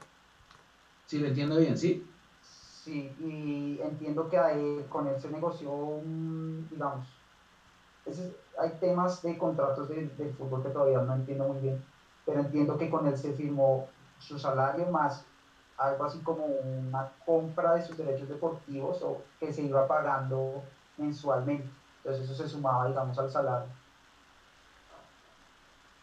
[1.06, 2.06] si lo entiendo bien, ¿sí?
[2.42, 7.06] Sí, y entiendo que con él se negoció, un, digamos,
[8.58, 11.82] hay temas de contratos del fútbol que todavía no entiendo muy bien,
[12.26, 13.88] pero entiendo que con él se firmó
[14.18, 15.24] su salario más
[15.76, 20.62] algo así como una compra de sus derechos deportivos o que se iba pagando
[20.96, 21.68] mensualmente.
[21.98, 23.66] Entonces eso se sumaba, digamos, al salario.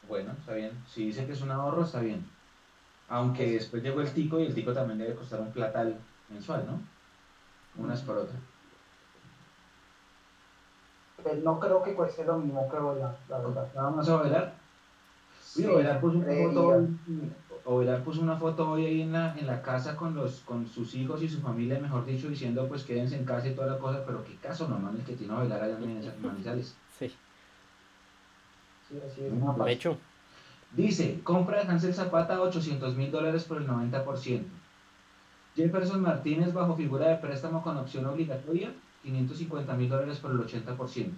[0.07, 0.75] Bueno, está bien.
[0.87, 2.23] Si dice que es un ahorro, está bien.
[3.07, 5.97] Aunque después llegó el tico y el tico también debe costar un platal
[6.29, 6.79] mensual, ¿no?
[7.77, 8.37] Unas por otra.
[11.21, 13.67] Pues no creo que cueste lo mismo que la verdad.
[13.73, 14.53] ¿Nada más a Ovelar?
[15.39, 16.83] Sí, Ovelar puso una foto,
[17.65, 20.95] Ovelar puso una foto hoy ahí en la, en la casa con los con sus
[20.95, 24.03] hijos y su familia, mejor dicho, diciendo pues quédense en casa y toda la cosa,
[24.05, 26.75] pero qué caso normal es que tiene Ovelar allá en Manizales.
[26.99, 27.07] Sí.
[28.87, 29.31] Sí, así es.
[29.31, 29.97] Una hecho.
[30.75, 34.43] Dice, compra de Hansel Zapata 800 mil dólares por el 90%.
[35.55, 38.71] Jefferson Martínez bajo figura de préstamo con opción obligatoria,
[39.03, 41.09] 550 mil dólares por el 80%.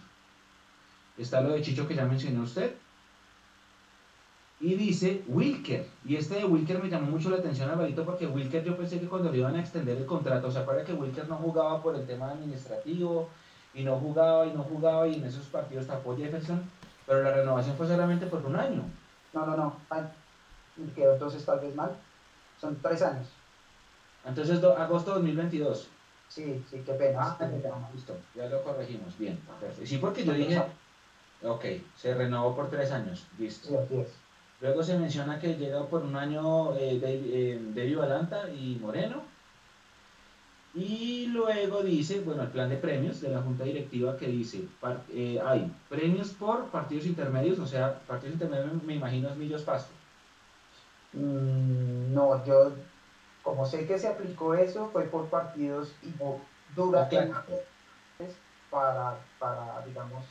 [1.18, 2.74] Está lo de Chicho que ya mencionó usted,
[4.64, 5.86] y dice Wilker.
[6.06, 9.08] Y este de Wilker me llamó mucho la atención, Alvarito, porque Wilker yo pensé que
[9.08, 11.98] cuando le iban a extender el contrato, o sea, para que Wilker no jugaba por
[11.98, 13.28] el tema administrativo,
[13.74, 16.64] y no jugaba y no jugaba, y en esos partidos tapó Jefferson,
[17.06, 18.84] pero la renovación fue solamente por un año.
[19.34, 19.76] No, no, no.
[20.96, 21.98] quedó entonces tal vez mal.
[22.62, 23.28] Son tres años.
[24.26, 25.90] Entonces, agosto de 2022.
[26.30, 27.36] Sí, sí, qué pena.
[27.38, 29.18] Ah, listo, ya lo corregimos.
[29.18, 29.86] Bien, perfecto.
[29.86, 30.62] Sí, porque yo dije,
[31.44, 31.66] ok,
[31.98, 33.28] se renovó por tres años.
[33.38, 33.68] Listo.
[33.68, 34.23] Sí, así es.
[34.64, 39.22] Luego se menciona que llega por un año eh, eh David Balanta y Moreno.
[40.74, 44.64] Y luego dice, bueno, el plan de premios de la Junta Directiva que dice,
[45.12, 49.92] eh, hay premios por partidos intermedios, o sea, partidos intermedios me imagino es Millos Pasto.
[51.12, 52.72] Mm, no, yo,
[53.44, 56.14] como sé que se aplicó eso, fue por partidos y
[56.74, 57.34] durante
[58.72, 60.24] para, para, digamos,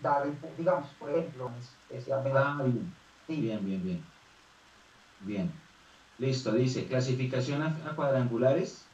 [0.00, 0.26] dar,
[0.58, 1.50] digamos, por ejemplo,
[1.88, 2.38] especialmente...
[2.38, 2.99] Ah, Bien,
[3.38, 4.02] bien, bien.
[5.20, 5.52] Bien.
[6.18, 8.84] Listo, dice clasificación a, cuadrangulares,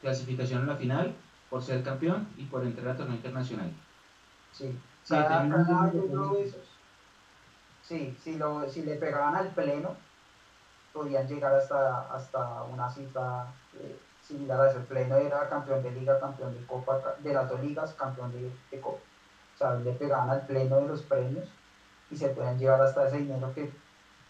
[0.00, 1.14] clasificación a la final
[1.48, 3.70] por ser campeón y por entrar a torneo internacional.
[4.52, 5.14] Sí, sí,
[7.82, 9.94] Sí, si, lo, si le pegaban al pleno,
[10.92, 13.46] podían llegar hasta, hasta una cifra
[13.80, 14.78] eh, similar a eso.
[14.78, 18.52] El pleno era campeón de liga, campeón de copa, de las dos ligas, campeón de,
[18.70, 19.00] de copa.
[19.54, 21.46] O sea, le pegaban al pleno de los premios
[22.10, 23.70] y se pueden llevar hasta ese dinero que,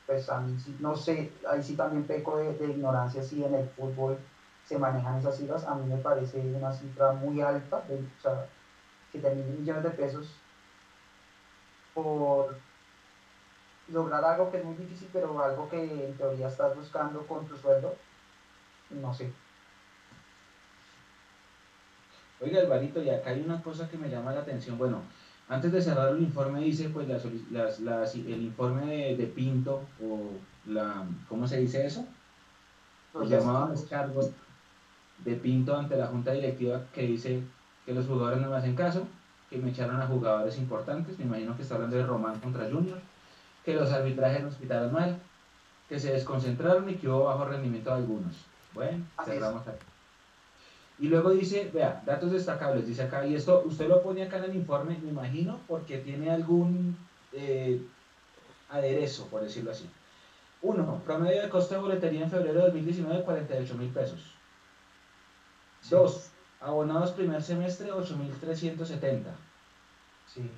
[0.07, 4.19] pues a mí no sé, ahí sí también peco de, ignorancia si en el fútbol
[4.67, 8.45] se manejan esas cifras, a mí me parece una cifra muy alta, de, o sea,
[9.11, 10.33] 7 mil millones de pesos
[11.95, 12.55] por
[13.89, 17.57] lograr algo que es muy difícil, pero algo que en teoría estás buscando con tu
[17.57, 17.93] sueldo,
[18.91, 19.29] no sé.
[22.41, 24.79] Oiga, Alvarito, y acá hay una cosa que me llama la atención.
[24.79, 25.03] Bueno,
[25.51, 30.31] antes de cerrar el informe dice, pues, el informe de, Pinto, o
[30.67, 32.07] la, ¿cómo se dice eso?
[33.13, 34.31] Los llamaban cargos
[35.25, 37.43] de Pinto ante la Junta Directiva que dice
[37.85, 39.09] que los jugadores no me hacen caso,
[39.51, 43.01] que me echaron a jugadores importantes, me imagino que está hablando de Román contra Junior,
[43.65, 45.19] que los arbitrajes nos quitaron mal,
[45.89, 48.37] que se desconcentraron y que hubo bajo rendimiento de algunos.
[48.73, 49.85] Bueno, cerramos aquí.
[51.01, 54.45] Y luego dice, vea, datos destacables, dice acá, y esto usted lo pone acá en
[54.45, 56.95] el informe, me imagino, porque tiene algún
[57.33, 57.81] eh,
[58.69, 59.89] aderezo, por decirlo así.
[60.61, 64.35] Uno, promedio de costo de boletería en febrero de 2019, 48 mil pesos.
[65.89, 69.23] Dos, abonados primer semestre, 8.370.
[70.27, 70.51] Sí.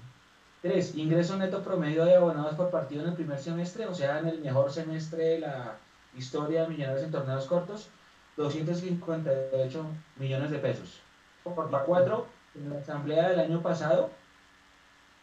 [0.61, 4.27] Tres, ingreso neto promedio de abonados por partido en el primer semestre, o sea, en
[4.27, 5.77] el mejor semestre de la
[6.17, 7.89] historia de Millonarios en torneos cortos,
[8.37, 9.87] 258
[10.17, 11.01] millones de pesos.
[11.45, 14.11] Por la cuatro, en la asamblea del año pasado,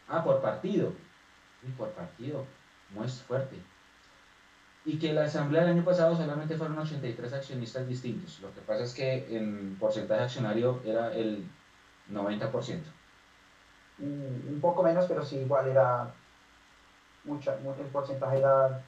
[0.08, 0.92] ah, por partido,
[1.62, 2.44] y por partido,
[2.90, 3.56] muy fuerte.
[4.84, 8.40] Y que la asamblea del año pasado solamente fueron 83 accionistas distintos.
[8.40, 11.46] Lo que pasa es que en porcentaje accionario era el
[12.10, 12.80] 90%.
[13.98, 16.10] Mm, un poco menos, pero sí, igual era
[17.24, 18.82] mucha, el porcentaje era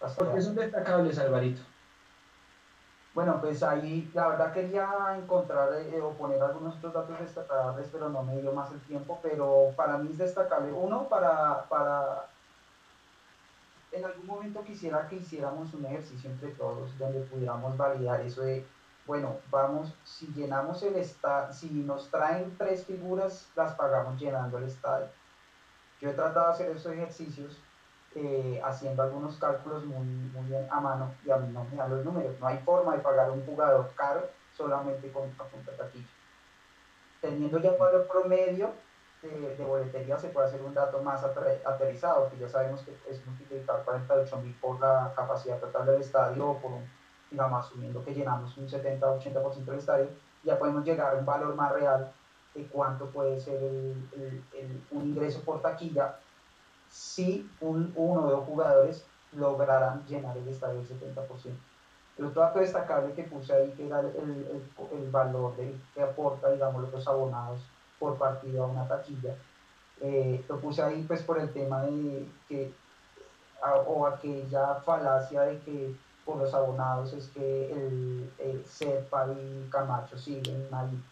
[0.00, 0.24] bastante.
[0.24, 1.62] Porque son destacables, Alvarito.
[3.12, 8.08] Bueno, pues ahí la verdad quería encontrar eh, o poner algunos otros datos destacables, pero
[8.08, 10.72] no me dio más el tiempo, pero para mí es destacable.
[10.72, 12.28] Uno, para, para
[13.90, 18.64] en algún momento quisiera que hiciéramos un ejercicio entre todos donde pudiéramos validar eso de,
[19.06, 24.64] bueno, vamos, si llenamos el estadio, si nos traen tres figuras, las pagamos llenando el
[24.64, 25.08] estadio.
[26.00, 27.58] Yo he tratado de hacer esos ejercicios
[28.14, 30.04] eh, haciendo algunos cálculos muy,
[30.48, 32.34] bien a mano y a mí no me dan los números.
[32.40, 36.08] No hay forma de pagar un jugador caro solamente con una punta taquilla.
[37.20, 38.72] Teniendo ya un valor promedio
[39.22, 43.84] de, boletería se puede hacer un dato más aterrizado, que ya sabemos que es multiplicar
[43.84, 46.88] 48 mil por la capacidad total del estadio o por un,
[47.30, 50.08] digamos, asumiendo que llenamos un 70-80% del estadio,
[50.42, 52.12] ya podemos llegar a un valor más real
[52.54, 56.16] de cuánto puede ser el, el, un ingreso por taquilla
[56.90, 61.52] si un, uno o dos jugadores lograran llenar el estadio del 70%.
[62.18, 64.62] El dato destacable que puse ahí, que era el,
[64.92, 67.60] el valor de, que aporta, digamos, los abonados
[67.98, 69.36] por partido a una taquilla.
[70.00, 72.72] Eh, lo puse ahí pues por el tema de que,
[73.86, 75.94] o aquella falacia de que
[76.24, 81.02] por los abonados es que el, el y Camacho siguen ahí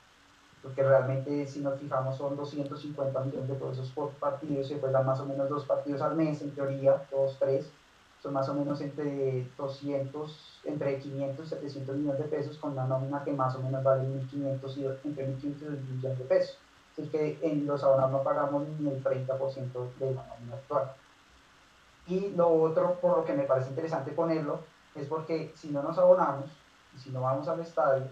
[0.63, 5.21] porque realmente si nos fijamos son 250 millones de pesos por partido, se juegan más
[5.21, 7.71] o menos dos partidos al mes, en teoría, dos, tres,
[8.23, 12.87] son más o menos entre 200, entre 500 y 700 millones de pesos con una
[12.87, 16.59] nómina que más o menos vale 1.500 y entre 1.500 y millones de pesos.
[16.93, 19.29] Así que en los abonados no pagamos ni el 30%
[20.01, 20.93] de la nómina actual.
[22.09, 24.61] Y lo otro, por lo que me parece interesante ponerlo,
[24.95, 26.51] es porque si no nos abonamos
[26.97, 28.07] y si no vamos al estadio,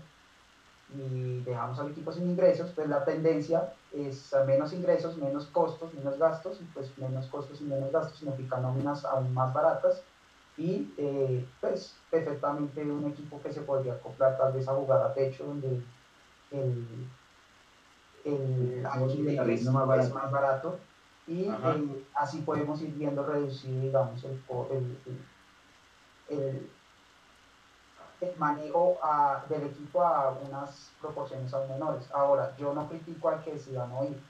[0.94, 5.92] y dejamos al equipo sin ingresos, pues la tendencia es a menos ingresos, menos costos,
[5.94, 10.02] menos gastos, y pues menos costos y menos gastos significa nóminas aún más baratas
[10.56, 15.12] y eh, pues perfectamente un equipo que se podría comprar tal vez a jugar a
[15.12, 15.80] techo donde
[16.50, 17.08] el,
[18.24, 18.86] el,
[19.50, 20.80] es más barato, más barato.
[21.26, 24.38] y eh, así podemos ir viendo reducido digamos el,
[24.70, 24.98] el
[26.28, 26.75] el
[28.38, 28.98] manejo
[29.48, 32.10] del equipo a unas proporciones aún menores.
[32.12, 34.20] Ahora, yo no critico al que decida no ir.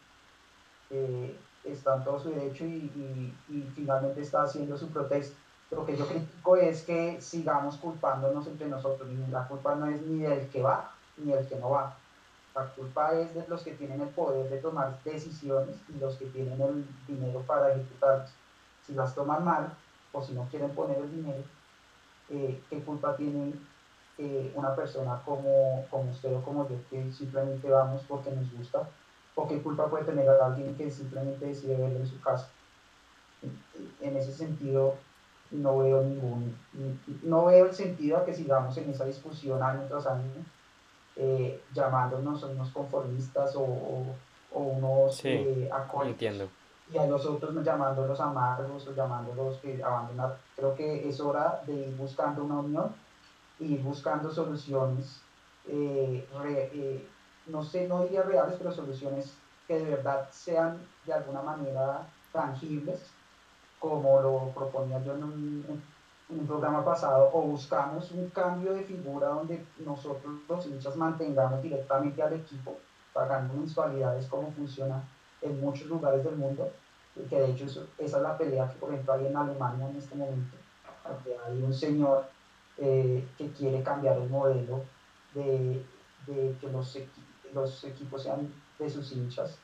[0.90, 3.32] Eh, está en todo su derecho y,
[3.74, 5.36] finalmente está haciendo su protesta.
[5.70, 9.08] Lo que yo critico es que sigamos culpándonos entre nosotros.
[9.30, 11.96] La culpa no es ni del que va ni del que no va.
[12.54, 16.26] La culpa es de los que tienen el poder de tomar decisiones y los que
[16.26, 18.32] tienen el dinero para ejecutarlas.
[18.86, 19.74] Si las toman mal
[20.12, 21.42] o si no quieren poner el dinero,
[22.30, 23.60] eh, ¿qué culpa tienen
[24.18, 28.88] eh, una persona como, como usted o como yo que simplemente vamos porque nos gusta,
[29.34, 32.48] o qué culpa puede tener a alguien que simplemente decide verlo en su casa.
[34.00, 34.94] En ese sentido,
[35.50, 36.56] no veo ningún,
[37.22, 40.24] no veo el sentido a que sigamos en esa discusión año tras año,
[41.16, 44.06] eh, llamándonos unos conformistas o,
[44.52, 45.68] o, unos eh,
[46.92, 50.38] Y a los otros llamándolos amargos o llamándolos que abandonar.
[50.54, 53.05] Creo que es hora de ir buscando una unión
[53.58, 55.20] y buscando soluciones,
[55.66, 57.08] eh, eh,
[57.46, 59.34] no sé, no diría reales, pero soluciones
[59.66, 63.00] que de verdad sean de alguna manera tangibles,
[63.78, 65.82] como lo proponía yo en un,
[66.28, 72.22] un programa pasado, o buscamos un cambio de figura donde nosotros los hinchas mantengamos directamente
[72.22, 72.76] al equipo,
[73.12, 75.02] pagando mensualidades como funciona
[75.40, 76.70] en muchos lugares del mundo,
[77.14, 80.14] que de hecho esa es la pelea que por ejemplo hay en Alemania en este
[80.14, 80.56] momento,
[81.06, 82.26] donde hay un señor
[82.78, 84.84] eh, que quiere cambiar el modelo
[85.34, 85.82] de,
[86.26, 86.98] que los,
[87.54, 89.58] los, equipos sean de sus hinchas.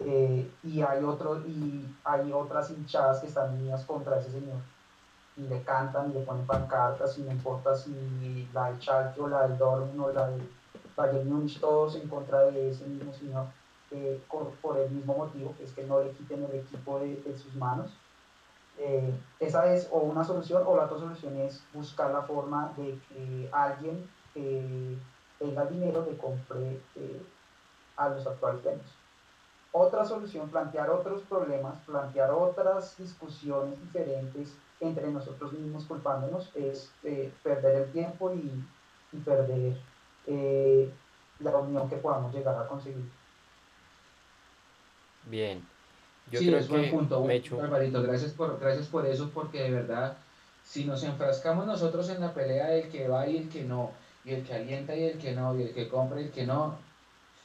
[0.00, 4.60] Eh, y, hay otro, y hay otras hinchadas que están unidas contra ese señor.
[5.36, 9.28] Y le cantan y le ponen pancartas y no importa si la del Schalke o
[9.28, 10.48] la del Dortmund o la del
[10.96, 13.46] Bayern Munich, todos en contra de ese mismo señor
[13.90, 17.36] eh, por, el mismo motivo, que es que no le quiten el equipo de, de
[17.36, 17.90] sus manos
[18.78, 22.98] eh, esa es o una solución o la otra solución es buscar la forma de
[23.08, 24.96] que alguien que
[25.38, 27.22] tenga dinero le compre eh,
[27.96, 28.94] a los actuales dueños.
[29.72, 37.32] otra solución, plantear otros problemas, plantear otras discusiones diferentes entre nosotros mismos culpándonos, es eh,
[37.42, 38.64] perder el tiempo y,
[39.24, 39.78] perder
[40.26, 40.92] eh,
[41.38, 43.10] la unión que podamos llegar a conseguir.
[45.24, 45.66] Bien.
[46.30, 50.16] Yo sí, es buen punto, Alvarito, gracias por, gracias por eso, porque de verdad,
[50.64, 53.92] si nos enfrascamos nosotros en la pelea del que va y el que no,
[54.24, 56.44] y el que alienta y el que no, y el que compra y el que
[56.44, 56.78] no,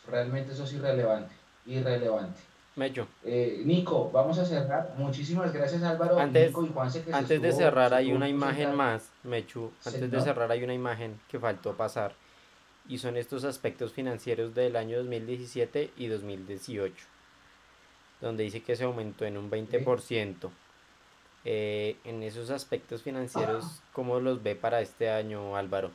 [0.08, 1.34] realmente eso es irrelevante,
[1.68, 2.42] irrelevante.
[2.76, 3.06] Mecho.
[3.26, 4.94] Eh, Nico, vamos a cerrar.
[4.98, 9.10] Muchísimas gracias Álvaro, antes, Nico y Juanse que Antes de cerrar hay una imagen más,
[9.24, 12.14] Mechu, antes de cerrar hay una imagen que faltó pasar
[12.88, 17.06] y son estos aspectos financieros del año 2017 y 2018,
[18.22, 20.50] donde dice que se aumentó en un 20%.
[21.44, 25.90] Eh, en esos aspectos financieros, ¿cómo los ve para este año Álvaro?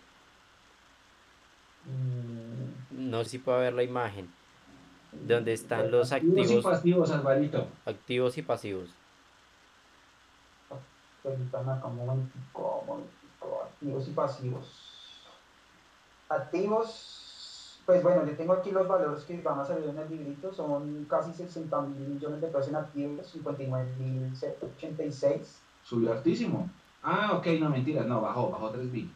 [1.84, 3.10] Mm.
[3.10, 4.28] No sé si puede ver la imagen
[5.12, 6.50] donde están los activos.
[6.50, 7.68] y pasivos, Alvarito.
[7.84, 8.90] Activos y pasivos.
[13.64, 14.82] activos y pasivos.
[16.28, 17.15] Activos,
[17.86, 21.06] pues bueno, yo tengo aquí los valores que van a salir en el librito, son
[21.08, 24.32] casi 60 mil millones de pesos en activos, 59 mil
[24.76, 25.62] 86.
[25.84, 26.68] Subió altísimo.
[27.00, 29.08] Ah, ok, no mentiras, no, bajó, bajó 3 mil.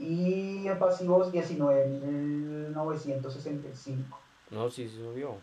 [0.00, 3.98] Y en pasivos 19.965.
[4.50, 5.36] No, sí, sí subió.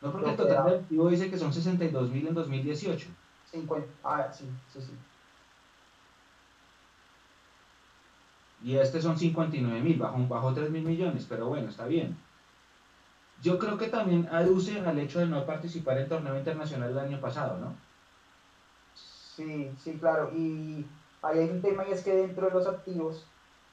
[0.00, 3.08] No, porque el total del activo dice que son 62 mil en 2018.
[3.50, 4.92] 50, ah, sí, sí, sí.
[8.62, 12.16] Y este son 59 mil, bajo, bajo 3 mil millones, pero bueno, está bien.
[13.42, 17.20] Yo creo que también aduce al hecho de no participar en torneo internacional el año
[17.20, 17.74] pasado, ¿no?
[18.94, 20.30] Sí, sí, claro.
[20.32, 20.86] Y
[21.22, 23.26] ahí hay un tema y es que dentro de los activos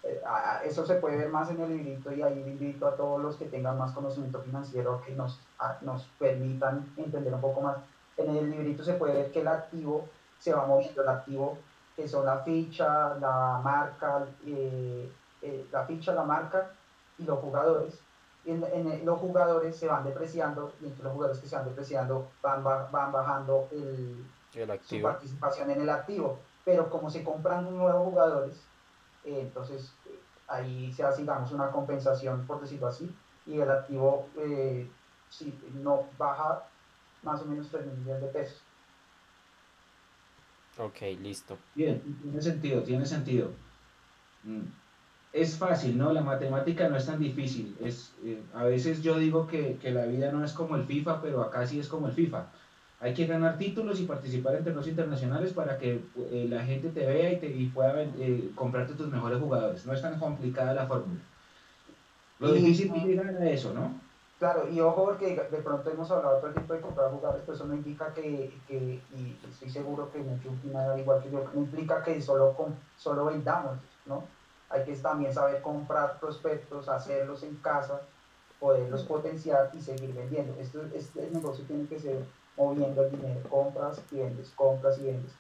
[0.04, 0.22] eh,
[0.66, 3.46] eso se puede ver más en el librito y ahí invito a todos los que
[3.46, 5.40] tengan más conocimiento financiero que nos,
[5.82, 7.78] nos permitan entender un poco más.
[8.18, 11.58] En el librito se puede ver que el activo se va moviendo, el activo
[11.95, 15.11] que son la ficha, la marca, eh,
[15.41, 16.72] eh, la ficha, la marca
[17.18, 17.99] y los jugadores.
[18.45, 22.28] En, en, los jugadores se van depreciando y entre los jugadores que se van depreciando
[22.41, 24.26] van, van bajando el,
[24.84, 26.40] su participación en el activo.
[26.65, 28.56] Pero como se compran nuevos jugadores,
[29.24, 29.94] eh, entonces
[30.48, 33.14] ahí se hace, digamos, una compensación, por decirlo así,
[33.45, 34.28] y el activo
[35.30, 36.64] si no baja
[37.24, 38.61] más o menos 3 millones de pesos.
[40.78, 41.58] Ok, listo.
[41.76, 43.52] Bien, tiene sentido, tiene sentido.
[44.44, 44.64] Mm,
[45.32, 46.12] es fácil, ¿no?
[46.14, 47.76] La matemática no es tan difícil.
[47.82, 51.22] Es, eh, a veces yo digo que, que, la vida no es como el FIFA,
[51.22, 52.48] pero acá sí es como el FIFA
[53.04, 56.00] hay que ganar títulos y participar en torneos internacionales para que
[56.32, 59.86] eh, la gente te vea y, te, y pueda eh, comprarte tus mejores jugadores.
[59.86, 61.20] No es tan complicada la fórmula.
[62.40, 64.00] Lo difícil es llegar a eso, ¿no?
[64.44, 67.56] Claro, y ojo porque de pronto hemos hablado todo el tiempo de comprar jugadores, pero
[67.56, 70.49] eso no implica que, que y estoy seguro que mucho
[70.98, 74.26] igual que yo, no implica que solo, con, solo vendamos, ¿no?
[74.70, 78.02] Hay que también saber comprar prospectos, hacerlos en casa,
[78.60, 80.53] poderlos potenciar y seguir vendiendo.
[80.60, 82.26] Esto, este negocio tiene que ser
[82.57, 85.32] moviendo el dinero, compras y vendes, compras y vendes.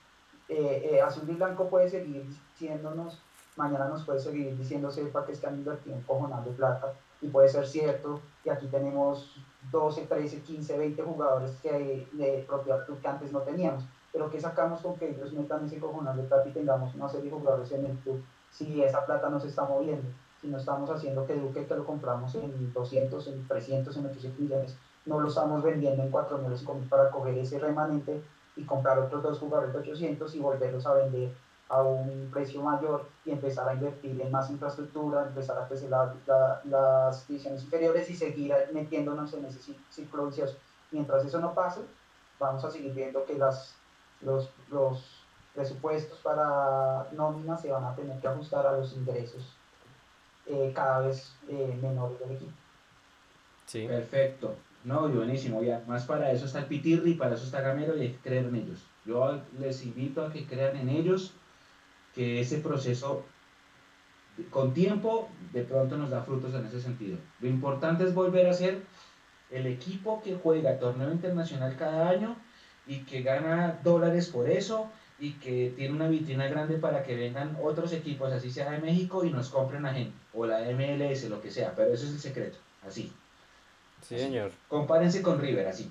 [0.47, 3.21] Eh, eh, azul y blanco puede seguir diciéndonos,
[3.57, 6.93] mañana nos puede seguir diciendo para que están invirtiendo cojonal de plata
[7.23, 9.35] y puede ser cierto y aquí tenemos
[9.71, 14.81] 12, 13, 15, 20 jugadores que, de propiedad que antes no teníamos, pero que sacamos
[14.81, 17.85] con que ellos metan ese cojonal de plata y tengamos una serie de jugadores en
[17.85, 18.21] el club
[18.51, 20.07] si esa plata no se está moviendo,
[20.39, 24.39] si no estamos haciendo que Duque que lo compramos en 200, en 300, en 800
[24.39, 24.75] millones,
[25.05, 28.21] no lo estamos vendiendo en 4.000 para coger ese remanente
[28.55, 31.31] y comprar otros dos jugadores de 800 y volverlos a vender
[31.69, 37.27] a un precio mayor y empezar a invertir en más infraestructura, empezar a crecer las
[37.27, 40.57] divisiones inferiores y seguir metiéndonos en ese ciclo vicioso.
[40.91, 41.81] Mientras eso no pase,
[42.39, 43.75] vamos a seguir viendo que las,
[44.21, 45.23] los, los
[45.55, 49.55] presupuestos para nóminas se van a tener que ajustar a los ingresos
[50.45, 52.51] eh, cada vez eh, menores del equipo.
[53.65, 53.87] Sí.
[53.87, 54.55] Perfecto.
[54.83, 55.81] No, buenísimo, ya.
[55.87, 58.55] Más para eso está el Pitirri, para eso está Gamero y hay que creer en
[58.55, 58.85] ellos.
[59.05, 61.33] Yo les invito a que crean en ellos,
[62.13, 63.25] que ese proceso
[64.49, 67.17] con tiempo de pronto nos da frutos en ese sentido.
[67.39, 68.81] Lo importante es volver a ser
[69.51, 72.35] el equipo que juega torneo internacional cada año
[72.87, 77.57] y que gana dólares por eso y que tiene una vitrina grande para que vengan
[77.61, 81.39] otros equipos, así sea de México, y nos compren a gente, o la MLS, lo
[81.39, 83.13] que sea, pero ese es el secreto, así.
[84.01, 84.51] Sí, señor.
[84.67, 85.89] Compárense con River, así.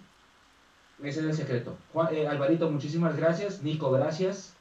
[1.02, 1.76] Ese es el secreto.
[1.92, 3.62] Juan, eh, Alvarito, muchísimas gracias.
[3.62, 4.51] Nico, gracias.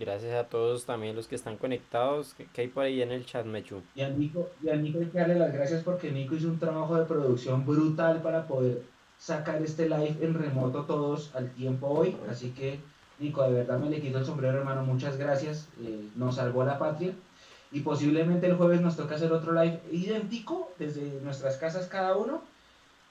[0.00, 2.34] Gracias a todos también los que están conectados.
[2.54, 3.82] ¿Qué, hay por ahí en el chat, Mechu?
[3.94, 6.58] Y a, Nico, y a Nico hay que darle las gracias porque Nico hizo un
[6.58, 8.80] trabajo de producción brutal para poder
[9.18, 12.16] sacar este live en remoto todos al tiempo hoy.
[12.30, 12.80] Así que,
[13.18, 14.84] Nico, de verdad me le quito el sombrero, hermano.
[14.84, 15.68] Muchas gracias.
[15.82, 17.12] Eh, nos salvó la patria.
[17.70, 22.42] Y posiblemente el jueves nos toca hacer otro live idéntico desde nuestras casas cada uno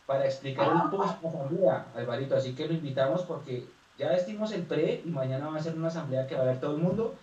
[0.08, 2.36] para explicar el post asamblea, Alvarito.
[2.36, 3.66] Así que lo invitamos porque
[4.00, 6.60] ya vestimos el pre y mañana va a ser una asamblea que va a ver
[6.60, 7.16] todo el mundo,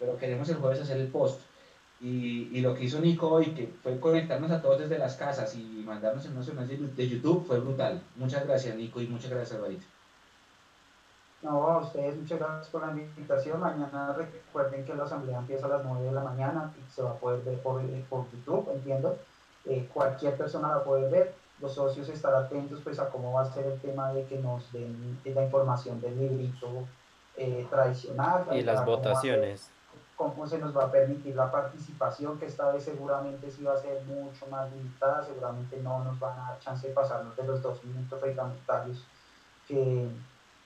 [0.00, 1.40] pero queremos el jueves hacer el post.
[2.00, 5.54] Y, y lo que hizo Nico hoy, que fue conectarnos a todos desde las casas
[5.54, 8.02] y mandarnos en unos de YouTube, fue brutal.
[8.16, 9.84] Muchas gracias, Nico, y muchas gracias, Alvarito.
[11.42, 13.60] No, a ustedes muchas gracias por la invitación.
[13.60, 17.10] Mañana recuerden que la asamblea empieza a las 9 de la mañana y se va
[17.10, 19.18] a poder ver por, por YouTube, entiendo.
[19.66, 23.42] Eh, cualquier persona va a poder ver los socios estar atentos pues a cómo va
[23.42, 26.68] a ser el tema de que nos den la información del librito
[27.36, 28.44] eh, tradicional.
[28.52, 29.70] Y las votaciones.
[30.16, 33.76] Cómo, se nos va a permitir la participación, que esta vez seguramente sí va a
[33.76, 37.62] ser mucho más limitada, seguramente no nos van a dar chance de pasarnos de los
[37.62, 39.04] dos minutos reglamentarios
[39.66, 40.08] que,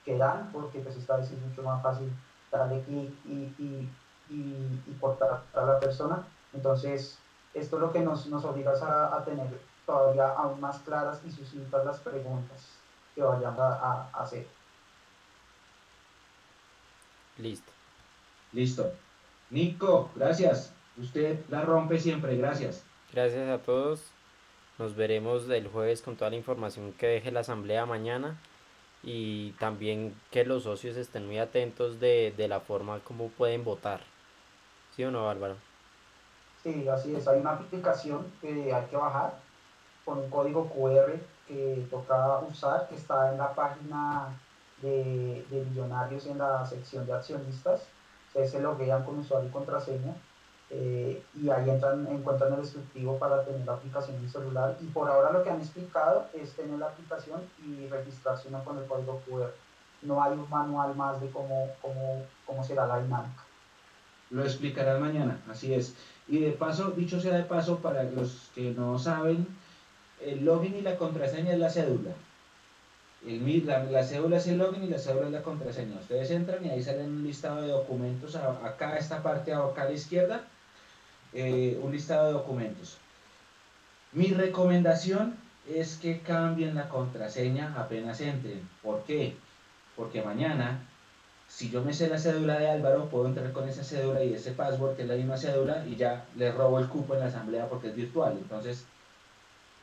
[0.05, 2.11] que dan, porque pues esta vez es mucho más fácil
[2.51, 3.91] darle clic y, y,
[4.31, 6.27] y, cortar a la persona.
[6.53, 7.19] Entonces,
[7.55, 9.49] esto es lo que nos, nos obliga a, a tener
[9.87, 12.67] todavía aún más claras y sucintas las preguntas
[13.15, 14.47] que vayan a, hacer.
[17.39, 17.73] Listo.
[18.53, 18.93] Listo.
[19.51, 20.73] Nico, gracias.
[20.99, 22.83] Usted la rompe siempre, gracias.
[23.13, 24.03] Gracias a todos.
[24.79, 28.37] Nos veremos el jueves con toda la información que deje la asamblea mañana
[29.03, 34.01] y también que los socios estén muy atentos de, de la forma como pueden votar.
[34.95, 35.57] ¿Sí o no, Álvaro?
[36.63, 37.29] Sí, así es.
[37.29, 39.46] Hay una aplicación que hay que bajar
[40.07, 41.19] con un código QR
[41.49, 44.29] que toca usar, que está en la página
[44.81, 47.83] de, Millonarios en la sección de accionistas.
[48.29, 50.15] Ustedes se loguean con usuario y contraseña
[50.71, 54.77] eh, y ahí entran, encuentran el descriptivo para tener la aplicación en celular.
[54.81, 58.87] Y por ahora lo que han explicado es tener la aplicación y registrarse con el
[58.87, 59.53] código QR.
[60.03, 63.43] No hay un manual más de cómo, cómo, cómo será la dinámica.
[64.31, 65.97] Lo explicarán mañana, así es.
[66.29, 69.47] Y de paso, dicho sea de paso, para los que no saben,
[70.27, 72.11] el login y la contraseña es la cédula.
[73.27, 75.99] El, la, la, cédula es el login y la cédula es la contraseña.
[76.01, 78.37] Ustedes entran y ahí salen un listado de documentos.
[78.37, 80.45] Acá, esta parte acá a la izquierda,
[81.33, 82.99] eh, un listado de documentos.
[84.13, 85.37] Mi recomendación
[85.69, 88.69] es que cambien la contraseña apenas entren.
[88.83, 89.37] ¿Por qué?
[89.97, 90.81] Porque mañana,
[91.49, 94.53] si yo me sé la cédula de Álvaro, puedo entrar con esa cédula y ese
[94.53, 97.69] password, que es la misma cédula, y ya le robo el cupo en la asamblea
[97.69, 98.35] porque es virtual.
[98.41, 98.87] Entonces,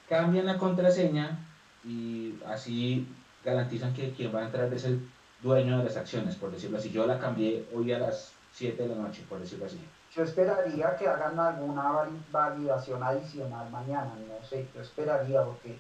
[0.10, 1.40] cambian la contraseña
[1.84, 3.08] y así
[3.44, 5.08] garantizan que quien va a entrar es el
[5.42, 6.90] dueño de las acciones, por decirlo así.
[6.92, 9.80] Yo la cambié hoy a las 7 de la noche, por decirlo así.
[10.16, 15.78] Yo esperaría que hagan alguna validación adicional mañana, no sé, yo esperaría porque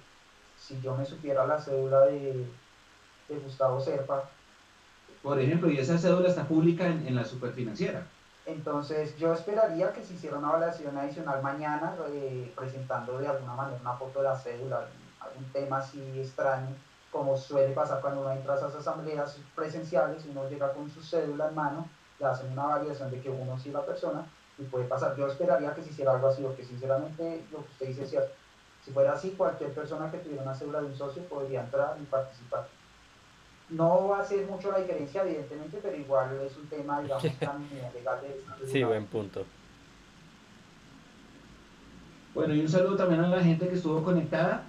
[0.57, 2.47] si yo me supiera la cédula de,
[3.29, 4.29] de Gustavo Serpa.
[5.21, 8.05] Por ejemplo, y esa cédula está pública en, en la superfinanciera.
[8.45, 13.79] Entonces yo esperaría que se hiciera una evaluación adicional mañana, eh, presentando de alguna manera
[13.79, 14.87] una foto de la cédula,
[15.21, 16.75] algún tema así extraño,
[17.11, 21.47] como suele pasar cuando uno entra a esas asambleas presenciales, uno llega con su cédula
[21.47, 21.87] en mano,
[22.19, 24.25] le hacen una validación de que uno sí es la persona,
[24.57, 25.15] y puede pasar.
[25.15, 28.33] Yo esperaría que se hiciera algo así, porque sinceramente lo que usted dice es cierto.
[28.83, 32.05] Si fuera así, cualquier persona que tuviera una cédula de un socio podría entrar y
[32.05, 32.67] participar.
[33.73, 37.67] No va a ser mucho la diferencia, evidentemente, pero igual es un tema, digamos, tan
[37.93, 38.67] legal de...
[38.67, 39.45] Sí, buen punto.
[42.33, 44.63] Bueno, y un saludo también a la gente que estuvo conectada.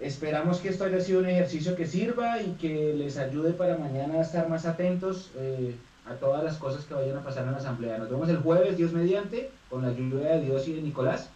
[0.00, 4.14] Esperamos que esto haya sido un ejercicio que sirva y que les ayude para mañana
[4.14, 5.74] a estar más atentos eh,
[6.06, 7.98] a todas las cosas que vayan a pasar en la asamblea.
[7.98, 11.30] Nos vemos el jueves, Dios mediante, con la ayuda de Dios y de Nicolás.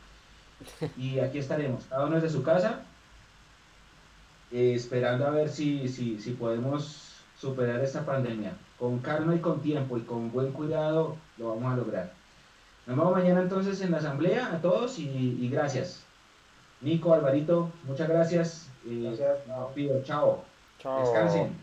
[0.97, 2.83] Y aquí estaremos, cada uno desde su casa,
[4.53, 7.11] eh, esperando a ver si, si, si podemos
[7.41, 8.53] superar esta pandemia.
[8.79, 12.13] Con calma y con tiempo y con buen cuidado lo vamos a lograr.
[12.87, 16.03] Nos vemos mañana entonces en la asamblea a todos y, gracias.
[16.81, 18.69] Nico, Alvarito, muchas gracias.
[18.87, 20.07] Eh, gracias.
[20.07, 20.45] chao.
[20.79, 21.01] Chao.
[21.01, 21.57] Descansen.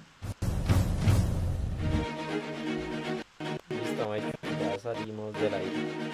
[3.69, 6.06] Listo, ya salimos del aire.